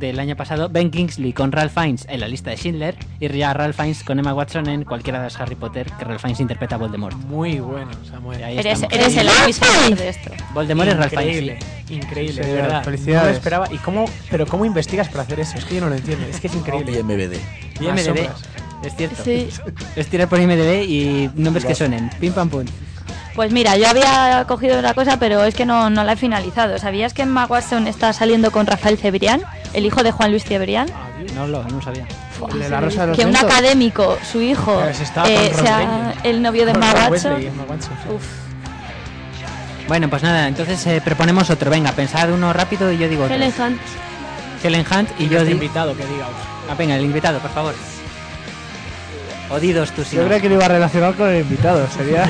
del 0.00 0.18
año 0.18 0.34
pasado, 0.34 0.68
Ben 0.68 0.90
Kingsley 0.90 1.32
con 1.32 1.52
Ralph 1.52 1.72
Fiennes 1.72 2.06
en 2.08 2.18
la 2.20 2.26
lista 2.26 2.50
de 2.50 2.56
Schindler 2.56 2.96
y 3.20 3.28
ya 3.28 3.52
Ralph 3.52 3.76
Fiennes 3.76 4.02
con 4.02 4.18
Emma 4.18 4.34
Watson 4.34 4.66
en 4.68 4.84
cualquiera 4.84 5.18
de 5.20 5.24
los 5.26 5.38
Harry 5.38 5.54
Potter 5.54 5.86
que 5.98 6.04
Ralph 6.04 6.20
Fiennes 6.20 6.40
interpreta 6.40 6.74
a 6.74 6.78
Voldemort. 6.78 7.16
Muy 7.16 7.60
bueno, 7.60 7.90
Samuel. 8.10 8.40
Y 8.40 8.42
ahí 8.42 8.58
Eres, 8.58 8.82
el 8.82 9.28
avisador 9.28 9.94
de 9.96 10.08
esto. 10.08 10.30
Voldemort 10.54 10.88
es 10.88 10.96
Ralph 10.96 11.10
Fiennes. 11.12 11.36
Increíble, 11.36 11.58
increíble, 11.90 12.42
Sí, 12.42 12.48
de 12.50 12.56
verdad. 12.56 12.82
felicidades. 12.84 13.22
No 13.24 13.30
lo 13.30 13.36
esperaba. 13.36 13.72
¿Y 13.72 13.78
cómo, 13.78 14.06
pero 14.30 14.46
cómo 14.46 14.64
investigas 14.64 15.08
para 15.08 15.22
hacer 15.22 15.38
eso? 15.40 15.58
Es 15.58 15.64
que 15.66 15.74
yo 15.76 15.80
no 15.82 15.90
lo 15.90 15.94
entiendo. 15.94 16.26
Es 16.26 16.40
que 16.40 16.46
es 16.48 16.54
increíble. 16.54 16.92
Y 16.98 17.02
Más 17.02 18.00
IMDb, 18.00 18.04
sombras. 18.04 18.42
es 18.84 18.96
cierto. 18.96 19.22
Sí. 19.22 19.48
Es 19.96 20.06
tirar 20.08 20.28
por 20.28 20.40
IMDb 20.40 20.82
y 20.88 21.30
nombres 21.34 21.64
que 21.64 21.74
suenen. 21.74 22.10
Pim 22.18 22.32
pam 22.32 22.48
pum. 22.48 22.64
Pues 23.34 23.52
mira, 23.52 23.76
yo 23.76 23.88
había 23.88 24.44
cogido 24.48 24.78
una 24.78 24.92
cosa, 24.94 25.18
pero 25.18 25.44
es 25.44 25.54
que 25.54 25.64
no, 25.64 25.88
no 25.88 26.04
la 26.04 26.12
he 26.12 26.16
finalizado. 26.16 26.78
¿Sabías 26.78 27.14
que 27.14 27.22
Emma 27.22 27.46
Watson 27.46 27.86
está 27.86 28.12
saliendo 28.12 28.50
con 28.50 28.66
Rafael 28.66 28.98
Cebrián, 28.98 29.42
el 29.72 29.86
hijo 29.86 30.02
de 30.02 30.10
Juan 30.10 30.30
Luis 30.30 30.44
Cebrián? 30.44 30.88
No 31.34 31.46
lo, 31.46 31.62
no 31.64 31.80
sabía. 31.80 32.04
El 32.52 32.58
de 32.58 32.68
la 32.68 32.80
Rosa 32.80 33.02
de 33.02 33.06
los 33.08 33.16
Que 33.18 33.26
un 33.26 33.36
académico, 33.36 34.18
su 34.30 34.40
hijo, 34.40 34.82
eh, 35.26 35.52
sea 35.54 36.14
el 36.24 36.42
novio 36.42 36.64
de 36.64 36.72
Emma 36.72 36.92
Watson. 37.08 37.40
Bueno, 39.86 40.08
pues 40.08 40.22
nada, 40.22 40.48
entonces 40.48 40.86
eh, 40.86 41.02
proponemos 41.04 41.50
otro. 41.50 41.70
Venga, 41.70 41.92
pensad 41.92 42.30
uno 42.32 42.52
rápido 42.52 42.92
y 42.92 42.98
yo 42.98 43.08
digo 43.08 43.24
otro. 43.24 43.34
Helen 43.34 43.52
Hunt. 43.58 43.80
Helen 44.62 44.86
Hunt 44.90 45.10
y 45.18 45.28
yo 45.28 45.38
Este 45.38 45.44
digo... 45.46 45.62
invitado 45.62 45.96
que 45.96 46.06
diga. 46.06 46.26
Ah, 46.70 46.74
venga, 46.78 46.96
el 46.96 47.04
invitado, 47.04 47.38
por 47.40 47.50
favor. 47.50 47.74
Odidos 49.50 49.90
tus 49.90 50.10
Yo 50.12 50.24
creo 50.26 50.40
que 50.40 50.48
lo 50.48 50.54
iba 50.56 50.64
a 50.66 50.68
relacionar 50.68 51.14
con 51.14 51.28
el 51.28 51.40
invitado. 51.40 51.86
Sería, 51.90 52.28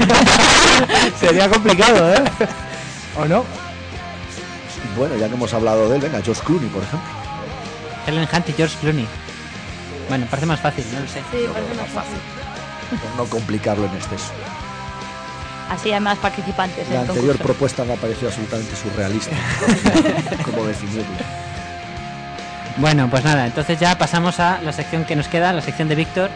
sería 1.21 1.49
complicado, 1.49 2.15
¿eh? 2.15 2.23
¿O 3.19 3.25
no? 3.27 3.45
Bueno, 4.97 5.17
ya 5.17 5.29
que 5.29 5.35
hemos 5.35 5.53
hablado 5.53 5.89
de 5.89 5.97
él, 5.97 6.03
venga, 6.03 6.21
George 6.23 6.43
Clooney, 6.45 6.69
por 6.69 6.83
ejemplo. 6.83 7.09
Helen 8.07 8.29
Hunt 8.33 8.49
y 8.49 8.53
George 8.55 8.77
Clooney. 8.81 9.07
Bueno, 10.09 10.27
parece 10.31 10.47
más 10.47 10.61
fácil, 10.61 10.85
no 10.93 11.01
lo 11.01 11.07
sé. 11.07 11.21
Sí, 11.31 11.47
parece 11.53 11.75
más 11.75 11.89
fácil. 11.91 12.19
Por 13.01 13.17
no 13.17 13.31
complicarlo 13.31 13.85
en 13.87 13.95
exceso. 13.95 14.33
Así 15.71 15.93
hay 15.93 16.01
más 16.01 16.19
participantes 16.19 16.89
en 16.89 16.95
La 16.95 17.01
anterior 17.01 17.37
concurso. 17.37 17.45
propuesta 17.45 17.85
me 17.85 17.93
ha 17.93 17.97
parecido 17.97 18.29
absolutamente 18.29 18.75
surrealista. 18.75 19.37
¿Cómo 20.45 20.65
definirlo? 20.65 21.05
Bueno, 22.79 23.09
pues 23.09 23.23
nada, 23.23 23.47
entonces 23.47 23.79
ya 23.79 23.97
pasamos 23.97 24.41
a 24.41 24.61
la 24.63 24.73
sección 24.73 25.05
que 25.05 25.15
nos 25.15 25.29
queda, 25.29 25.53
la 25.53 25.63
sección 25.63 25.87
de 25.89 25.95
Víctor. 25.95 26.31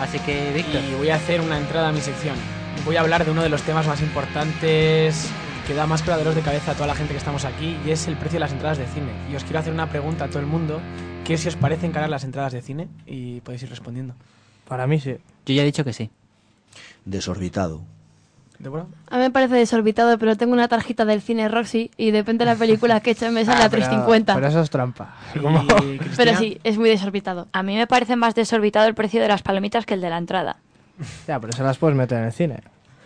Así 0.00 0.18
que, 0.18 0.52
Víctor. 0.52 0.82
Y 0.90 0.94
voy 0.94 1.10
a 1.10 1.16
hacer 1.16 1.40
una 1.40 1.58
entrada 1.58 1.88
a 1.88 1.92
mi 1.92 2.00
sección. 2.00 2.36
Voy 2.84 2.96
a 2.96 3.00
hablar 3.00 3.24
de 3.24 3.30
uno 3.30 3.42
de 3.42 3.48
los 3.48 3.62
temas 3.62 3.86
más 3.86 4.00
importantes 4.02 5.28
que 5.66 5.74
da 5.74 5.86
más 5.86 6.02
quebraderos 6.02 6.34
de 6.34 6.42
cabeza 6.42 6.72
a 6.72 6.74
toda 6.74 6.86
la 6.88 6.94
gente 6.94 7.12
que 7.14 7.18
estamos 7.18 7.44
aquí 7.44 7.78
y 7.86 7.90
es 7.90 8.06
el 8.06 8.16
precio 8.16 8.36
de 8.36 8.40
las 8.40 8.52
entradas 8.52 8.78
de 8.78 8.86
cine. 8.86 9.12
Y 9.30 9.36
os 9.36 9.44
quiero 9.44 9.58
hacer 9.60 9.72
una 9.72 9.88
pregunta 9.88 10.26
a 10.26 10.28
todo 10.28 10.40
el 10.40 10.46
mundo, 10.46 10.80
¿qué 11.24 11.38
si 11.38 11.48
os 11.48 11.56
parecen 11.56 11.92
caras 11.92 12.10
las 12.10 12.24
entradas 12.24 12.52
de 12.52 12.60
cine? 12.60 12.88
Y 13.06 13.40
podéis 13.40 13.62
ir 13.62 13.70
respondiendo. 13.70 14.14
Para 14.68 14.86
mí 14.86 15.00
sí. 15.00 15.16
Yo 15.46 15.54
ya 15.54 15.62
he 15.62 15.64
dicho 15.64 15.84
que 15.84 15.92
sí. 15.92 16.10
Desorbitado. 17.04 17.82
¿Débora? 18.58 18.86
A 19.10 19.16
mí 19.16 19.22
me 19.22 19.30
parece 19.30 19.56
desorbitado, 19.56 20.16
pero 20.18 20.36
tengo 20.36 20.52
una 20.52 20.68
tarjeta 20.68 21.04
del 21.04 21.20
cine 21.20 21.48
Roxy 21.48 21.90
y 21.96 22.12
depende 22.12 22.44
de 22.44 22.52
la 22.52 22.56
película 22.56 23.00
que 23.00 23.10
he 23.10 23.12
hecho 23.12 23.30
me 23.32 23.44
sale 23.44 23.62
Ah, 23.62 23.66
a 23.66 23.70
pero- 23.70 23.82
3.50. 23.86 24.34
Pero 24.34 24.46
eso 24.46 24.60
es 24.60 24.70
trampa. 24.70 25.14
Pero 26.16 26.36
sí, 26.36 26.58
es 26.64 26.78
muy 26.78 26.88
desorbitado. 26.88 27.48
A 27.52 27.62
mí 27.62 27.74
me 27.76 27.86
parece 27.86 28.16
más 28.16 28.34
desorbitado 28.34 28.86
el 28.86 28.94
precio 28.94 29.20
de 29.20 29.28
las 29.28 29.42
palomitas 29.42 29.84
que 29.86 29.94
el 29.94 30.00
de 30.00 30.10
la 30.10 30.18
entrada. 30.18 30.56
Ya, 31.26 31.40
pero 31.40 31.52
se 31.52 31.62
las 31.62 31.78
puedes 31.78 31.96
meter 31.96 32.18
en 32.18 32.24
el 32.24 32.32
cine. 32.32 32.60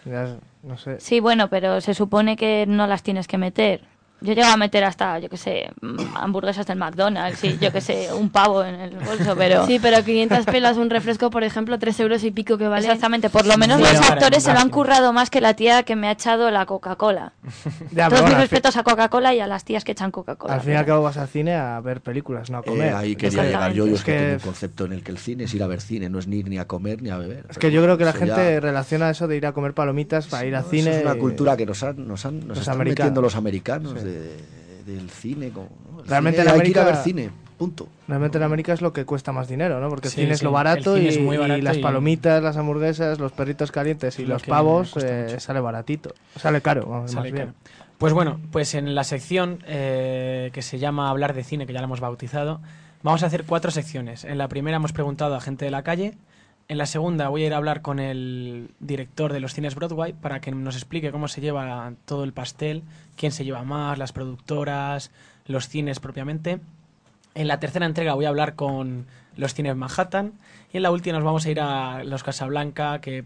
Ya 0.04 0.24
es- 0.24 0.36
no 0.62 0.76
sé. 0.76 1.00
Sí, 1.00 1.20
bueno, 1.20 1.48
pero 1.48 1.80
se 1.80 1.94
supone 1.94 2.36
que 2.36 2.66
no 2.68 2.86
las 2.86 3.02
tienes 3.02 3.26
que 3.26 3.38
meter. 3.38 3.82
Yo 4.20 4.32
llego 4.32 4.48
a 4.48 4.56
meter 4.56 4.82
hasta, 4.84 5.18
yo 5.20 5.28
qué 5.28 5.36
sé, 5.36 5.70
mm, 5.80 6.16
hamburguesas 6.16 6.66
del 6.66 6.76
McDonald's, 6.78 7.42
y 7.44 7.56
yo 7.58 7.70
qué 7.72 7.80
sé, 7.80 8.08
un 8.12 8.30
pavo 8.30 8.64
en 8.64 8.74
el 8.74 8.96
bolso, 8.96 9.34
pero... 9.36 9.64
Sí, 9.66 9.78
pero 9.80 10.02
500 10.04 10.44
pelas 10.46 10.76
un 10.76 10.90
refresco, 10.90 11.30
por 11.30 11.44
ejemplo, 11.44 11.78
3 11.78 12.00
euros 12.00 12.24
y 12.24 12.30
pico 12.32 12.58
que 12.58 12.66
vale. 12.66 12.84
Exactamente, 12.86 13.30
por 13.30 13.46
lo 13.46 13.56
menos 13.56 13.80
los 13.80 14.10
actores 14.10 14.42
se 14.42 14.52
lo 14.52 14.58
han 14.58 14.70
currado 14.70 15.12
más 15.12 15.30
que 15.30 15.40
la 15.40 15.54
tía 15.54 15.84
que 15.84 15.94
me 15.94 16.08
ha 16.08 16.12
echado 16.12 16.50
la 16.50 16.66
Coca-Cola. 16.66 17.32
Todos 18.08 18.24
mis 18.24 18.36
respetos 18.36 18.76
a 18.76 18.82
Coca-Cola 18.82 19.34
y 19.34 19.40
a 19.40 19.46
las 19.46 19.64
tías 19.64 19.84
que 19.84 19.92
echan 19.92 20.10
Coca-Cola. 20.10 20.54
Al 20.54 20.60
fin 20.62 20.72
y 20.72 20.76
al 20.76 20.84
cabo 20.86 21.02
vas 21.04 21.16
al 21.16 21.28
cine 21.28 21.54
a 21.54 21.78
ver 21.80 22.00
películas, 22.00 22.50
no 22.50 22.58
a 22.58 22.60
Eh, 22.60 22.64
comer. 22.64 22.94
ahí 22.94 23.14
quería 23.16 23.44
llegar 23.44 23.72
yo, 23.72 23.86
yo 23.86 23.94
es 23.94 24.02
que, 24.02 24.12
que 24.12 24.18
tengo 24.18 24.32
un 24.34 24.40
concepto 24.40 24.84
en 24.86 24.92
el 24.94 25.02
que 25.04 25.12
el 25.12 25.18
cine 25.18 25.44
es 25.44 25.54
ir 25.54 25.62
a 25.62 25.66
ver 25.68 25.80
cine, 25.80 26.08
no 26.10 26.18
es 26.18 26.26
ni 26.26 26.38
ir 26.38 26.48
ni 26.48 26.58
a 26.58 26.66
comer 26.66 27.02
ni 27.02 27.10
a 27.10 27.18
beber. 27.18 27.46
Es 27.50 27.58
que 27.58 27.70
yo 27.70 27.82
creo 27.82 27.96
que 27.96 28.04
la 28.04 28.12
gente 28.12 28.34
ya- 28.54 28.60
relaciona 28.60 29.10
eso 29.10 29.28
de 29.28 29.36
ir 29.36 29.46
a 29.46 29.52
comer 29.52 29.74
palomitas 29.74 30.26
para 30.26 30.44
ir 30.44 30.56
al 30.56 30.64
cine. 30.64 30.96
es 30.96 31.02
una 31.04 31.14
cultura 31.14 31.56
que 31.56 31.66
nos 31.66 31.82
han, 31.84 32.06
nos 32.08 32.26
han 32.26 32.38
nos 32.40 32.48
los 32.48 32.58
están 32.58 32.74
americanos. 32.74 33.04
metiendo 33.06 33.22
los 33.22 33.36
americanos 33.36 33.92
Sí. 34.00 34.07
De- 34.10 34.58
del 34.86 35.10
cine. 35.10 35.50
Como, 35.50 35.68
Realmente 36.06 36.40
cine 36.40 36.50
en 36.50 36.54
hay 36.56 36.62
que 36.62 36.70
ir 36.70 36.78
a 36.78 36.82
América- 36.82 36.84
ver 36.84 36.96
cine, 37.04 37.30
punto. 37.58 37.88
Realmente 38.06 38.38
en 38.38 38.44
América 38.44 38.72
es 38.72 38.80
lo 38.80 38.92
que 38.92 39.04
cuesta 39.04 39.32
más 39.32 39.48
dinero, 39.48 39.80
¿no? 39.80 39.88
Porque 39.88 40.08
Sí, 40.08 40.20
el 40.20 40.26
cine 40.26 40.34
es 40.34 40.42
lo 40.42 40.50
barato, 40.52 40.94
el 40.96 41.02
cine 41.02 41.12
y, 41.12 41.16
es 41.18 41.20
muy 41.24 41.36
barato 41.36 41.58
y 41.58 41.62
las 41.62 41.76
y- 41.76 41.80
palomitas, 41.82 42.42
las 42.42 42.56
hamburguesas, 42.56 43.18
los 43.18 43.32
perritos 43.32 43.70
calientes 43.70 44.18
y 44.18 44.22
lo 44.22 44.34
los 44.34 44.42
pavos 44.44 44.94
eh, 45.02 45.36
sale 45.40 45.60
baratito. 45.60 46.14
Sale 46.36 46.60
caro, 46.62 46.86
vamos, 46.86 47.10
Sale 47.10 47.30
más 47.30 47.32
bien. 47.32 47.54
Pues 47.98 48.12
bueno, 48.12 48.40
pues 48.52 48.74
en 48.74 48.94
la 48.94 49.02
sección 49.04 49.58
eh, 49.66 50.50
que 50.52 50.62
se 50.62 50.78
llama 50.78 51.10
Hablar 51.10 51.34
de 51.34 51.42
cine, 51.44 51.66
que 51.66 51.72
ya 51.72 51.80
la 51.80 51.86
hemos 51.86 52.00
bautizado, 52.00 52.60
vamos 53.02 53.22
a 53.24 53.26
hacer 53.26 53.44
cuatro 53.44 53.70
secciones. 53.72 54.24
En 54.24 54.38
la 54.38 54.46
primera 54.48 54.76
hemos 54.76 54.92
preguntado 54.92 55.34
a 55.34 55.40
gente 55.40 55.64
de 55.64 55.70
la 55.72 55.82
calle. 55.82 56.14
En 56.70 56.76
la 56.76 56.84
segunda 56.84 57.30
voy 57.30 57.44
a 57.44 57.46
ir 57.46 57.54
a 57.54 57.56
hablar 57.56 57.80
con 57.80 57.98
el 57.98 58.72
director 58.78 59.32
de 59.32 59.40
los 59.40 59.54
cines 59.54 59.74
Broadway 59.74 60.12
para 60.12 60.40
que 60.40 60.50
nos 60.52 60.76
explique 60.76 61.10
cómo 61.10 61.26
se 61.26 61.40
lleva 61.40 61.94
todo 62.04 62.24
el 62.24 62.34
pastel, 62.34 62.82
quién 63.16 63.32
se 63.32 63.44
lleva 63.46 63.62
más, 63.64 63.96
las 63.96 64.12
productoras, 64.12 65.10
los 65.46 65.66
cines 65.68 65.98
propiamente. 65.98 66.60
En 67.34 67.48
la 67.48 67.58
tercera 67.58 67.86
entrega 67.86 68.12
voy 68.12 68.26
a 68.26 68.28
hablar 68.28 68.54
con 68.54 69.06
los 69.34 69.54
cines 69.54 69.76
Manhattan 69.76 70.34
y 70.70 70.76
en 70.76 70.82
la 70.82 70.90
última 70.90 71.16
nos 71.16 71.24
vamos 71.24 71.46
a 71.46 71.50
ir 71.50 71.58
a 71.60 72.04
los 72.04 72.22
Casablanca 72.22 73.00
que 73.00 73.24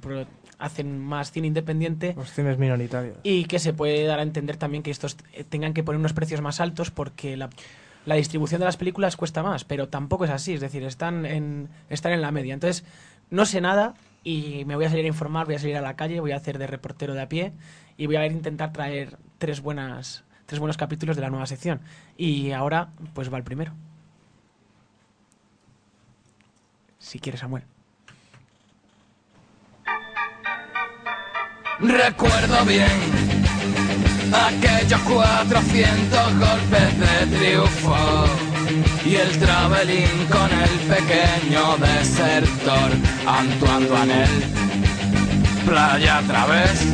hacen 0.60 1.00
más 1.00 1.32
cine 1.32 1.48
independiente 1.48 2.14
Los 2.16 2.30
cines 2.30 2.58
minoritarios. 2.58 3.16
y 3.24 3.46
que 3.46 3.58
se 3.58 3.72
puede 3.72 4.04
dar 4.04 4.20
a 4.20 4.22
entender 4.22 4.56
también 4.56 4.84
que 4.84 4.92
estos 4.92 5.16
eh, 5.32 5.42
tengan 5.42 5.74
que 5.74 5.82
poner 5.82 5.98
unos 5.98 6.12
precios 6.12 6.40
más 6.42 6.60
altos 6.60 6.92
porque 6.92 7.36
la, 7.36 7.50
la 8.06 8.14
distribución 8.14 8.60
de 8.60 8.66
las 8.66 8.76
películas 8.76 9.16
cuesta 9.16 9.42
más, 9.42 9.64
pero 9.64 9.88
tampoco 9.88 10.26
es 10.26 10.30
así, 10.30 10.52
es 10.54 10.60
decir, 10.60 10.84
están 10.84 11.26
en, 11.26 11.68
están 11.88 12.12
en 12.12 12.20
la 12.20 12.30
media. 12.30 12.54
Entonces, 12.54 12.84
no 13.32 13.46
sé 13.46 13.60
nada 13.60 13.94
y 14.22 14.64
me 14.66 14.76
voy 14.76 14.84
a 14.84 14.90
salir 14.90 15.06
a 15.06 15.08
informar, 15.08 15.46
voy 15.46 15.56
a 15.56 15.58
salir 15.58 15.76
a 15.76 15.80
la 15.80 15.96
calle, 15.96 16.20
voy 16.20 16.32
a 16.32 16.36
hacer 16.36 16.58
de 16.58 16.66
reportero 16.66 17.14
de 17.14 17.22
a 17.22 17.28
pie 17.28 17.52
y 17.96 18.06
voy 18.06 18.16
a 18.16 18.26
intentar 18.26 18.72
traer 18.72 19.16
tres 19.38 19.60
buenas 19.60 20.22
tres 20.46 20.60
buenos 20.60 20.76
capítulos 20.76 21.16
de 21.16 21.22
la 21.22 21.30
nueva 21.30 21.46
sección. 21.46 21.80
Y 22.16 22.52
ahora, 22.52 22.90
pues 23.14 23.32
va 23.32 23.38
el 23.38 23.44
primero. 23.44 23.72
Si 26.98 27.18
quieres, 27.18 27.40
Samuel. 27.40 27.64
Recuerdo 31.80 32.64
bien 32.66 32.86
aquellos 34.32 35.00
400 35.00 36.38
golpes 36.38 37.00
de 37.00 37.38
triunfo 37.38 38.51
y 39.04 39.16
el 39.16 39.30
con 40.28 40.50
el 40.52 40.78
pequeño 40.88 41.76
desertor 41.78 42.90
Antoine 43.26 43.86
Duanel. 43.86 44.28
Playa 45.66 46.22
través, 46.26 46.86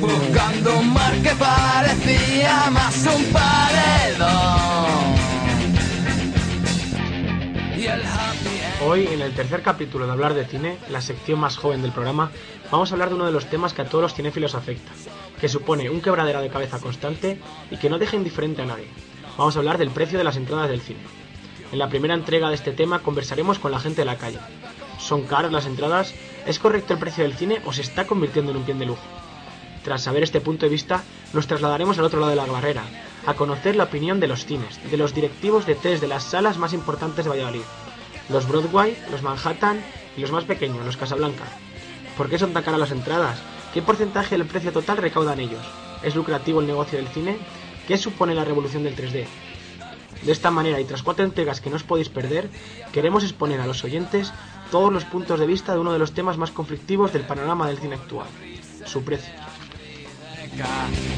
buscando 0.00 0.78
un 0.78 0.92
mar 0.92 1.12
que 1.22 1.30
parecía 1.30 2.70
más 2.70 3.06
un 3.06 3.24
paredón. 3.32 4.74
Hoy, 8.86 9.08
en 9.10 9.22
el 9.22 9.34
tercer 9.34 9.62
capítulo 9.62 10.06
de 10.06 10.12
Hablar 10.12 10.34
de 10.34 10.44
Cine, 10.44 10.76
la 10.90 11.00
sección 11.00 11.40
más 11.40 11.56
joven 11.56 11.80
del 11.80 11.92
programa, 11.92 12.30
vamos 12.70 12.90
a 12.90 12.94
hablar 12.94 13.08
de 13.08 13.14
uno 13.14 13.24
de 13.24 13.32
los 13.32 13.46
temas 13.46 13.72
que 13.72 13.82
a 13.82 13.86
todos 13.86 14.02
los 14.02 14.14
cinéfilos 14.14 14.54
afecta, 14.54 14.92
que 15.40 15.48
supone 15.48 15.88
un 15.88 16.02
quebradero 16.02 16.42
de 16.42 16.50
cabeza 16.50 16.78
constante 16.78 17.40
y 17.70 17.78
que 17.78 17.88
no 17.88 17.98
deja 17.98 18.16
indiferente 18.16 18.62
a 18.62 18.66
nadie. 18.66 18.88
Vamos 19.36 19.56
a 19.56 19.58
hablar 19.58 19.78
del 19.78 19.90
precio 19.90 20.16
de 20.16 20.24
las 20.24 20.36
entradas 20.36 20.68
del 20.68 20.80
cine. 20.80 21.00
En 21.72 21.78
la 21.80 21.88
primera 21.88 22.14
entrega 22.14 22.48
de 22.48 22.54
este 22.54 22.70
tema 22.70 23.00
conversaremos 23.00 23.58
con 23.58 23.72
la 23.72 23.80
gente 23.80 24.02
de 24.02 24.04
la 24.04 24.16
calle. 24.16 24.38
¿Son 24.98 25.22
caras 25.22 25.50
las 25.50 25.66
entradas? 25.66 26.14
¿Es 26.46 26.60
correcto 26.60 26.92
el 26.92 27.00
precio 27.00 27.24
del 27.24 27.34
cine 27.34 27.60
o 27.64 27.72
se 27.72 27.82
está 27.82 28.06
convirtiendo 28.06 28.52
en 28.52 28.58
un 28.58 28.66
bien 28.66 28.78
de 28.78 28.86
lujo? 28.86 29.02
Tras 29.82 30.02
saber 30.02 30.22
este 30.22 30.40
punto 30.40 30.66
de 30.66 30.70
vista, 30.70 31.02
nos 31.32 31.48
trasladaremos 31.48 31.98
al 31.98 32.04
otro 32.04 32.20
lado 32.20 32.30
de 32.30 32.36
la 32.36 32.46
barrera, 32.46 32.84
a 33.26 33.34
conocer 33.34 33.74
la 33.74 33.84
opinión 33.84 34.20
de 34.20 34.28
los 34.28 34.46
cines, 34.46 34.78
de 34.88 34.96
los 34.96 35.14
directivos 35.14 35.66
de 35.66 35.74
tres 35.74 36.00
de 36.00 36.06
las 36.06 36.22
salas 36.22 36.56
más 36.56 36.72
importantes 36.72 37.24
de 37.24 37.30
Valladolid, 37.30 37.64
los 38.28 38.46
Broadway, 38.48 38.96
los 39.10 39.22
Manhattan 39.22 39.82
y 40.16 40.20
los 40.20 40.30
más 40.30 40.44
pequeños, 40.44 40.86
los 40.86 40.96
Casablanca. 40.96 41.44
¿Por 42.16 42.30
qué 42.30 42.38
son 42.38 42.52
tan 42.52 42.62
caras 42.62 42.80
las 42.80 42.92
entradas? 42.92 43.42
¿Qué 43.74 43.82
porcentaje 43.82 44.38
del 44.38 44.46
precio 44.46 44.72
total 44.72 44.98
recaudan 44.98 45.40
ellos? 45.40 45.66
¿Es 46.04 46.14
lucrativo 46.14 46.60
el 46.60 46.68
negocio 46.68 46.98
del 46.98 47.08
cine? 47.08 47.36
¿Qué 47.86 47.98
supone 47.98 48.34
la 48.34 48.44
revolución 48.44 48.82
del 48.82 48.96
3D? 48.96 49.26
De 50.22 50.32
esta 50.32 50.50
manera 50.50 50.80
y 50.80 50.84
tras 50.84 51.02
cuatro 51.02 51.24
entregas 51.24 51.60
que 51.60 51.68
no 51.68 51.76
os 51.76 51.82
podéis 51.82 52.08
perder, 52.08 52.48
queremos 52.92 53.24
exponer 53.24 53.60
a 53.60 53.66
los 53.66 53.84
oyentes 53.84 54.32
todos 54.70 54.90
los 54.90 55.04
puntos 55.04 55.38
de 55.38 55.46
vista 55.46 55.74
de 55.74 55.80
uno 55.80 55.92
de 55.92 55.98
los 55.98 56.12
temas 56.12 56.38
más 56.38 56.50
conflictivos 56.50 57.12
del 57.12 57.26
panorama 57.26 57.68
del 57.68 57.78
cine 57.78 57.96
actual, 57.96 58.26
su 58.86 59.04
precio. 59.04 59.34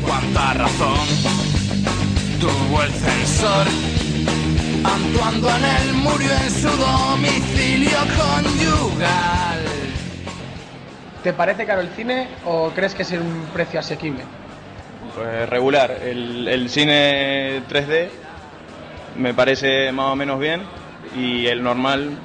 cuánta 0.05 0.55
razón 0.55 1.07
tuvo 2.41 2.83
el 2.83 2.91
censor. 2.91 3.67
Antoine 4.83 5.41
Duanel 5.41 5.93
murió 5.95 6.33
en 6.33 6.51
su 6.51 6.69
domicilio 6.69 7.99
conyugal. 8.17 9.64
¿Te 11.23 11.33
parece 11.33 11.64
caro 11.64 11.81
el 11.81 11.89
cine 11.91 12.29
o 12.45 12.71
crees 12.71 12.95
que 12.95 13.03
es 13.03 13.12
un 13.12 13.49
precio 13.53 13.79
asequible? 13.79 14.25
Pues 15.15 15.49
regular. 15.49 15.99
El, 16.03 16.49
el 16.49 16.69
cine 16.69 17.63
3D 17.69 18.09
me 19.17 19.35
parece 19.35 19.93
más 19.93 20.13
o 20.13 20.17
menos 20.17 20.39
bien 20.39 20.63
y 21.17 21.47
el 21.47 21.63
normal 21.63 22.19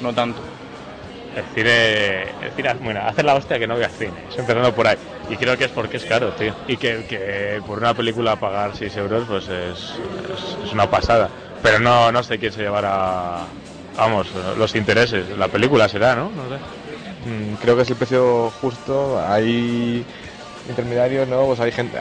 no 0.00 0.12
tanto. 0.12 0.40
El 1.36 1.44
cine, 1.54 2.22
el 2.42 2.52
cine, 2.54 2.74
bueno, 2.82 3.00
hace 3.04 3.22
la 3.24 3.34
hostia 3.34 3.58
que 3.58 3.66
no 3.66 3.76
veas 3.76 3.92
cine, 3.98 4.12
es 4.30 4.38
empezando 4.38 4.72
por 4.72 4.86
ahí. 4.86 4.96
Y 5.28 5.36
creo 5.36 5.56
que 5.56 5.64
es 5.64 5.70
porque 5.70 5.96
es 5.96 6.04
caro, 6.04 6.30
tío. 6.32 6.54
Y 6.68 6.76
que, 6.76 7.06
que 7.08 7.60
por 7.66 7.78
una 7.78 7.92
película 7.94 8.36
pagar 8.36 8.76
6 8.76 8.96
euros, 8.98 9.24
pues 9.26 9.48
es, 9.48 9.78
es, 9.78 10.66
es 10.66 10.72
una 10.72 10.88
pasada. 10.88 11.28
Pero 11.62 11.80
no, 11.80 12.12
no 12.12 12.22
sé 12.22 12.38
quién 12.38 12.52
se 12.52 12.62
llevará, 12.62 13.46
vamos, 13.96 14.28
los 14.56 14.74
intereses. 14.76 15.36
La 15.36 15.48
película 15.48 15.88
será, 15.88 16.14
¿no? 16.14 16.30
No 16.30 16.48
sé. 16.48 16.56
Mm, 17.28 17.54
creo 17.54 17.74
que 17.74 17.82
es 17.82 17.90
el 17.90 17.96
precio 17.96 18.50
justo. 18.60 19.20
Hay 19.26 20.04
intermediarios, 20.68 21.28
¿no? 21.28 21.46
Pues 21.46 21.60
hay 21.60 21.72
gente. 21.72 21.98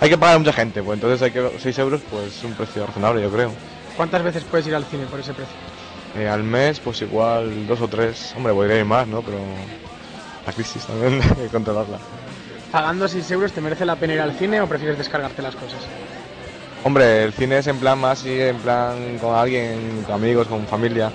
Hay 0.00 0.10
que 0.10 0.18
pagar 0.18 0.36
a 0.36 0.38
mucha 0.38 0.52
gente, 0.52 0.82
pues 0.82 0.96
entonces 0.96 1.22
hay 1.22 1.30
que 1.30 1.58
6 1.58 1.78
euros, 1.78 2.00
pues 2.10 2.36
es 2.36 2.44
un 2.44 2.52
precio 2.52 2.86
razonable, 2.86 3.22
yo 3.22 3.30
creo. 3.30 3.50
¿Cuántas 3.96 4.22
veces 4.22 4.44
puedes 4.44 4.66
ir 4.66 4.74
al 4.74 4.84
cine 4.84 5.06
por 5.06 5.20
ese 5.20 5.32
precio? 5.32 5.54
Eh, 6.18 6.28
al 6.28 6.42
mes, 6.42 6.80
pues 6.80 7.00
igual 7.02 7.66
dos 7.66 7.80
o 7.80 7.88
tres. 7.88 8.34
Hombre, 8.36 8.52
podría 8.52 8.78
ir 8.78 8.84
más, 8.84 9.06
¿no? 9.06 9.22
Pero 9.22 9.38
la 10.46 10.52
crisis 10.52 10.84
también 10.84 11.20
hay 11.22 11.44
que 11.44 11.48
controlarla. 11.48 11.98
Pagando 12.70 13.08
6 13.08 13.30
euros, 13.30 13.52
¿te 13.52 13.60
merece 13.60 13.86
la 13.86 13.96
pena 13.96 14.14
ir 14.14 14.20
al 14.20 14.32
cine 14.32 14.60
o 14.60 14.66
prefieres 14.66 14.98
descargarte 14.98 15.40
las 15.40 15.54
cosas? 15.54 15.78
Hombre, 16.84 17.24
el 17.24 17.32
cine 17.32 17.58
es 17.58 17.66
en 17.66 17.78
plan 17.78 17.98
más, 17.98 18.18
sí, 18.18 18.38
en 18.40 18.58
plan 18.58 19.18
con 19.18 19.34
alguien, 19.34 20.04
con 20.06 20.14
amigos, 20.14 20.46
con 20.46 20.66
familia. 20.66 21.10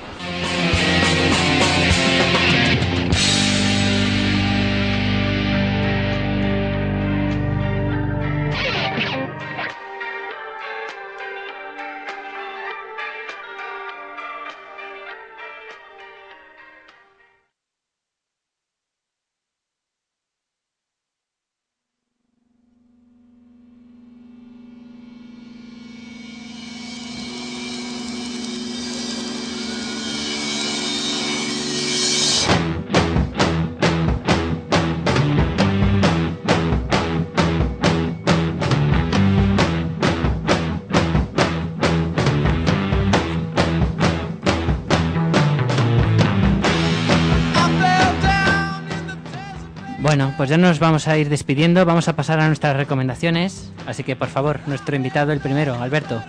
Pues 50.41 50.49
ya 50.49 50.57
nos 50.57 50.79
vamos 50.79 51.07
a 51.07 51.15
ir 51.19 51.29
despidiendo, 51.29 51.85
vamos 51.85 52.07
a 52.07 52.15
pasar 52.15 52.39
a 52.39 52.47
nuestras 52.47 52.75
recomendaciones, 52.75 53.71
así 53.85 54.03
que 54.03 54.15
por 54.15 54.27
favor, 54.27 54.59
nuestro 54.65 54.95
invitado 54.95 55.31
el 55.33 55.39
primero, 55.39 55.75
Alberto. 55.75 56.19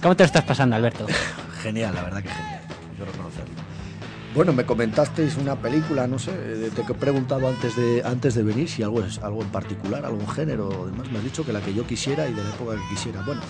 ¿Cómo 0.00 0.16
te 0.16 0.22
lo 0.22 0.26
estás 0.26 0.44
pasando, 0.44 0.74
Alberto? 0.74 1.06
Genial, 1.62 1.94
la 1.94 2.02
verdad 2.02 2.22
que 2.22 2.30
genial. 2.30 2.60
Yo 2.98 3.04
reconocerlo. 3.04 3.54
Bueno, 4.34 4.54
me 4.54 4.64
comentasteis 4.64 5.36
una 5.36 5.54
película, 5.56 6.06
no 6.06 6.18
sé, 6.18 6.32
de- 6.32 6.70
te 6.70 6.80
he 6.80 6.94
preguntado 6.94 7.46
antes 7.46 7.76
de, 7.76 8.02
antes 8.06 8.34
de 8.34 8.42
venir 8.42 8.70
si 8.70 8.82
algo 8.84 9.02
es 9.02 9.18
algo 9.18 9.42
en 9.42 9.48
particular, 9.48 10.02
algún 10.06 10.26
género 10.28 10.68
o 10.70 10.86
demás. 10.86 11.10
Me 11.12 11.18
has 11.18 11.24
dicho 11.24 11.44
que 11.44 11.52
la 11.52 11.60
que 11.60 11.74
yo 11.74 11.86
quisiera 11.86 12.26
y 12.26 12.32
de 12.32 12.42
la 12.42 12.48
época 12.48 12.76
que 12.76 12.94
quisiera. 12.94 13.20
Bueno, 13.20 13.42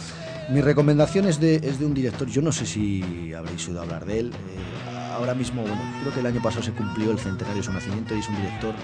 mi 0.51 0.63
recomendación 0.63 1.29
es 1.29 1.39
de, 1.39 1.61
es 1.63 1.79
de 1.79 1.87
un 1.87 1.95
director, 1.95 2.27
yo 2.27 2.43
no 2.43 2.51
sé 2.51 2.67
si 2.67 3.33
habréis 3.33 3.69
oído 3.69 3.83
hablar 3.83 4.05
de 4.05 4.19
él. 4.19 4.31
eh, 4.33 4.92
ahora 5.13 5.35
mismo, 5.35 5.63
bueno, 5.63 5.81
creo 6.01 6.13
que 6.13 6.21
el 6.21 6.27
año 6.27 6.43
pasado 6.43 6.63
se 6.63 6.73
cumplió 6.73 7.11
el 7.11 7.19
centenario 7.19 7.59
de 7.61 7.67
su 7.67 7.73
nacimiento 7.73 8.15
y 8.15 8.19
es 8.21 8.29
un 8.29 8.37
director 8.37 8.75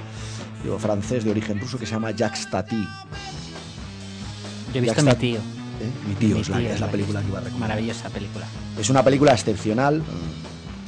digo, 0.63 0.79
francés 0.79 1.25
de 1.25 1.31
origen 1.31 1.61
ruso 1.61 1.79
que 1.79 1.87
se 1.87 1.93
llama 1.93 2.11
Jacques 2.13 2.49
Tati. 2.51 2.77
Yo 4.73 4.79
he 4.79 4.81
visto 4.81 5.03
Mi 5.03 5.15
tío. 5.15 5.39
¿Eh? 5.39 5.91
Mi 6.09 6.15
tío, 6.15 6.35
Mi 6.35 6.41
es, 6.41 6.49
la, 6.49 6.59
tío, 6.59 6.69
es 6.71 6.81
la 6.81 6.87
la- 6.87 6.93
película 6.93 7.21
que 7.23 7.29
iba 7.29 7.39
a 7.39 7.41
recomendar. 7.43 7.69
Maravillosa 7.71 8.09
película. 8.11 8.47
Es 8.79 8.91
una 8.91 9.03
película 9.03 9.33
excepcional. 9.33 10.03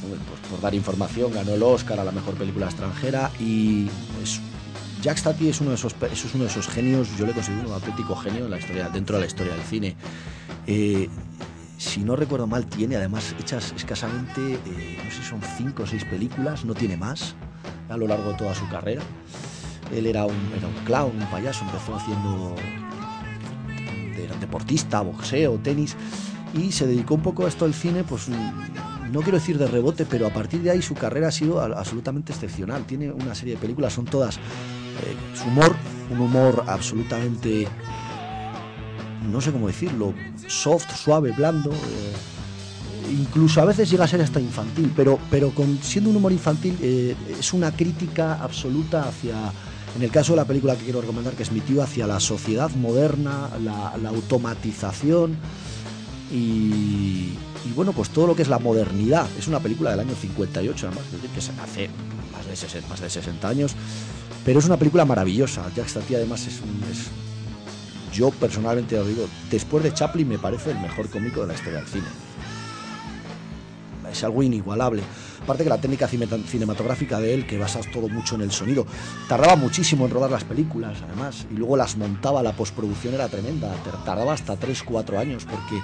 bueno, 0.07 0.23
pues 0.27 0.39
por 0.49 0.61
dar 0.61 0.75
información, 0.75 1.31
ganó 1.33 1.53
el 1.53 1.63
Oscar 1.63 1.99
a 1.99 2.03
la 2.03 2.11
mejor 2.11 2.35
película 2.35 2.65
extranjera 2.67 3.31
y 3.39 3.87
es, 4.21 4.39
Jacques 5.01 5.23
Tati 5.23 5.49
es 5.49 5.59
uno 5.61 5.69
de 5.71 5.75
esos 5.77 5.95
es 6.11 6.35
uno 6.35 6.43
de 6.43 6.49
esos 6.49 6.67
genios. 6.67 7.07
Yo 7.17 7.25
le 7.25 7.33
considero 7.33 7.67
un 7.69 7.73
auténtico 7.73 8.15
genio 8.15 8.45
en 8.45 8.51
la 8.51 8.59
historia, 8.59 8.89
dentro 8.89 9.15
de 9.15 9.21
la 9.21 9.27
historia 9.27 9.53
del 9.53 9.63
cine. 9.63 9.95
Eh, 10.67 11.09
si 11.81 12.03
no 12.03 12.15
recuerdo 12.15 12.45
mal, 12.45 12.67
tiene 12.67 12.95
además 12.95 13.35
hechas 13.39 13.73
escasamente, 13.75 14.53
eh, 14.53 14.99
no 15.03 15.09
sé 15.09 15.23
son 15.23 15.41
cinco 15.57 15.81
o 15.83 15.87
seis 15.87 16.05
películas, 16.05 16.63
no 16.63 16.75
tiene 16.75 16.95
más 16.95 17.35
a 17.89 17.97
lo 17.97 18.07
largo 18.07 18.31
de 18.31 18.37
toda 18.37 18.53
su 18.53 18.69
carrera. 18.69 19.01
Él 19.91 20.05
era 20.05 20.25
un, 20.25 20.35
era 20.55 20.67
un 20.67 20.85
clown, 20.85 21.11
un 21.17 21.25
payaso, 21.31 21.65
empezó 21.65 21.95
haciendo 21.95 22.55
deportista, 24.39 25.01
boxeo, 25.01 25.57
tenis, 25.57 25.95
y 26.53 26.71
se 26.71 26.85
dedicó 26.85 27.15
un 27.15 27.23
poco 27.23 27.45
a 27.45 27.47
esto 27.47 27.65
del 27.65 27.73
cine, 27.73 28.03
pues 28.03 28.29
no 28.29 29.21
quiero 29.21 29.39
decir 29.39 29.57
de 29.57 29.67
rebote, 29.67 30.05
pero 30.05 30.27
a 30.27 30.29
partir 30.29 30.61
de 30.61 30.69
ahí 30.69 30.81
su 30.83 30.93
carrera 30.93 31.29
ha 31.29 31.31
sido 31.31 31.59
absolutamente 31.61 32.31
excepcional. 32.31 32.85
Tiene 32.85 33.11
una 33.11 33.33
serie 33.33 33.55
de 33.55 33.59
películas, 33.59 33.93
son 33.93 34.05
todas 34.05 34.37
eh, 34.37 34.39
su 35.33 35.47
humor, 35.47 35.75
un 36.11 36.21
humor 36.21 36.63
absolutamente, 36.67 37.67
no 39.29 39.41
sé 39.41 39.51
cómo 39.51 39.67
decirlo, 39.67 40.13
soft, 40.47 40.95
suave, 40.95 41.31
blando. 41.31 41.71
eh, 41.71 42.13
incluso 43.11 43.61
a 43.61 43.65
veces 43.65 43.89
llega 43.89 44.05
a 44.05 44.07
ser 44.07 44.21
hasta 44.21 44.39
infantil, 44.39 44.91
pero, 44.95 45.19
pero 45.29 45.51
con, 45.51 45.79
siendo 45.83 46.09
un 46.09 46.15
humor 46.15 46.31
infantil 46.31 46.77
eh, 46.81 47.15
es 47.39 47.51
una 47.53 47.71
crítica 47.71 48.35
absoluta 48.41 49.07
hacia, 49.09 49.35
en 49.97 50.01
el 50.01 50.11
caso 50.11 50.31
de 50.33 50.37
la 50.37 50.45
película 50.45 50.75
que 50.75 50.83
quiero 50.85 51.01
recomendar, 51.01 51.33
que 51.33 51.43
es 51.43 51.51
Mi 51.51 51.59
tío, 51.59 51.83
hacia 51.83 52.07
la 52.07 52.19
sociedad 52.19 52.69
moderna, 52.71 53.49
la, 53.63 54.09
automatización 54.09 55.35
y, 56.31 57.33
y, 57.65 57.73
bueno, 57.75 57.91
pues 57.91 58.09
todo 58.09 58.27
lo 58.27 58.35
que 58.35 58.43
es 58.43 58.47
la 58.47 58.59
modernidad. 58.59 59.27
Es 59.37 59.47
una 59.47 59.59
película 59.59 59.91
del 59.91 59.99
año 60.01 60.15
58, 60.19 60.87
además, 60.87 61.05
es 61.07 61.11
decir, 61.13 61.29
que 61.31 61.41
se 61.41 61.51
hace 61.61 61.89
más 62.31 62.47
de 62.47 62.55
60, 62.55 62.89
más 62.89 63.01
de 63.01 63.09
60 63.09 63.47
años, 63.49 63.73
pero 64.45 64.59
es 64.59 64.65
una 64.65 64.77
película 64.77 65.03
maravillosa. 65.05 65.63
Jack 65.75 65.91
Tati 65.91 66.15
además 66.15 66.47
es 66.47 66.61
un... 66.61 66.81
es- 66.89 67.09
yo 68.11 68.29
personalmente 68.31 68.97
os 68.99 69.07
digo, 69.07 69.27
después 69.49 69.83
de 69.83 69.93
Chaplin 69.93 70.27
me 70.27 70.37
parece 70.39 70.71
el 70.71 70.79
mejor 70.79 71.09
cómico 71.09 71.41
de 71.41 71.47
la 71.47 71.53
historia 71.53 71.79
del 71.79 71.87
cine 71.87 72.07
es 74.11 74.23
algo 74.25 74.43
inigualable. 74.43 75.01
Aparte 75.41 75.63
que 75.63 75.69
la 75.69 75.79
técnica 75.79 76.05
cine- 76.05 76.27
cinematográfica 76.45 77.19
de 77.21 77.33
él, 77.33 77.45
que 77.47 77.57
basa 77.57 77.79
todo 77.93 78.09
mucho 78.09 78.35
en 78.35 78.41
el 78.41 78.51
sonido, 78.51 78.85
tardaba 79.29 79.55
muchísimo 79.55 80.03
en 80.05 80.11
rodar 80.11 80.29
las 80.31 80.43
películas, 80.43 80.97
además, 81.01 81.45
y 81.49 81.53
luego 81.53 81.77
las 81.77 81.95
montaba, 81.95 82.43
la 82.43 82.51
postproducción 82.51 83.13
era 83.13 83.29
tremenda, 83.29 83.73
tar- 83.85 84.03
tardaba 84.03 84.33
hasta 84.33 84.57
3-4 84.57 85.17
años, 85.17 85.45
porque 85.45 85.81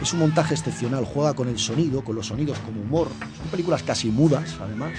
es 0.00 0.12
un 0.14 0.20
montaje 0.20 0.54
excepcional, 0.54 1.04
juega 1.04 1.34
con 1.34 1.46
el 1.48 1.58
sonido, 1.58 2.02
con 2.02 2.16
los 2.16 2.28
sonidos 2.28 2.56
como 2.60 2.80
humor, 2.80 3.08
son 3.36 3.48
películas 3.50 3.82
casi 3.82 4.08
mudas, 4.08 4.54
además, 4.60 4.92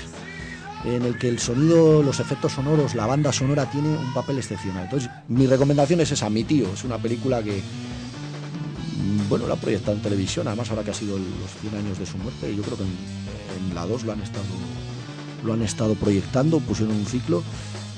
en 0.85 1.03
el 1.03 1.17
que 1.17 1.27
el 1.27 1.39
sonido, 1.39 2.01
los 2.01 2.19
efectos 2.19 2.53
sonoros, 2.53 2.95
la 2.95 3.05
banda 3.05 3.31
sonora 3.31 3.69
tiene 3.69 3.89
un 3.89 4.13
papel 4.13 4.37
excepcional. 4.37 4.85
Entonces, 4.85 5.09
mi 5.27 5.45
recomendación 5.47 5.99
es 6.01 6.11
esa, 6.11 6.29
Mi 6.29 6.43
tío, 6.43 6.73
es 6.73 6.83
una 6.83 6.97
película 6.97 7.43
que, 7.43 7.61
mm, 7.61 9.29
bueno, 9.29 9.47
la 9.47 9.53
han 9.53 9.59
proyectado 9.59 9.97
en 9.97 10.01
televisión, 10.01 10.47
además 10.47 10.69
ahora 10.69 10.83
que 10.83 10.91
ha 10.91 10.93
sido 10.93 11.17
los 11.17 11.51
100 11.61 11.75
años 11.75 11.99
de 11.99 12.05
su 12.05 12.17
muerte, 12.17 12.55
yo 12.55 12.63
creo 12.63 12.77
que 12.77 12.83
en, 12.83 13.75
la 13.75 13.85
2 13.85 14.03
lo 14.03 14.13
han 14.13 14.21
estado 14.21 14.45
lo 15.43 15.53
han 15.53 15.61
estado 15.61 15.95
proyectando, 15.95 16.59
pusieron 16.59 16.95
un 16.95 17.05
ciclo 17.05 17.43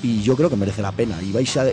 y 0.00 0.22
yo 0.22 0.36
creo 0.36 0.48
que 0.48 0.54
merece 0.54 0.80
la 0.80 0.92
pena 0.92 1.20
y 1.22 1.32
vais 1.32 1.56
a, 1.56 1.64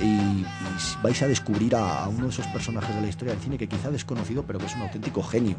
vais 1.03 1.21
a 1.21 1.27
descubrir 1.27 1.75
a, 1.75 2.05
a 2.05 2.09
uno 2.09 2.23
de 2.23 2.29
esos 2.29 2.47
personajes 2.47 2.95
de 2.95 3.01
la 3.01 3.07
historia 3.07 3.33
del 3.35 3.43
cine 3.43 3.57
que 3.57 3.67
quizá 3.67 3.91
desconocido, 3.91 4.43
pero 4.47 4.57
que 4.57 4.65
es 4.65 4.75
un 4.75 4.81
auténtico 4.81 5.21
genio. 5.21 5.55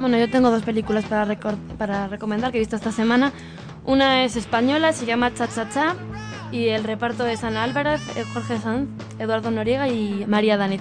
Bueno, 0.00 0.16
yo 0.16 0.30
tengo 0.30 0.50
dos 0.50 0.62
películas 0.62 1.04
para, 1.06 1.26
para 1.76 2.06
recomendar 2.06 2.52
que 2.52 2.58
he 2.58 2.60
visto 2.60 2.76
esta 2.76 2.92
semana. 2.92 3.32
Una 3.84 4.24
es 4.24 4.36
española, 4.36 4.92
se 4.92 5.06
llama 5.06 5.34
Cha 5.34 5.48
Cha 5.48 5.68
Cha 5.70 5.96
y 6.52 6.68
el 6.68 6.84
reparto 6.84 7.26
es 7.26 7.42
Ana 7.42 7.64
Álvarez, 7.64 8.00
eh, 8.16 8.24
Jorge 8.32 8.58
Sanz, 8.58 8.88
Eduardo 9.18 9.50
Noriega 9.50 9.88
y 9.88 10.24
María 10.26 10.56
Danet. 10.56 10.80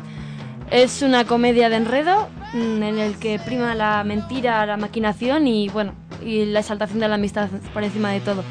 Es 0.70 1.02
una 1.02 1.26
comedia 1.26 1.70
de 1.70 1.78
enredo 1.78 2.28
mm, 2.54 2.84
en 2.84 3.00
el 3.00 3.18
que 3.18 3.40
prima 3.40 3.74
la 3.74 4.04
mentira, 4.04 4.66
la 4.66 4.78
maquinación 4.78 5.48
y 5.48 5.70
bueno, 5.70 5.94
y 6.24 6.46
la 6.46 6.60
exaltación 6.60 7.00
de 7.00 7.08
la 7.08 7.16
amistad 7.16 7.50
por 7.74 7.84
encima 7.84 8.12
de 8.12 8.20
todo. 8.20 8.44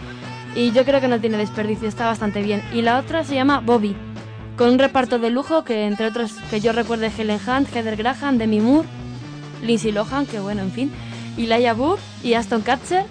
Y 0.57 0.73
yo 0.73 0.85
creo 0.85 1.01
que 1.01 1.09
no 1.09 1.21
tiene 1.21 1.37
desperdicio, 1.37 1.87
está 1.87 2.07
bastante 2.07 2.43
bien. 2.43 2.63
Y 2.73 2.83
la 2.83 2.99
otra 2.99 3.23
se 3.23 3.35
llama 3.35 3.61
Bobby, 3.61 3.95
con 4.57 4.71
un 4.71 4.79
reparto 4.79 5.19
de 5.19 5.31
lujo 5.31 5.65
que 5.65 5.87
entre 5.87 6.07
otros 6.07 6.33
que 6.51 6.61
yo 6.61 6.73
recuerde 6.73 7.13
Helen 7.17 7.39
Hunt, 7.47 7.69
Heather 7.75 7.97
Graham, 7.97 8.39
Demi 8.39 8.61
Moore, 8.61 8.89
Lindsay 9.63 9.93
Lohan, 9.93 10.27
que 10.27 10.41
bueno, 10.41 10.63
en 10.63 10.71
fin, 10.73 10.91
y 11.37 11.47
Laia 11.47 11.75
Wood 11.75 11.99
y 12.23 12.35
Aston 12.35 12.63
Kutcher. 12.63 13.05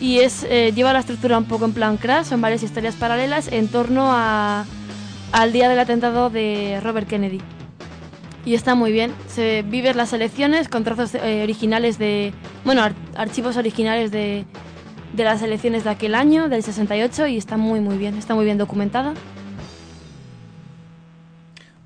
Y 0.00 0.18
es, 0.18 0.44
eh, 0.50 0.72
lleva 0.74 0.92
la 0.92 0.98
estructura 0.98 1.38
un 1.38 1.44
poco 1.44 1.64
en 1.64 1.72
plan 1.72 1.96
crash, 1.96 2.26
son 2.26 2.40
varias 2.40 2.62
historias 2.62 2.94
paralelas 2.96 3.48
en 3.50 3.68
torno 3.68 4.10
a, 4.12 4.64
al 5.32 5.52
día 5.52 5.68
del 5.68 5.78
atentado 5.78 6.30
de 6.30 6.80
Robert 6.82 7.08
Kennedy. 7.08 7.40
Y 8.44 8.54
está 8.54 8.74
muy 8.74 8.92
bien, 8.92 9.12
se 9.28 9.62
vives 9.62 9.96
las 9.96 10.12
elecciones 10.12 10.68
con 10.68 10.84
trozos 10.84 11.14
eh, 11.14 11.40
originales 11.44 11.96
de, 11.96 12.34
bueno, 12.64 12.82
ar- 12.82 12.92
archivos 13.16 13.56
originales 13.56 14.10
de, 14.10 14.44
de 15.14 15.24
las 15.24 15.40
elecciones 15.42 15.84
de 15.84 15.90
aquel 15.90 16.14
año, 16.14 16.48
del 16.50 16.62
68, 16.62 17.28
y 17.28 17.38
está 17.38 17.56
muy 17.56 17.80
muy 17.80 17.96
bien, 17.96 18.18
está 18.18 18.34
muy 18.34 18.44
bien 18.44 18.58
documentada. 18.58 19.14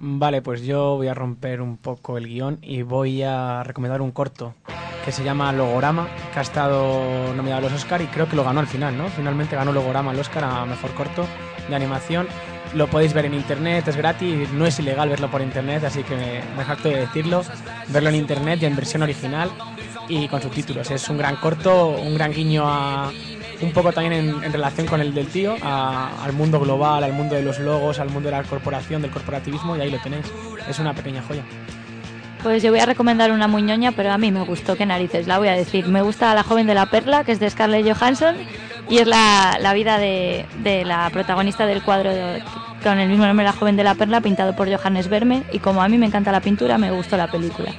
Vale, 0.00 0.42
pues 0.42 0.62
yo 0.62 0.96
voy 0.96 1.08
a 1.08 1.14
romper 1.14 1.60
un 1.60 1.76
poco 1.76 2.18
el 2.18 2.28
guion 2.28 2.58
y 2.62 2.82
voy 2.82 3.22
a 3.22 3.64
recomendar 3.64 4.00
un 4.00 4.12
corto 4.12 4.54
que 5.04 5.10
se 5.10 5.24
llama 5.24 5.52
Logorama, 5.52 6.06
que 6.32 6.38
ha 6.38 6.42
estado 6.42 7.34
nominado 7.34 7.66
a 7.66 7.70
los 7.70 7.72
Oscar 7.72 8.00
y 8.02 8.06
creo 8.06 8.28
que 8.28 8.36
lo 8.36 8.44
ganó 8.44 8.60
al 8.60 8.66
final, 8.66 8.96
¿no? 8.96 9.08
Finalmente 9.08 9.56
ganó 9.56 9.72
Logorama 9.72 10.12
el 10.12 10.20
Oscar 10.20 10.44
a 10.44 10.66
Mejor 10.66 10.94
Corto 10.94 11.26
de 11.68 11.74
Animación. 11.74 12.28
Lo 12.74 12.86
podéis 12.88 13.14
ver 13.14 13.24
en 13.24 13.34
internet, 13.34 13.88
es 13.88 13.96
gratis, 13.96 14.52
no 14.52 14.66
es 14.66 14.78
ilegal 14.78 15.08
verlo 15.08 15.30
por 15.30 15.40
internet, 15.40 15.82
así 15.84 16.02
que 16.02 16.42
me, 16.56 16.64
jacto 16.64 16.90
de 16.90 17.00
decirlo. 17.00 17.42
Verlo 17.88 18.10
en 18.10 18.16
internet 18.16 18.60
y 18.62 18.66
en 18.66 18.76
versión 18.76 19.02
original. 19.02 19.50
y 20.10 20.26
con 20.28 20.40
subtítulos. 20.40 20.90
Es 20.90 21.08
un 21.10 21.18
gran 21.18 21.36
corto, 21.36 21.88
un 21.88 22.14
gran 22.14 22.32
guiño 22.32 22.64
a 22.66 23.10
un 23.60 23.72
poco 23.72 23.92
también 23.92 24.12
en, 24.12 24.44
en 24.44 24.52
relación 24.52 24.86
con 24.86 25.00
el 25.00 25.12
del 25.14 25.26
tío, 25.26 25.56
al 25.62 26.32
mundo 26.32 26.60
global, 26.60 27.04
al 27.04 27.12
mundo 27.12 27.34
de 27.34 27.42
los 27.42 27.58
logos, 27.58 27.98
al 27.98 28.10
mundo 28.10 28.30
de 28.30 28.36
la 28.36 28.42
corporación, 28.44 29.02
del 29.02 29.10
corporativismo 29.10 29.76
y 29.76 29.80
ahí 29.80 29.90
lo 29.90 29.98
tenéis. 29.98 30.26
Es 30.68 30.78
una 30.78 30.94
pequeña 30.94 31.22
joya. 31.22 31.42
Pues 32.42 32.62
yo 32.62 32.70
voy 32.70 32.78
a 32.78 32.86
recomendar 32.86 33.32
una 33.32 33.48
muñoña, 33.48 33.92
pero 33.92 34.12
a 34.12 34.18
mí 34.18 34.30
me 34.30 34.42
gustó, 34.42 34.76
qué 34.76 34.86
narices, 34.86 35.26
la 35.26 35.38
voy 35.38 35.48
a 35.48 35.54
decir. 35.54 35.88
Me 35.88 36.02
gusta 36.02 36.34
La 36.34 36.44
joven 36.44 36.68
de 36.68 36.74
la 36.74 36.86
perla, 36.86 37.24
que 37.24 37.32
es 37.32 37.40
de 37.40 37.50
Scarlett 37.50 37.84
Johansson, 37.92 38.36
y 38.88 38.98
es 38.98 39.08
la, 39.08 39.58
la 39.60 39.74
vida 39.74 39.98
de, 39.98 40.46
de 40.62 40.84
la 40.84 41.10
protagonista 41.10 41.66
del 41.66 41.82
cuadro 41.82 42.12
con 42.82 43.00
el 43.00 43.08
mismo 43.08 43.26
nombre, 43.26 43.44
La 43.44 43.52
joven 43.52 43.76
de 43.76 43.82
la 43.82 43.96
perla, 43.96 44.20
pintado 44.20 44.54
por 44.54 44.72
Johannes 44.72 45.08
Verme, 45.08 45.42
y 45.52 45.58
como 45.58 45.82
a 45.82 45.88
mí 45.88 45.98
me 45.98 46.06
encanta 46.06 46.30
la 46.30 46.40
pintura, 46.40 46.78
me 46.78 46.92
gustó 46.92 47.16
la 47.16 47.28
película. 47.28 47.72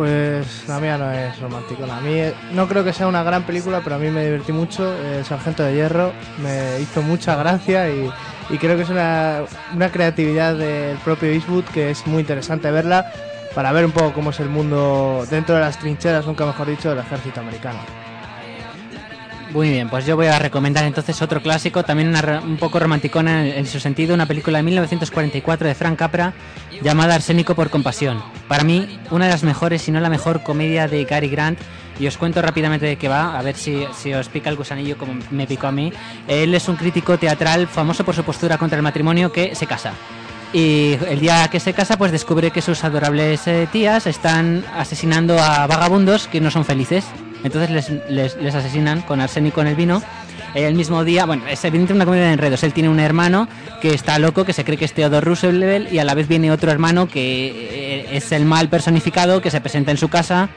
Pues 0.00 0.66
la 0.66 0.80
mía 0.80 0.96
no 0.96 1.12
es 1.12 1.38
romántico. 1.40 1.84
A 1.84 2.00
mí 2.00 2.14
eh, 2.14 2.32
no 2.54 2.66
creo 2.66 2.82
que 2.82 2.94
sea 2.94 3.06
una 3.06 3.22
gran 3.22 3.42
película, 3.42 3.82
pero 3.84 3.96
a 3.96 3.98
mí 3.98 4.08
me 4.08 4.24
divertí 4.24 4.50
mucho. 4.50 4.96
El 4.98 5.26
Sargento 5.26 5.62
de 5.62 5.74
Hierro 5.74 6.14
me 6.42 6.80
hizo 6.80 7.02
mucha 7.02 7.36
gracia 7.36 7.90
y, 7.90 8.10
y 8.48 8.56
creo 8.56 8.78
que 8.78 8.84
es 8.84 8.88
una, 8.88 9.42
una 9.74 9.92
creatividad 9.92 10.54
del 10.54 10.96
propio 11.04 11.28
Eastwood 11.28 11.64
que 11.64 11.90
es 11.90 12.06
muy 12.06 12.20
interesante 12.20 12.70
verla 12.70 13.12
para 13.54 13.72
ver 13.72 13.84
un 13.84 13.92
poco 13.92 14.14
cómo 14.14 14.30
es 14.30 14.40
el 14.40 14.48
mundo 14.48 15.26
dentro 15.30 15.56
de 15.56 15.60
las 15.60 15.78
trincheras, 15.78 16.26
nunca 16.26 16.46
mejor 16.46 16.68
dicho, 16.68 16.88
del 16.88 17.00
ejército 17.00 17.40
americano. 17.40 17.80
Muy 19.52 19.68
bien, 19.68 19.88
pues 19.88 20.06
yo 20.06 20.14
voy 20.14 20.26
a 20.26 20.38
recomendar 20.38 20.84
entonces 20.84 21.20
otro 21.22 21.42
clásico, 21.42 21.82
también 21.82 22.08
una 22.08 22.40
un 22.40 22.56
poco 22.56 22.78
romanticona 22.78 23.48
en, 23.48 23.66
su 23.66 23.80
sentido, 23.80 24.14
una 24.14 24.26
película 24.26 24.58
de 24.58 24.62
1944 24.62 25.66
de 25.66 25.74
Frank 25.74 25.98
Capra 25.98 26.32
llamada 26.82 27.16
Arsénico 27.16 27.56
por 27.56 27.68
compasión. 27.68 28.22
Para 28.46 28.62
mí, 28.62 29.00
una 29.10 29.24
de 29.24 29.32
las 29.32 29.42
mejores, 29.42 29.82
si 29.82 29.90
no 29.90 29.98
la 29.98 30.08
mejor 30.08 30.44
comedia 30.44 30.86
de 30.86 31.04
Cary 31.04 31.28
Grant. 31.28 31.58
Y 31.98 32.06
os 32.06 32.16
cuento 32.16 32.40
rápidamente 32.40 32.86
de 32.86 32.96
qué 32.96 33.08
va, 33.08 33.38
a 33.38 33.42
ver 33.42 33.56
si, 33.56 33.84
si 33.94 34.14
os 34.14 34.30
pica 34.30 34.48
el 34.48 34.56
gusanillo 34.56 34.96
como 34.96 35.18
me 35.30 35.46
picó 35.46 35.66
a 35.66 35.72
mí. 35.72 35.92
Él 36.28 36.54
es 36.54 36.66
un 36.66 36.76
crítico 36.76 37.18
teatral 37.18 37.66
famoso 37.66 38.04
por 38.04 38.14
su 38.14 38.24
postura 38.24 38.56
contra 38.56 38.76
el 38.76 38.82
matrimonio 38.82 39.30
que 39.30 39.54
se 39.54 39.66
casa. 39.66 39.92
Y 40.54 40.96
el 41.08 41.20
día 41.20 41.46
que 41.48 41.60
se 41.60 41.74
casa, 41.74 41.98
pues 41.98 42.10
descubre 42.10 42.52
que 42.52 42.62
sus 42.62 42.82
adorables 42.84 43.46
eh, 43.46 43.68
tías 43.70 44.06
están 44.06 44.64
asesinando 44.74 45.38
a 45.38 45.66
vagabundos 45.66 46.26
que 46.26 46.40
no 46.40 46.50
son 46.50 46.64
felices. 46.64 47.04
Entonces 47.44 47.70
les, 47.70 47.90
les- 48.10 48.36
les 48.36 48.54
asesinan 48.54 49.02
con 49.02 49.20
arsénico 49.20 49.60
en 49.60 49.66
el 49.68 49.74
vino. 49.74 50.02
El 50.54 50.74
mismo 50.74 51.04
día, 51.04 51.26
bueno, 51.26 51.46
es 51.48 51.64
evidente 51.64 51.92
una 51.92 52.04
comedia 52.04 52.24
de 52.26 52.32
enredos. 52.32 52.64
Él 52.64 52.72
tiene 52.72 52.88
un 52.88 52.98
hermano 52.98 53.46
que 53.80 53.94
está 53.94 54.18
loco, 54.18 54.44
que 54.44 54.52
se 54.52 54.64
cree 54.64 54.76
que 54.76 54.84
es 54.84 54.92
Theodore 54.92 55.24
Roosevelt, 55.24 55.92
y 55.92 56.00
a 56.00 56.04
la 56.04 56.14
vez 56.14 56.26
viene 56.26 56.50
otro 56.50 56.72
hermano 56.72 57.06
que 57.08 58.02
eh, 58.10 58.16
es 58.16 58.32
el 58.32 58.44
mal 58.44 58.68
personificado, 58.68 59.40
que 59.40 59.50
se 59.52 59.60
presenta 59.60 59.92
en 59.92 59.96
su 59.96 60.08
casa 60.08 60.48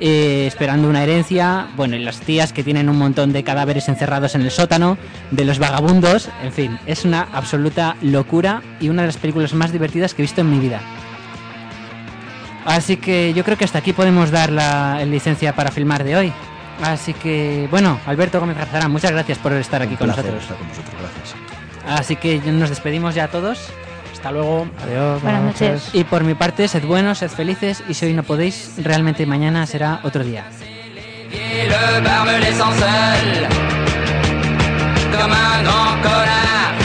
eh, 0.00 0.46
esperando 0.48 0.88
una 0.88 1.04
herencia. 1.04 1.68
Bueno, 1.76 1.94
y 1.94 2.00
las 2.00 2.18
tías 2.20 2.52
que 2.52 2.64
tienen 2.64 2.88
un 2.88 2.98
montón 2.98 3.32
de 3.32 3.44
cadáveres 3.44 3.88
encerrados 3.88 4.34
en 4.34 4.42
el 4.42 4.50
sótano, 4.50 4.98
de 5.30 5.44
los 5.44 5.60
vagabundos. 5.60 6.28
En 6.42 6.52
fin, 6.52 6.78
es 6.86 7.04
una 7.04 7.28
absoluta 7.32 7.94
locura 8.02 8.60
y 8.80 8.88
una 8.88 9.02
de 9.02 9.06
las 9.08 9.18
películas 9.18 9.54
más 9.54 9.70
divertidas 9.70 10.14
que 10.14 10.22
he 10.22 10.24
visto 10.24 10.40
en 10.40 10.50
mi 10.50 10.58
vida. 10.58 10.80
Así 12.64 12.96
que 12.96 13.32
yo 13.34 13.44
creo 13.44 13.56
que 13.56 13.64
hasta 13.64 13.78
aquí 13.78 13.92
podemos 13.92 14.30
dar 14.30 14.50
la 14.50 15.04
licencia 15.04 15.54
para 15.54 15.70
filmar 15.70 16.04
de 16.04 16.16
hoy. 16.16 16.32
Así 16.82 17.12
que, 17.14 17.68
bueno, 17.70 18.00
Alberto 18.06 18.40
Gómez 18.40 18.56
Garzarán, 18.56 18.90
muchas 18.90 19.12
gracias 19.12 19.38
por 19.38 19.52
estar 19.52 19.82
aquí 19.82 19.92
Un 19.92 19.98
con 19.98 20.08
nosotros. 20.08 20.42
estar 20.42 20.56
con 20.56 20.68
vosotros, 20.68 20.94
gracias. 21.00 21.34
Así 22.00 22.16
que 22.16 22.38
nos 22.38 22.70
despedimos 22.70 23.14
ya 23.14 23.28
todos. 23.28 23.70
Hasta 24.12 24.30
luego. 24.30 24.66
Adiós. 24.84 25.22
Buenas 25.22 25.42
noches. 25.42 25.90
Y 25.92 26.04
por 26.04 26.22
mi 26.22 26.34
parte, 26.34 26.68
sed 26.68 26.84
buenos, 26.84 27.18
sed 27.18 27.30
felices 27.30 27.82
y 27.88 27.94
si 27.94 28.06
hoy 28.06 28.14
no 28.14 28.22
podéis, 28.22 28.72
realmente 28.78 29.26
mañana 29.26 29.66
será 29.66 30.00
otro 30.04 30.22
día. 30.22 30.44
Comme 35.12 35.34
un 35.34 35.64
grand 35.64 36.02
connard 36.02 36.81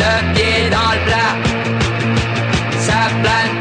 le 0.00 0.32
pied 0.34 0.70
dans 0.70 0.92
le 0.96 1.00
plat. 1.06 1.32
Ça 2.78 3.00
plane 3.22 3.59